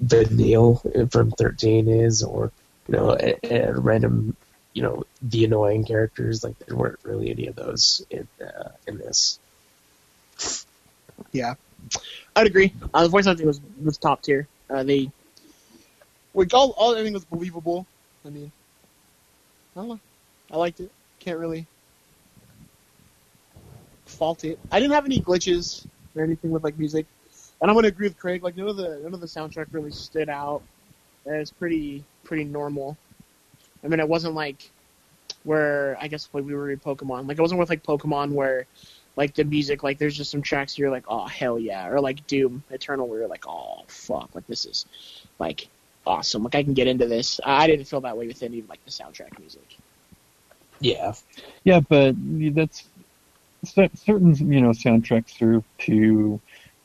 [0.00, 2.52] Vanille from Thirteen is, or
[2.88, 4.36] you know, a, a random,
[4.74, 6.42] you know, the annoying characters.
[6.42, 9.38] Like there weren't really any of those in uh, in this.
[11.32, 11.54] Yeah,
[12.34, 12.72] I'd agree.
[12.92, 14.48] Uh, the voice acting was was top tier.
[14.70, 15.10] Uh, they,
[16.34, 17.86] like all all everything was believable.
[18.24, 18.50] I mean,
[19.76, 20.00] I don't know.
[20.50, 20.90] I liked it.
[21.20, 21.66] Can't really
[24.06, 24.58] fault it.
[24.70, 27.06] I didn't have any glitches or anything with like music,
[27.60, 28.42] and I'm gonna agree with Craig.
[28.42, 30.62] Like none of the none of the soundtrack really stood out.
[31.26, 32.96] Uh, It's pretty pretty normal.
[33.84, 34.70] I mean, it wasn't like
[35.44, 37.28] where I guess like we were in Pokemon.
[37.28, 38.66] Like it wasn't with like Pokemon where
[39.16, 42.26] like the music, like there's just some tracks you're like, oh hell yeah, or like
[42.26, 44.86] Doom Eternal where you're like, oh fuck, like this is
[45.38, 45.68] like
[46.06, 46.44] awesome.
[46.44, 47.40] Like I can get into this.
[47.44, 49.76] I I didn't feel that way with any of like the soundtrack music.
[50.80, 51.12] Yeah,
[51.64, 52.16] Yeah, but
[52.54, 52.88] that's
[53.64, 56.40] certain you know soundtracks serve to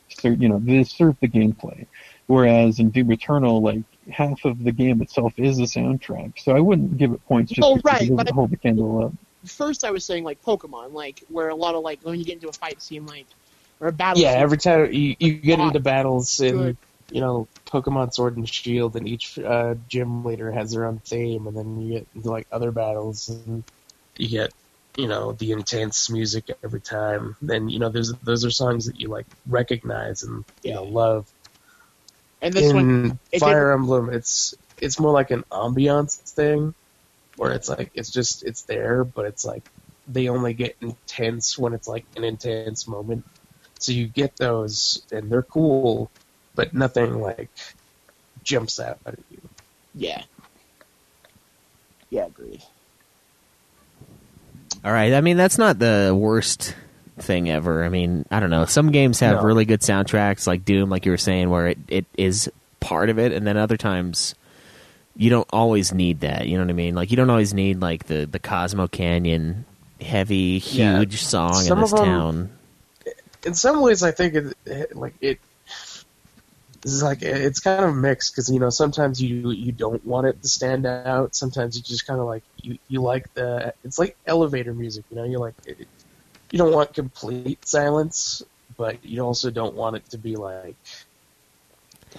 [0.09, 1.85] serve, you know they serve the gameplay,
[2.27, 6.39] whereas in Doom Eternal, like half of the game itself is a soundtrack.
[6.39, 8.51] So I wouldn't give it points just Oh, because right, it doesn't but I- hold
[8.51, 9.13] the candle up.
[9.45, 12.35] First, I was saying like Pokemon, like where a lot of like when you get
[12.35, 13.27] into a fight scene, like
[13.79, 14.21] or a battle.
[14.21, 14.33] yeah.
[14.33, 16.77] scene, Every time you, you get into battles in good.
[17.11, 21.47] you know Pokemon Sword and Shield, and each uh, gym leader has their own theme,
[21.47, 23.63] and then you get into like other battles, and
[24.17, 24.51] you get
[24.97, 27.35] you know the intense music every time.
[27.41, 31.27] Then you know those those are songs that you like recognize and you know love.
[32.41, 36.73] And this in one, it Fire Emblem, it's it's more like an ambiance thing,
[37.35, 39.67] where it's like it's just it's there, but it's like
[40.07, 43.25] they only get intense when it's like an intense moment.
[43.79, 46.09] So you get those, and they're cool,
[46.55, 47.51] but nothing like
[48.43, 49.41] jumps out at you.
[49.93, 50.23] yeah,
[52.09, 52.63] yeah, agreed.
[54.83, 55.13] All right.
[55.13, 56.75] I mean, that's not the worst
[57.19, 57.83] thing ever.
[57.83, 58.65] I mean, I don't know.
[58.65, 59.43] Some games have No.
[59.43, 62.49] really good soundtracks, like Doom, like you were saying, where it, it is
[62.79, 64.35] part of it, and then other times
[65.15, 66.47] you don't always need that.
[66.47, 66.95] You know what I mean?
[66.95, 69.65] Like you don't always need like the the Cosmo Canyon
[69.99, 70.99] heavy, Yeah.
[70.99, 72.49] huge song Some in this of 'em- town.
[73.45, 75.39] In some ways, I think it, it like it.
[76.81, 80.27] This is like it's kind of mixed because you know sometimes you you don't want
[80.27, 81.35] it to stand out.
[81.35, 85.03] Sometimes you just kind of like you you like the it's like elevator music.
[85.09, 85.87] You know, you like it,
[86.51, 88.41] you don't want complete silence,
[88.77, 90.75] but you also don't want it to be like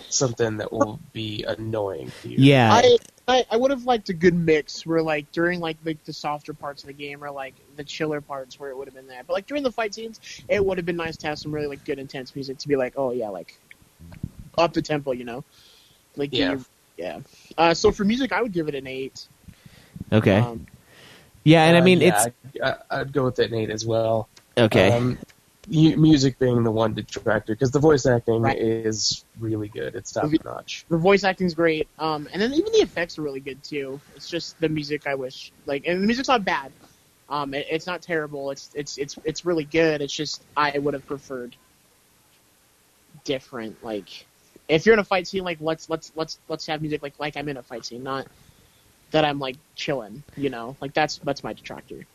[0.08, 2.38] something that will be annoying to you.
[2.38, 2.70] Yeah.
[2.72, 6.12] I, I I would have liked a good mix where like during like the, the
[6.12, 9.06] softer parts of the game or like the chiller parts where it would have been
[9.06, 9.22] there.
[9.26, 11.66] But like during the fight scenes, it would have been nice to have some really
[11.66, 13.58] like good intense music to be like, oh yeah, like
[14.56, 15.44] up the tempo, you know?
[16.16, 16.52] Like Yeah.
[16.52, 16.64] you-
[16.96, 17.20] yeah.
[17.56, 19.28] Uh, so for music, I would give it an eight.
[20.10, 20.38] Okay.
[20.38, 20.66] Um,
[21.48, 22.26] yeah, and I Uh, mean yeah, it's
[22.62, 24.28] I, I, I'd go with that Nate as well.
[24.56, 24.92] okay.
[24.92, 25.18] Um,
[25.70, 28.56] music being the one detractor because the voice acting Right.
[28.58, 29.94] is really good.
[29.94, 30.86] It's top Movie- notch.
[30.88, 31.86] the voice acting's great.
[31.98, 34.00] Um, and then even the effects are really good too.
[34.16, 36.72] It's just the music I wish like, and the music's not bad.
[37.28, 38.50] Um, it, it's not terrible.
[38.50, 40.00] It's it's it's it's really good.
[40.00, 41.54] It's just I would have preferred
[43.24, 43.82] different.
[43.84, 44.26] Like,
[44.68, 47.36] if you're in a fight scene, like let's let's let's let's have music like like
[47.36, 48.26] I'm in a fight scene, not
[49.10, 50.22] that I'm like chilling.
[50.36, 52.06] You know, like that's that's my detractor.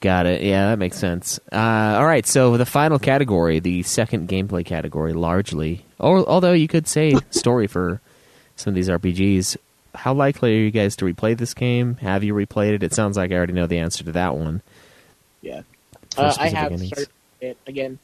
[0.00, 0.42] Got it.
[0.42, 1.38] Yeah, that makes sense.
[1.52, 6.66] Uh, all right, so the final category, the second gameplay category, largely, or although you
[6.66, 8.00] could say story for
[8.56, 9.56] some of these RPGs.
[9.94, 11.96] How likely are you guys to replay this game?
[11.96, 12.82] Have you replayed it?
[12.82, 14.62] It sounds like I already know the answer to that one.
[15.42, 15.62] Yeah.
[16.16, 17.08] Uh, I have started
[17.40, 17.98] it again,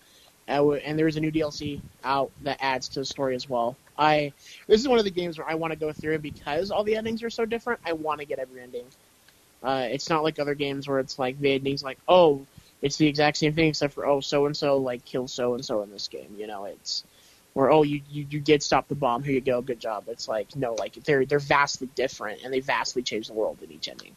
[0.49, 3.77] uh, and there is a new DLC out that adds to the story as well.
[3.99, 4.33] I
[4.67, 6.85] this is one of the games where I want to go through it because all
[6.85, 7.81] the endings are so different.
[7.85, 8.85] I want to get every ending.
[9.63, 12.47] Uh, it's not like other games where it's like the endings like oh
[12.81, 15.65] it's the exact same thing except for oh so and so like kills so and
[15.65, 16.35] so in this game.
[16.39, 17.03] You know it's
[17.55, 20.05] where oh you, you you did stop the bomb here you go good job.
[20.07, 23.73] It's like no like they're they're vastly different and they vastly change the world in
[23.73, 24.15] each ending.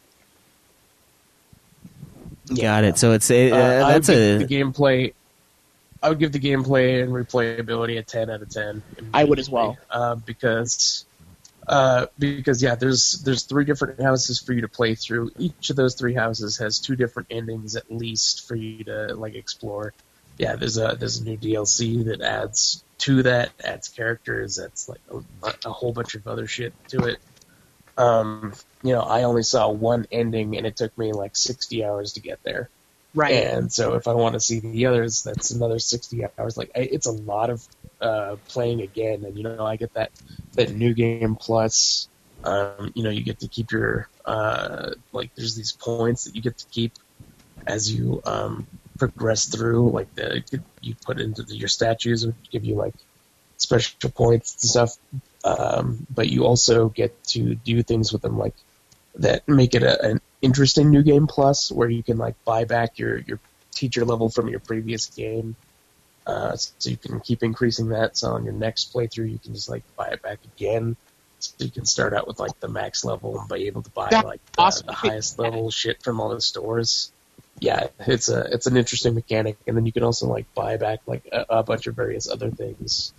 [2.60, 2.98] Got it.
[2.98, 5.14] So it's a, uh, Uh, that's a the gameplay.
[6.02, 8.82] I would give the gameplay and replayability a ten out of ten.
[9.14, 9.78] I would as well.
[9.90, 11.04] uh, because
[11.66, 15.30] uh, because yeah, there's there's three different houses for you to play through.
[15.38, 19.34] Each of those three houses has two different endings at least for you to like
[19.34, 19.94] explore.
[20.38, 25.00] Yeah, there's a there's a new DLC that adds to that, adds characters, that's like
[25.10, 27.18] a, a whole bunch of other shit to it.
[27.98, 28.52] Um,
[28.82, 32.20] you know, I only saw one ending and it took me like 60 hours to
[32.20, 32.70] get there.
[33.14, 33.34] Right.
[33.34, 36.56] And so if I want to see the others, that's another 60 hours.
[36.56, 37.66] Like it's a lot of
[38.00, 40.10] uh, playing again, and you know I get that
[40.54, 42.08] that new game plus.
[42.44, 46.42] Um, you know you get to keep your uh, like there's these points that you
[46.42, 46.92] get to keep
[47.66, 48.66] as you um,
[48.98, 49.90] progress through.
[49.90, 50.42] Like the
[50.80, 52.94] you put into the, your statues which give you like
[53.58, 54.96] special points and stuff.
[55.44, 58.54] Um, but you also get to do things with them like
[59.16, 62.98] that make it a, an interesting new game plus where you can like buy back
[62.98, 63.40] your your
[63.70, 65.56] teacher level from your previous game.
[66.26, 68.16] Uh, so you can keep increasing that.
[68.16, 70.96] So on your next playthrough, you can just like buy it back again.
[71.40, 74.08] So you can start out with like the max level and be able to buy
[74.10, 74.86] That's like the, awesome.
[74.86, 77.10] the highest level shit from all the stores.
[77.58, 81.00] Yeah, it's a it's an interesting mechanic, and then you can also like buy back
[81.06, 83.12] like a, a bunch of various other things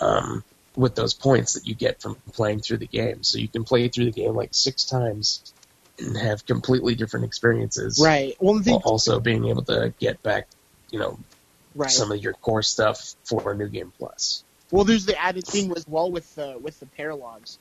[0.00, 0.42] um,
[0.76, 3.22] with those points that you get from playing through the game.
[3.22, 5.52] So you can play through the game like six times
[5.98, 8.00] and have completely different experiences.
[8.02, 8.36] Right.
[8.40, 10.48] Well, the also being able to get back,
[10.90, 11.18] you know,
[11.74, 11.90] right.
[11.90, 14.44] some of your core stuff for a new game plus.
[14.70, 17.56] Well, there's the added thing as well with the with the paralogs,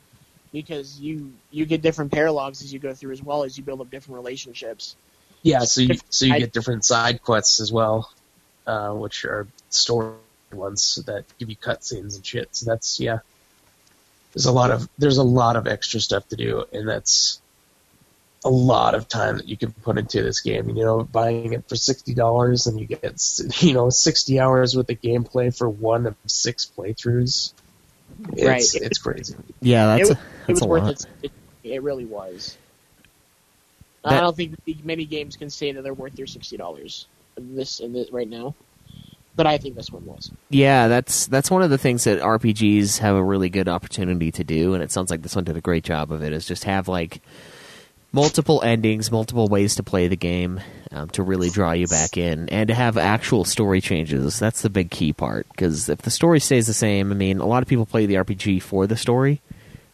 [0.51, 3.81] because you you get different paralogs as you go through as well as you build
[3.81, 4.95] up different relationships.
[5.41, 8.11] Yeah, so you so you I- get different side quests as well,
[8.65, 10.15] uh, which are story
[10.51, 12.49] ones that give you cutscenes and shit.
[12.51, 13.19] So that's yeah.
[14.33, 17.41] There's a lot of there's a lot of extra stuff to do, and that's
[18.47, 20.69] a lot of time that you can put into this game.
[20.69, 23.21] You know, buying it for sixty dollars and you get
[23.61, 27.53] you know sixty hours with the gameplay for one of six playthroughs.
[28.33, 28.63] It's, Right.
[28.81, 29.35] it's crazy.
[29.61, 31.05] Yeah, that's it was, a, it was a worth lot.
[31.21, 31.31] it.
[31.63, 31.71] it.
[31.73, 32.57] It really was.
[34.03, 37.05] That- I don't think many games can say that they're worth their sixty dollars.
[37.37, 38.55] This in this right now,
[39.35, 40.31] but I think this one was.
[40.49, 44.43] Yeah, that's that's one of the things that RPGs have a really good opportunity to
[44.43, 46.33] do, and it sounds like this one did a great job of it.
[46.33, 47.21] Is just have like
[48.11, 50.59] multiple endings, multiple ways to play the game
[50.91, 54.39] um, to really draw you back in, and to have actual story changes.
[54.39, 57.45] That's the big key part because if the story stays the same, I mean, a
[57.45, 59.41] lot of people play the RPG for the story.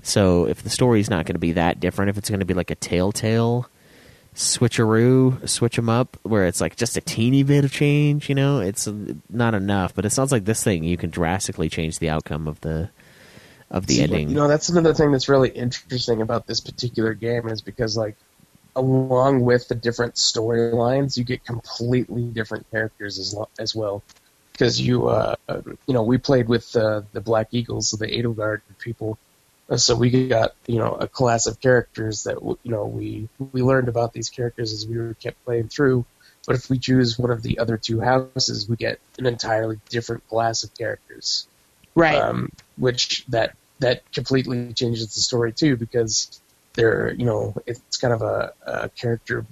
[0.01, 2.53] So if the story's not going to be that different, if it's going to be
[2.53, 3.69] like a telltale
[4.35, 8.59] switcheroo, switch them up, where it's like just a teeny bit of change, you know,
[8.59, 8.87] it's
[9.29, 9.93] not enough.
[9.95, 12.89] But it sounds like this thing you can drastically change the outcome of the
[13.73, 14.29] of the See, ending.
[14.29, 18.17] You know, that's another thing that's really interesting about this particular game is because, like,
[18.75, 24.03] along with the different storylines, you get completely different characters as lo- as well.
[24.53, 25.35] Because you, uh,
[25.87, 29.19] you know, we played with uh, the Black Eagles, the Edelgard people,
[29.69, 33.61] Uh, so we got you know a class of characters that you know we we
[33.61, 36.05] learned about these characters as we were kept playing through.
[36.45, 40.27] But if we choose one of the other two houses, we get an entirely different
[40.27, 41.47] class of characters
[41.95, 42.17] Right.
[42.17, 46.41] um, which that that completely changes the story too because
[46.75, 49.45] they're you know it's kind of a, a character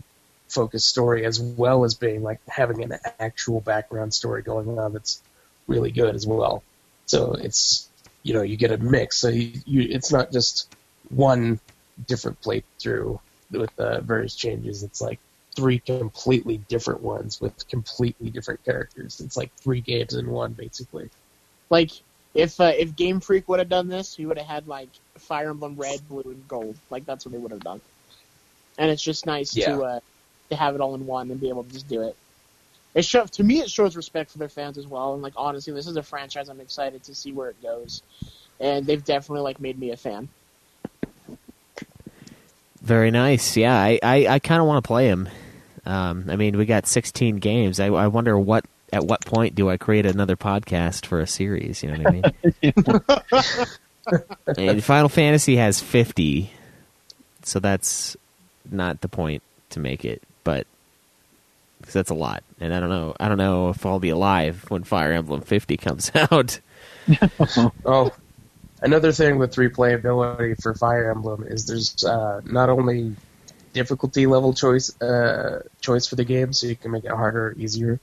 [0.49, 5.21] focused story as well as being like having an actual background story going on that's
[5.67, 6.63] really good as well.
[7.05, 7.89] So it's
[8.23, 9.17] you know you get a mix.
[9.17, 10.69] So you, you it's not just
[11.09, 11.59] one
[12.07, 13.19] different playthrough
[13.51, 14.83] with uh, various changes.
[14.83, 15.19] It's like
[15.55, 19.19] three completely different ones with completely different characters.
[19.19, 21.09] It's like three games in one basically.
[21.69, 21.91] Like
[22.33, 25.49] if uh, if Game Freak would have done this, we would have had like Fire
[25.49, 26.77] Emblem Red, Blue, and Gold.
[26.89, 27.81] Like that's what they would have done.
[28.77, 29.75] And it's just nice Yeah.
[29.75, 29.99] to uh,
[30.49, 32.15] to have it all in one and be able to just do it.
[32.93, 35.13] It show, to me, it shows respect for their fans as well.
[35.13, 38.03] And like honestly, this is a franchise I'm excited to see where it goes.
[38.59, 40.29] And they've definitely like made me a fan.
[42.81, 43.55] Very nice.
[43.55, 45.29] Yeah, I, I, I kind of want to play him.
[45.85, 47.79] Um, I mean, we got 16 games.
[47.79, 51.84] I, I wonder what at what point do I create another podcast for a series?
[51.84, 53.65] You know what I mean?
[54.57, 56.51] and Final Fantasy has 50,
[57.43, 58.18] so that's
[58.69, 60.68] not the point to make it, but
[61.80, 63.15] because that's a lot, and I don't know.
[63.19, 66.59] I don't know if I'll be alive when Fire Emblem 50 comes out.
[67.85, 68.11] Oh,
[68.81, 73.15] another thing with replayability for Fire Emblem is there's uh, not only
[73.73, 77.53] difficulty level choice uh, choice for the game, so you can make it harder or
[77.53, 77.99] easier,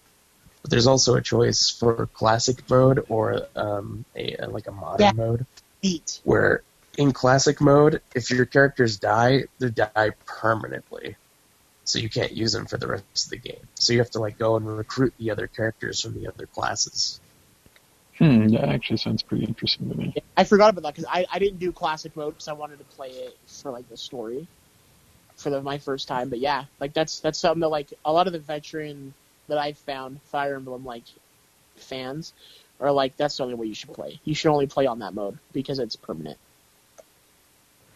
[0.62, 5.12] but there's also a choice for classic mode or um, a like a modern Yeah.
[5.12, 5.46] mode.
[5.82, 6.20] Eat.
[6.24, 6.62] Where
[6.96, 11.16] in classic mode, if your characters die, they die permanently.
[11.84, 13.66] So you can't use them for the rest of the game.
[13.74, 17.20] So you have to like go and recruit the other characters from the other classes.
[18.18, 20.14] Hmm, that actually sounds pretty interesting to me.
[20.36, 22.84] I forgot about that because I, I didn't do classic mode because I wanted to
[22.84, 24.46] play it for like the story
[25.36, 26.28] for the, my first time.
[26.28, 29.14] But yeah, like that's that's something that like a lot of the veteran
[29.48, 31.04] that I found Fire Emblem like
[31.76, 32.32] fans
[32.80, 34.20] are like that's the only way you should play.
[34.24, 36.38] You should only play on that mode because it's permanent.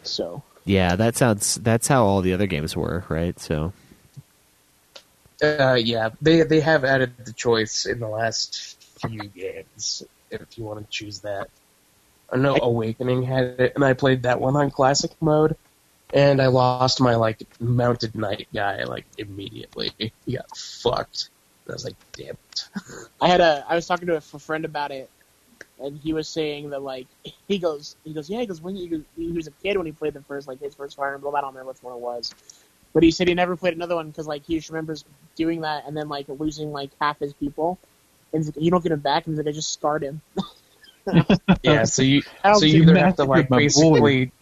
[0.02, 1.56] So Yeah, that sounds.
[1.56, 3.38] That's how all the other games were, right?
[3.38, 3.72] So
[5.42, 10.64] Uh, yeah, they they have added the choice in the last few games if you
[10.64, 11.48] want to choose that.
[12.32, 15.56] I know Awakening had it, and I played that one on classic mode,
[16.14, 19.92] and I lost my like mounted knight guy like immediately.
[19.98, 21.28] He got fucked.
[21.68, 22.64] I was like, damn it.
[23.20, 25.08] I had a I was talking to a friend about it,
[25.80, 27.06] and he was saying that like
[27.48, 29.92] he goes he goes yeah he goes when he, he was a kid when he
[29.92, 32.34] played the first like his first Fire Emblem I don't remember which one it was,
[32.92, 35.04] but he said he never played another one because like he just remembers
[35.36, 37.78] doing that and then like losing like half his people,
[38.32, 40.20] and he's like, you don't get him back and he's like I just scarred him.
[41.62, 43.60] Yeah, so you How so you either have to like massacred my boy.
[43.60, 44.32] basically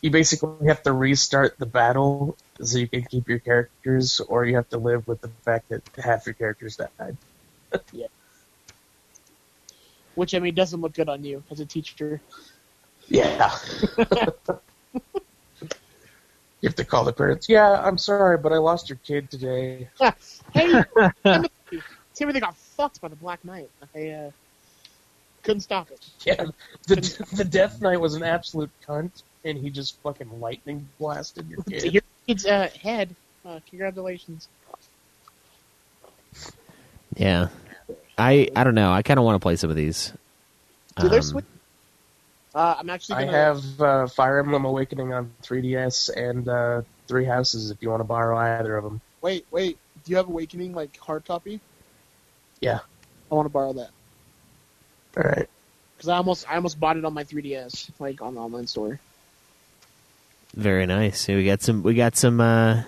[0.00, 4.56] you basically have to restart the battle so you can keep your characters, or you
[4.56, 7.16] have to live with the fact that half your characters died.
[7.92, 8.08] Yeah.
[10.14, 12.20] Which I mean doesn't look good on you as a teacher.
[13.08, 13.50] Yeah.
[13.96, 14.04] you
[16.64, 17.48] have to call the parents.
[17.48, 19.88] Yeah, I'm sorry, but I lost your kid today.
[20.52, 20.84] hey,
[21.24, 23.70] Timothy, Timothy got fucked by the Black Knight.
[23.94, 24.30] I uh,
[25.42, 26.04] couldn't stop it.
[26.24, 26.46] Yeah,
[26.86, 31.62] the the Death Knight was an absolute cunt, and he just fucking lightning blasted your
[31.68, 31.92] kid.
[31.92, 33.14] Your kid's uh, head.
[33.44, 34.48] Uh, congratulations.
[37.16, 37.48] Yeah.
[38.16, 38.92] I I don't know.
[38.92, 40.12] I kind of want to play some of these.
[40.96, 41.44] Do they Um, switch?
[42.54, 43.16] Uh, I'm actually.
[43.16, 47.88] I Gonna, have uh, Fire Emblem Awakening on 3DS and uh, Three Houses if you
[47.90, 49.00] want to borrow either of them.
[49.22, 49.78] Wait, wait.
[50.04, 51.60] Do you have Awakening like hard copy?
[52.60, 52.80] Yeah.
[53.30, 53.90] I want to borrow that
[55.16, 55.48] All right.
[55.96, 58.98] because I almost I almost bought it on my 3DS like on the online store.
[60.54, 61.28] Very nice.
[61.28, 61.82] Yeah, we got some.
[61.82, 62.40] We got some.
[62.40, 62.82] uh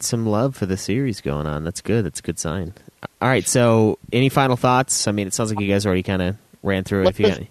[0.00, 1.64] Some love for the series going on.
[1.64, 2.04] That's good.
[2.04, 2.74] That's a good sign.
[3.22, 3.46] All right.
[3.46, 5.08] So, any final thoughts?
[5.08, 7.08] I mean, it sounds like you guys already kind of ran through it.
[7.08, 7.50] If you got any.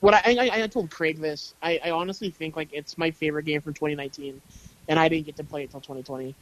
[0.00, 1.54] What I, I I told Craig this.
[1.62, 4.40] I, I honestly think like it's my favorite game from 2019,
[4.88, 6.34] and I didn't get to play it until 2020,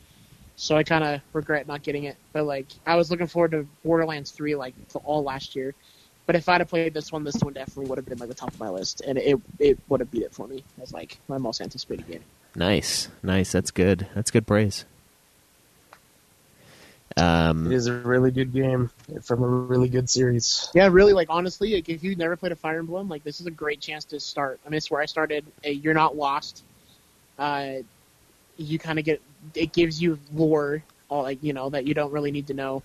[0.56, 2.16] so I kind of regret not getting it.
[2.32, 4.72] But like I was looking forward to Borderlands 3 like
[5.04, 5.74] all last year,
[6.30, 8.36] but if I'd have played this one, this one definitely would have been like the
[8.36, 11.18] top of my list, and it it would have beat it for me as like
[11.26, 12.22] my most anticipated game.
[12.54, 13.50] Nice, nice.
[13.50, 14.06] That's good.
[14.14, 14.84] That's good praise.
[17.16, 18.90] Um, It is a really good game
[19.24, 20.68] from a really good series.
[20.72, 21.14] Yeah, really.
[21.14, 23.80] Like honestly, like if you've never played a Fire Emblem, like this is a great
[23.80, 24.60] chance to start.
[24.64, 25.44] I mean, it's where I started.
[25.66, 26.62] Uh, You're not lost.
[27.40, 27.78] Uh,
[28.56, 29.20] you kind of get
[29.56, 32.84] it gives you lore, all like you know that you don't really need to know.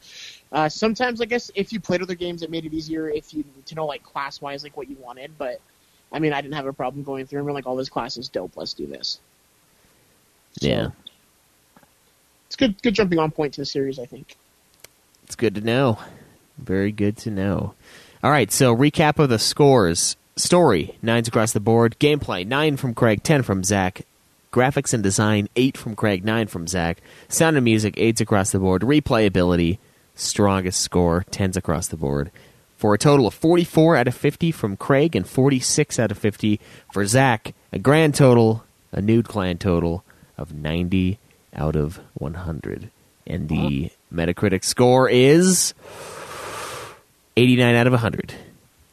[0.56, 3.44] Uh, sometimes, I guess, if you played other games, it made it easier if you
[3.66, 5.38] to know like class wise like what you wanted.
[5.38, 5.60] But
[6.14, 8.16] I mean, I didn't have a problem going through and being like, "All this class
[8.16, 8.54] is dope.
[8.56, 9.20] Let's do this."
[10.62, 10.88] So, yeah,
[12.48, 12.82] it's good.
[12.82, 14.38] Good jumping on point to the series, I think.
[15.26, 16.00] it's good to know.
[16.58, 17.74] Very good to know.
[18.24, 18.50] All right.
[18.50, 23.44] So, recap of the scores: story nines across the board, gameplay nine from Craig, ten
[23.44, 24.04] from Zach.
[24.54, 27.02] Graphics and design, eight from Craig, nine from Zach.
[27.28, 28.84] Sound and music, eights across the board.
[28.84, 29.80] Replayability,
[30.16, 32.32] strongest score, tens across the board.
[32.78, 36.60] For a total of 44 out of 50 from Craig and 46 out of 50
[36.92, 37.54] for Zach.
[37.72, 40.04] A grand total, a nude clan total
[40.38, 41.18] of 90
[41.56, 42.90] out of 100.
[43.28, 45.74] And the Metacritic score is
[47.38, 48.34] 89 out of 100.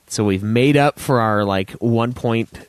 [0.07, 2.69] So we've made up for our like one point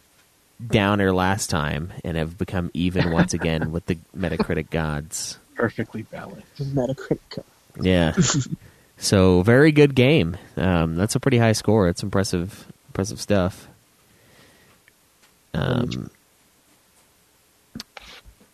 [0.65, 5.37] downer last time and have become even once again with the Metacritic gods.
[5.55, 6.75] Perfectly balanced.
[6.75, 7.43] Metacritic.
[7.79, 8.13] Yeah.
[8.97, 10.37] so very good game.
[10.57, 11.87] Um, that's a pretty high score.
[11.87, 13.67] It's impressive, impressive stuff.
[15.53, 16.09] Um,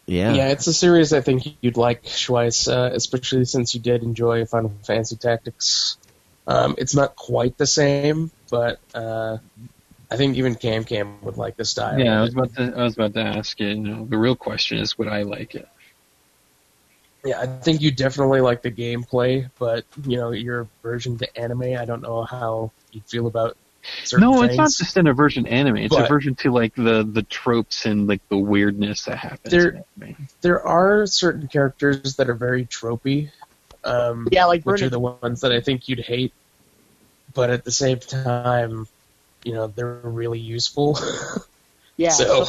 [0.06, 0.34] yeah.
[0.34, 4.46] Yeah, it's a series I think you'd like, Schweiss, uh, especially since you did enjoy
[4.46, 5.98] Final Fantasy Tactics.
[6.48, 9.38] Um, it's not quite the same, but uh,
[10.10, 12.00] I think even Cam Cam would like the style.
[12.00, 12.74] Yeah, I was about to.
[12.76, 13.68] I was about to ask you.
[13.68, 15.68] you know, the real question is, would I like it?
[17.26, 21.64] Yeah, I think you definitely like the gameplay, but you know your version to anime.
[21.78, 23.58] I don't know how you feel about
[24.04, 24.52] certain No, things.
[24.52, 25.78] it's not just an aversion to anime.
[25.78, 29.52] It's But- aversion to like the the tropes and like the weirdness that happens.
[29.52, 30.28] There- in anime.
[30.42, 33.32] There are certain characters that are very tropey.
[33.84, 36.34] Um, Yeah, like which Vernon- are the ones that I think you'd hate,
[37.34, 38.88] but at the same time,
[39.44, 40.98] you know they're really useful.
[41.98, 42.12] Yeah.
[42.12, 42.46] so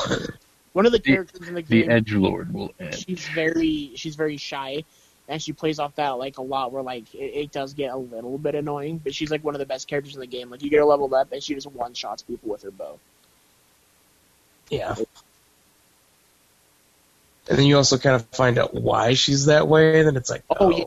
[0.73, 2.95] one of the The- characters in the game, The edge lord will end.
[2.95, 4.85] she's very she's very shy
[5.29, 7.97] and she plays off that like a lot where like it, it does get a
[7.97, 10.63] little bit annoying but she's like one of the best characters in the game like
[10.63, 12.99] you get her leveled up and she just one shots people with her bow
[14.71, 14.95] yeah.
[17.49, 20.31] And then you also kind of find out why she's that way, and then it's
[20.31, 20.85] like, Oh, oh, yeah.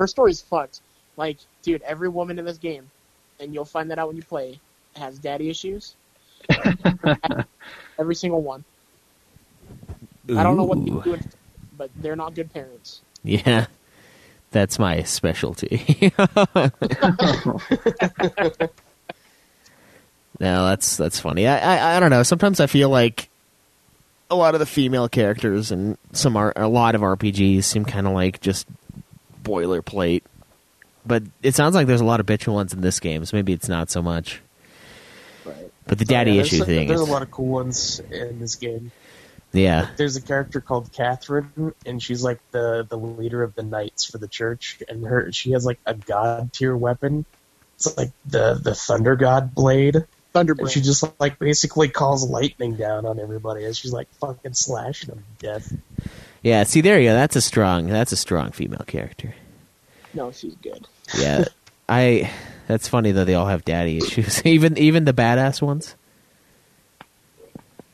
[0.00, 0.80] her story's fucked
[1.16, 2.90] like dude every woman in this game
[3.38, 4.58] and you'll find that out when you play
[4.96, 5.94] has daddy issues
[7.98, 8.64] every single one
[10.30, 10.84] i don't know what Ooh.
[10.84, 11.28] they're doing
[11.76, 13.66] but they're not good parents Yeah.
[14.50, 16.12] That's my specialty.
[16.18, 17.58] no,
[20.40, 21.46] that's that's funny.
[21.46, 22.22] I, I I don't know.
[22.22, 23.28] Sometimes I feel like
[24.30, 28.06] a lot of the female characters and some are a lot of RPGs seem kind
[28.06, 28.66] of like just
[29.42, 30.22] boilerplate.
[31.06, 33.52] But it sounds like there's a lot of bitchy ones in this game, so maybe
[33.52, 34.40] it's not so much.
[35.44, 35.70] Right.
[35.86, 38.40] But the daddy Yeah, issue there's, thing There's is, a lot of cool ones in
[38.40, 38.90] this game.
[39.54, 44.04] Yeah, There's a character called Catherine, and she's like the the leader of the knights
[44.04, 47.24] for the church, and her she has like a god tier weapon.
[47.76, 50.54] It's like the the thunder god blade, Thunder!
[50.58, 55.10] and she just like basically calls lightning down on everybody as she's like fucking slashing
[55.10, 55.72] them to death.
[56.42, 56.64] yeah.
[56.64, 57.14] See, there you go.
[57.14, 57.86] That's a strong.
[57.86, 59.34] That's a strong female character.
[60.12, 60.86] No, she's good.
[61.16, 61.44] Yeah,
[61.88, 62.30] I.
[62.66, 63.24] That's funny though.
[63.24, 64.40] They all have daddy issues.
[64.46, 65.94] even even the badass ones.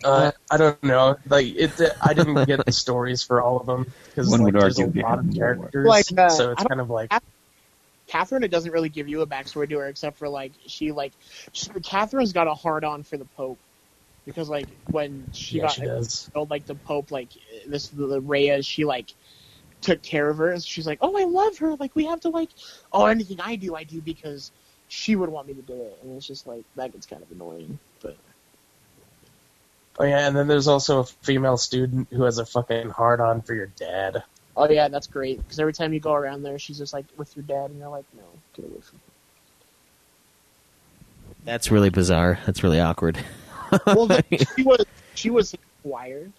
[0.05, 1.17] Uh, I don't know.
[1.29, 4.79] Like it, I didn't get the stories for all of them because One like, there's
[4.79, 5.73] a lot of more.
[5.75, 7.13] characters, Like, uh, so it's kind of like
[8.09, 11.15] Catherine, it doesn't really give you a backstory to her except for like she like
[11.53, 13.61] she, Catherine's got a hard on for the Pope
[14.27, 16.31] because like when she yeah, got she does.
[16.35, 17.31] told like the Pope like
[17.67, 19.11] this the, the Rhea she like
[19.81, 22.31] took care of her and she's like oh I love her like we have to
[22.31, 22.51] like
[22.93, 24.53] oh anything I do I do because
[24.89, 27.31] she would want me to do it and it's just like that gets kind of
[27.31, 28.19] annoying but
[30.01, 33.43] Oh yeah, and then there's also a female student who has a fucking hard on
[33.43, 34.23] for your dad.
[34.57, 37.37] oh yeah that's great because every time you go around there she's just like with
[37.37, 38.23] your dad and you're like no
[38.55, 38.99] get away from
[41.45, 42.39] That's really bizarre.
[42.47, 43.23] That's really awkward.
[43.87, 44.09] well,
[44.57, 46.33] she was she was acquired,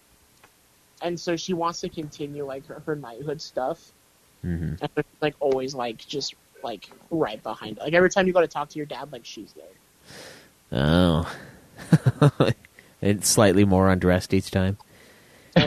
[1.00, 3.92] and so she wants to continue like her, her knighthood stuff,
[4.42, 6.34] hmm and it's, like always like just
[6.64, 7.78] like right behind.
[7.78, 10.80] Like every time you go to talk to your dad, like she's there.
[10.80, 11.32] Oh,
[13.02, 14.78] it's slightly more undressed each time.
[15.56, 15.66] So,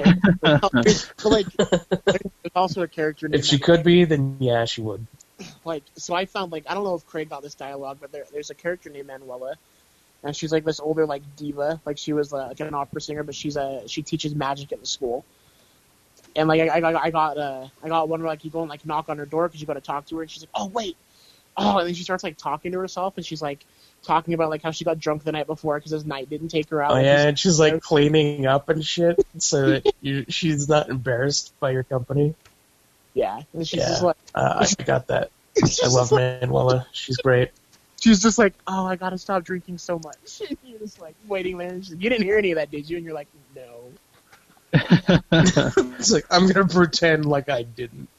[1.29, 2.21] like there's
[2.55, 5.05] also a character named If she could be, then yeah, she would.
[5.65, 8.23] like so I found like I don't know if Craig got this dialogue, but there,
[8.31, 9.55] there's a character named Manuela,
[10.23, 13.23] and she's like this older like diva, like she was uh, like an opera singer,
[13.23, 15.25] but she's a she teaches magic at the school.
[16.35, 18.61] And like I, I got I got uh, I got one where like you go
[18.61, 20.43] and like knock on her door because you got to talk to her, and she's
[20.43, 20.97] like, oh wait,
[21.57, 23.65] oh, and then she starts like talking to herself, and she's like
[24.05, 26.69] talking about like how she got drunk the night before because his night didn't take
[26.69, 26.91] her out.
[26.91, 31.53] Oh yeah, and she's like cleaning up and shit, so that you, she's not embarrassed
[31.59, 32.35] by your company.
[33.13, 33.89] yeah, and she's Yeah.
[33.89, 35.31] just like Uh, I got that.
[35.83, 36.85] I love Manuela.
[36.91, 37.51] She's great.
[38.01, 40.41] she's just like, oh, I gotta stop drinking so much.
[40.63, 42.97] you're just like waiting there, she's like, you didn't hear any of that, did you?
[42.97, 43.91] And you're like, no.
[45.31, 48.09] It's like I'm gonna pretend like I didn't.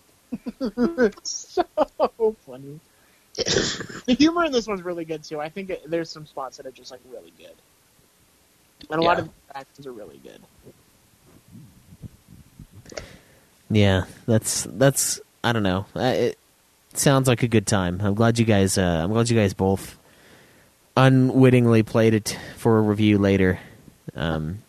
[1.23, 1.65] so
[2.47, 2.81] funny.
[3.37, 5.41] The humor in this one's really good too.
[5.41, 7.55] I think it, there's some spots that are just like really good,
[8.91, 10.41] and a lot of the actions are really good.
[13.71, 15.87] Yeah, that's that's I don't know.
[15.95, 16.39] Uh, It
[16.95, 18.01] sounds like a good time.
[18.03, 18.79] I'm glad you guys.
[18.79, 19.99] Uh, I'm glad you guys both
[20.97, 23.59] unwittingly played it for a review later.
[24.15, 24.63] Um,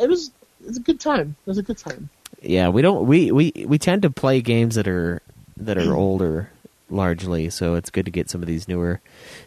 [0.00, 0.30] It was
[0.66, 1.36] it's a good time.
[1.46, 2.08] It was a good time.
[2.42, 5.20] yeah, we don't we, we we tend to play games that are
[5.56, 6.50] that are older
[6.90, 9.00] largely, so it's good to get some of these newer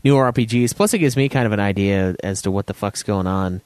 [0.03, 0.75] newer RPGs.
[0.75, 3.61] Plus, it gives me kind of an idea as to what the fuck's going on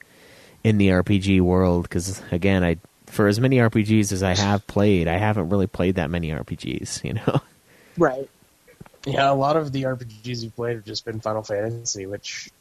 [0.63, 1.83] in the RPG world.
[1.83, 2.77] Because again, I
[3.07, 7.03] for as many RPGs as I have played, I haven't really played that many RPGs.
[7.03, 7.41] You know.
[7.97, 8.29] Right.
[9.05, 12.51] Yeah, a lot of the RPGs you've played have just been Final Fantasy, which,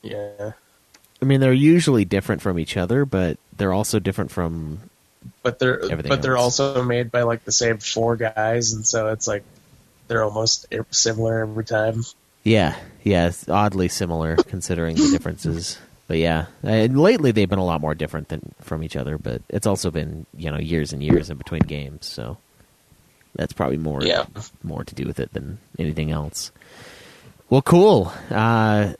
[0.00, 0.52] yeah,
[1.22, 4.80] I mean, they're usually different from each other, but they're also different from.
[5.44, 9.08] but they're Everything but they're also made by like the same four guys, and so
[9.08, 9.44] it's like
[10.08, 12.04] they're almost similar every time.
[12.44, 15.78] Yeah, yeah, it's oddly similar considering the differences.
[16.08, 19.16] But yeah, uh, lately they've been a lot more different than from each other.
[19.18, 22.36] But it's also been you know years and years in between games, so
[23.34, 24.24] that's probably more Yeah.
[24.62, 26.50] more to do with it than anything else.
[27.48, 28.12] Well, cool.
[28.30, 28.94] Uh,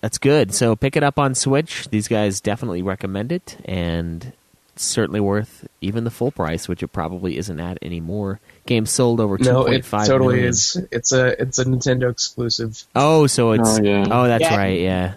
[0.00, 0.52] that's good.
[0.52, 1.88] So pick it up on Switch.
[1.88, 4.32] These guys definitely recommend it, and
[4.76, 8.40] certainly worth even the full price, which it probably isn't at anymore.
[8.66, 10.06] Game sold over two No, point it five.
[10.06, 10.76] totally is.
[10.90, 12.82] It's a it's a Nintendo exclusive.
[12.94, 14.06] Oh, so it's Oh, yeah.
[14.10, 14.56] oh, that's Yeah.
[14.56, 14.80] right.
[14.80, 15.14] Yeah,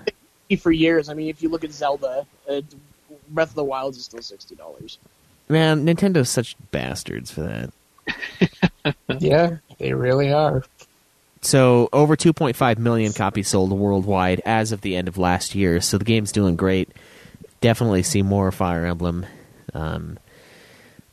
[0.60, 2.62] For years, I mean, if you look at Zelda, uh,
[3.30, 4.98] Breath of the Wild is still sixty dollars.
[5.50, 7.72] man, Nintendo's such bastards for that.
[9.20, 10.64] Yeah, they really are.
[11.42, 15.80] So over 2.5 million copies sold worldwide as of the end of last year.
[15.82, 16.90] So the game's doing great.
[17.62, 19.26] Definitely see more Fire Emblem.
[19.74, 20.18] Um,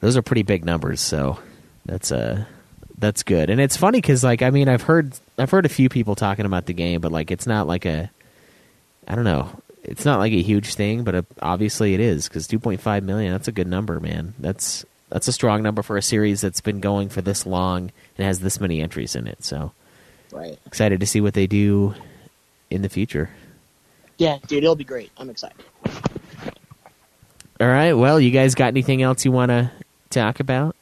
[0.00, 1.00] those are pretty big numbers.
[1.00, 1.38] So
[1.86, 2.44] that's uh
[2.98, 3.50] that's good.
[3.50, 6.46] And it's funny because like I mean I've heard I've heard a few people talking
[6.46, 8.10] about the game, but like it's not like a
[9.08, 9.48] I don't know.
[9.84, 13.32] It's not like a huge thing, but uh obviously it is because 2.5 million.
[13.32, 14.34] That's a good number, man.
[14.38, 18.26] That's that's a strong number for a series that's been going for this long and
[18.26, 19.44] has this many entries in it.
[19.44, 19.72] So
[20.32, 20.58] Right.
[20.66, 21.94] excited to see what they do
[22.70, 23.28] in the future.
[24.16, 25.10] Yeah, dude, it'll be great.
[25.18, 25.62] I'm excited.
[27.62, 27.92] All right.
[27.92, 29.70] Well, you guys got anything else you want to
[30.10, 30.74] talk about?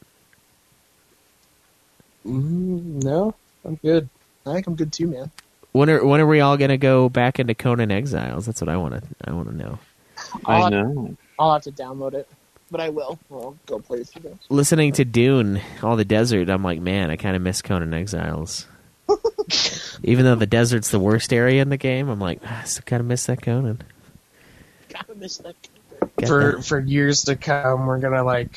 [2.25, 4.09] Mm, no, I'm good.
[4.47, 5.29] I think I'm good too, man.
[5.73, 8.47] When are when are we all gonna go back into Conan Exiles?
[8.47, 9.77] That's what I want to I want to know.
[10.45, 11.17] I'll I have- know.
[11.37, 12.27] I'll have to download it,
[12.71, 13.19] but I will.
[13.31, 14.37] I'll go play through those.
[14.49, 18.65] Listening to Dune, all the desert, I'm like, man, I kind of miss Conan Exiles.
[20.03, 22.83] Even though the desert's the worst area in the game, I'm like, "Ah, I still
[22.87, 23.81] kind of miss that Conan.
[24.89, 25.55] Gotta miss that.
[26.17, 26.65] Got for that.
[26.65, 28.55] for years to come, we're gonna like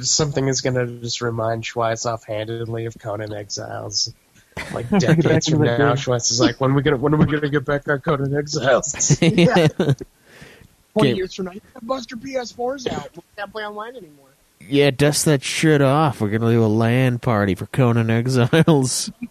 [0.00, 4.12] something is gonna just remind Schweiss offhandedly of Conan Exiles.
[4.72, 5.96] Like Bring it back decades from now, game.
[5.96, 9.18] Schweiss is like, when we gonna when are we gonna get back on Conan Exiles?
[9.22, 9.68] Yeah.
[10.92, 11.14] Twenty Okay.
[11.14, 13.10] years from now, you can PS4s out.
[13.14, 14.30] We can't play online anymore.
[14.66, 16.22] Yeah, dust that shit off.
[16.22, 19.10] We're gonna do a LAN party for Conan Exiles.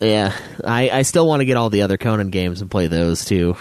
[0.00, 3.24] yeah, I, I still want to get all the other Conan games and play those
[3.26, 3.56] too.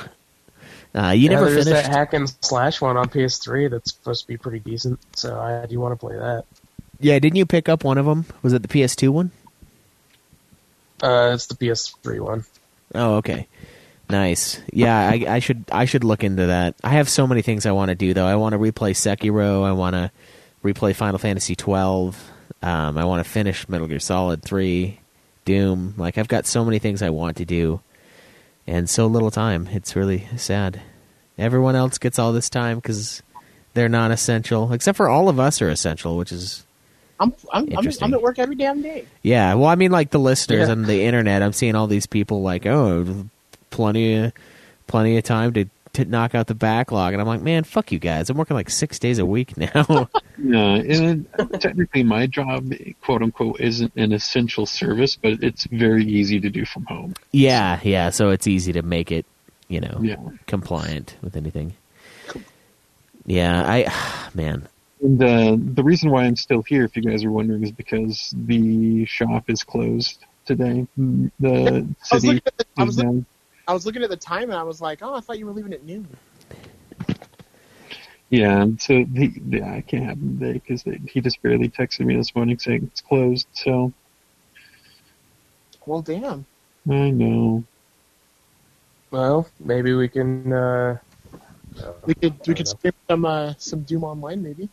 [0.96, 1.84] Uh, you Yeah, never there's finished.
[1.86, 5.00] that hack and slash one on PS3 that's supposed to be pretty decent.
[5.16, 6.46] So I do want to play that.
[7.00, 8.26] Yeah, didn't you pick up one of them?
[8.42, 9.32] Was it the PS2 one?
[11.02, 12.44] Uh, it's the PS3 one.
[12.94, 13.48] Oh, okay.
[14.10, 14.60] Nice.
[14.74, 16.76] Yeah, I, I should I should look into that.
[16.84, 18.26] I have so many things I want to do though.
[18.26, 19.64] I want to replay Sekiro.
[19.64, 20.12] I want to
[20.64, 22.20] replay Final Fantasy twelve.
[22.64, 25.00] Um, I want to finish Metal Gear Solid three,
[25.46, 25.94] Doom.
[25.96, 27.82] Like I've got so many things I want to do,
[28.70, 29.68] and so little time.
[29.72, 30.82] It's really sad.
[31.38, 33.24] Everyone else gets all this time because
[33.74, 36.66] they're non-essential, except for all of us are essential, which is
[37.20, 39.06] I'm I'm I'm, I'm at work every damn day.
[39.24, 40.72] yeah, well, I mean, like the listeners Yeah.
[40.72, 43.26] on the internet, I'm seeing all these people like, oh,
[43.72, 44.34] plenty of
[44.88, 48.00] plenty of time to to knock out the backlog, and I'm like, man, fuck you
[48.00, 48.30] guys.
[48.30, 50.10] I'm working like six days a week now.
[50.42, 51.28] Yeah, and
[51.60, 52.72] technically my job,
[53.02, 57.14] quote unquote, isn't an essential service, but it's very easy to do from home.
[57.34, 58.10] yeah, yeah.
[58.10, 59.26] So it's easy to make it,
[59.68, 60.16] you know, Yeah.
[60.48, 61.74] compliant with anything.
[63.26, 64.68] Yeah, I, man,
[65.02, 68.34] And uh, the reason why I'm still here, if you guys are wondering, is because
[68.38, 70.88] the shop is closed today.
[70.98, 73.26] The I was city looking at the, I is was looking, down.
[73.70, 75.52] I was looking at the time and I was like, oh, I thought you were
[75.52, 76.08] leaving at noon.
[78.32, 82.16] Yeah, so the, the, I can't have him today because he just barely texted me
[82.16, 83.46] this morning saying it's closed.
[83.52, 83.94] So
[85.86, 86.48] Well, damn.
[86.90, 87.64] I know.
[89.12, 90.52] Well, maybe we can.
[90.52, 90.98] Uh,
[92.08, 94.68] We could we could don't stream some uh, some Doom online maybe.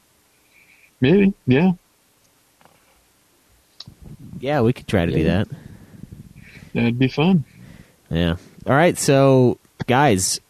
[1.03, 1.73] Maybe, yeah.
[4.41, 5.49] yeah, we could try to do that.
[6.73, 7.45] That'd be fun.
[8.09, 8.37] Yeah.
[8.67, 10.41] All right, so guys,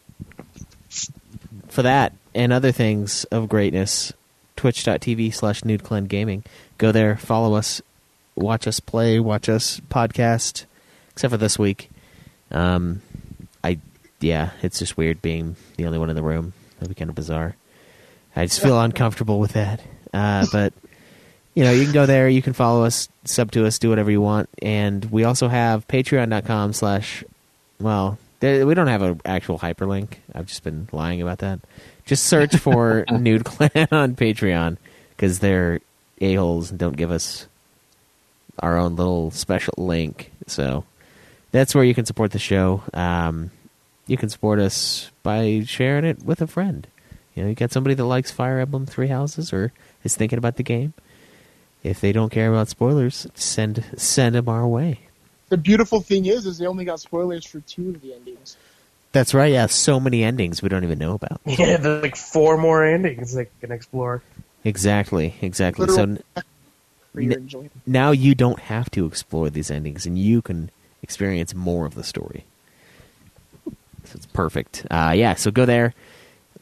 [1.67, 4.11] for that and other things of greatness,
[4.55, 5.61] twitch.tv slash
[6.07, 6.43] gaming.
[6.77, 7.81] Go there, follow us,
[8.35, 10.65] watch us play, watch us podcast,
[11.11, 11.89] except for this week.
[12.51, 13.01] Um,
[13.63, 13.79] I,
[14.19, 16.53] yeah, it's just weird being the only one in the room.
[16.79, 17.55] That'd be kind of bizarre.
[18.35, 19.81] I just feel uncomfortable with that.
[20.13, 20.73] Uh, but
[21.53, 24.11] you know, you can go there, you can follow us, sub to us, do whatever
[24.11, 27.23] you want, and we also have patreon.com slash,
[27.79, 30.15] well, there, we don't have an actual hyperlink.
[30.33, 31.59] I've just been lying about that.
[32.05, 34.77] Just search for Nude Clan on Patreon
[35.11, 35.81] because they're
[36.21, 37.47] a-holes and don't give us
[38.59, 40.31] our own little special link.
[40.47, 40.85] So
[41.51, 42.83] that's where you can support the show.
[42.93, 43.51] Um,
[44.07, 46.87] you can support us by sharing it with a friend.
[47.35, 49.71] You know, you got somebody that likes Fire Emblem Three Houses or
[50.03, 50.93] is thinking about the game.
[51.83, 55.01] If they don't care about spoilers, send send them our way.
[55.49, 58.57] The beautiful thing is, is they only got spoilers for two of the endings.
[59.13, 59.51] That's right.
[59.53, 61.39] Yeah, so many endings we don't even know about.
[61.45, 64.21] Yeah, there's like four more endings they can explore.
[64.63, 65.35] Exactly.
[65.41, 65.85] Exactly.
[65.85, 66.43] Literal- So
[67.17, 70.69] N- now you don't have to explore these endings, and you can
[71.01, 72.43] experience more of the story.
[73.65, 74.85] So it's perfect.
[74.91, 75.33] Uh, yeah.
[75.35, 75.93] So go there,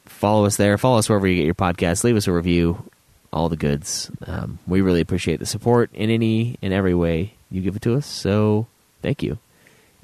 [0.05, 2.89] follow us there, follow us wherever you get your podcast, leave us a review,
[3.33, 4.09] all the goods.
[4.25, 7.95] Um, we really appreciate the support in any and every way you give it to
[7.95, 8.05] us.
[8.05, 8.67] So
[9.05, 9.37] thank you.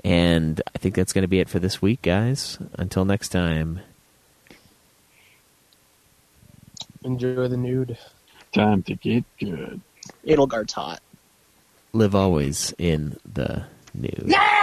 [0.04, 2.60] And I think that's going to be it for this week, guys.
[2.74, 3.80] Until next time.
[7.04, 7.98] Enjoy the nude.
[8.52, 9.82] Time to get good.
[10.26, 11.02] Edelgard's hot.
[11.94, 13.64] Live always in the
[13.96, 14.26] nude.
[14.28, 14.62] Yeah!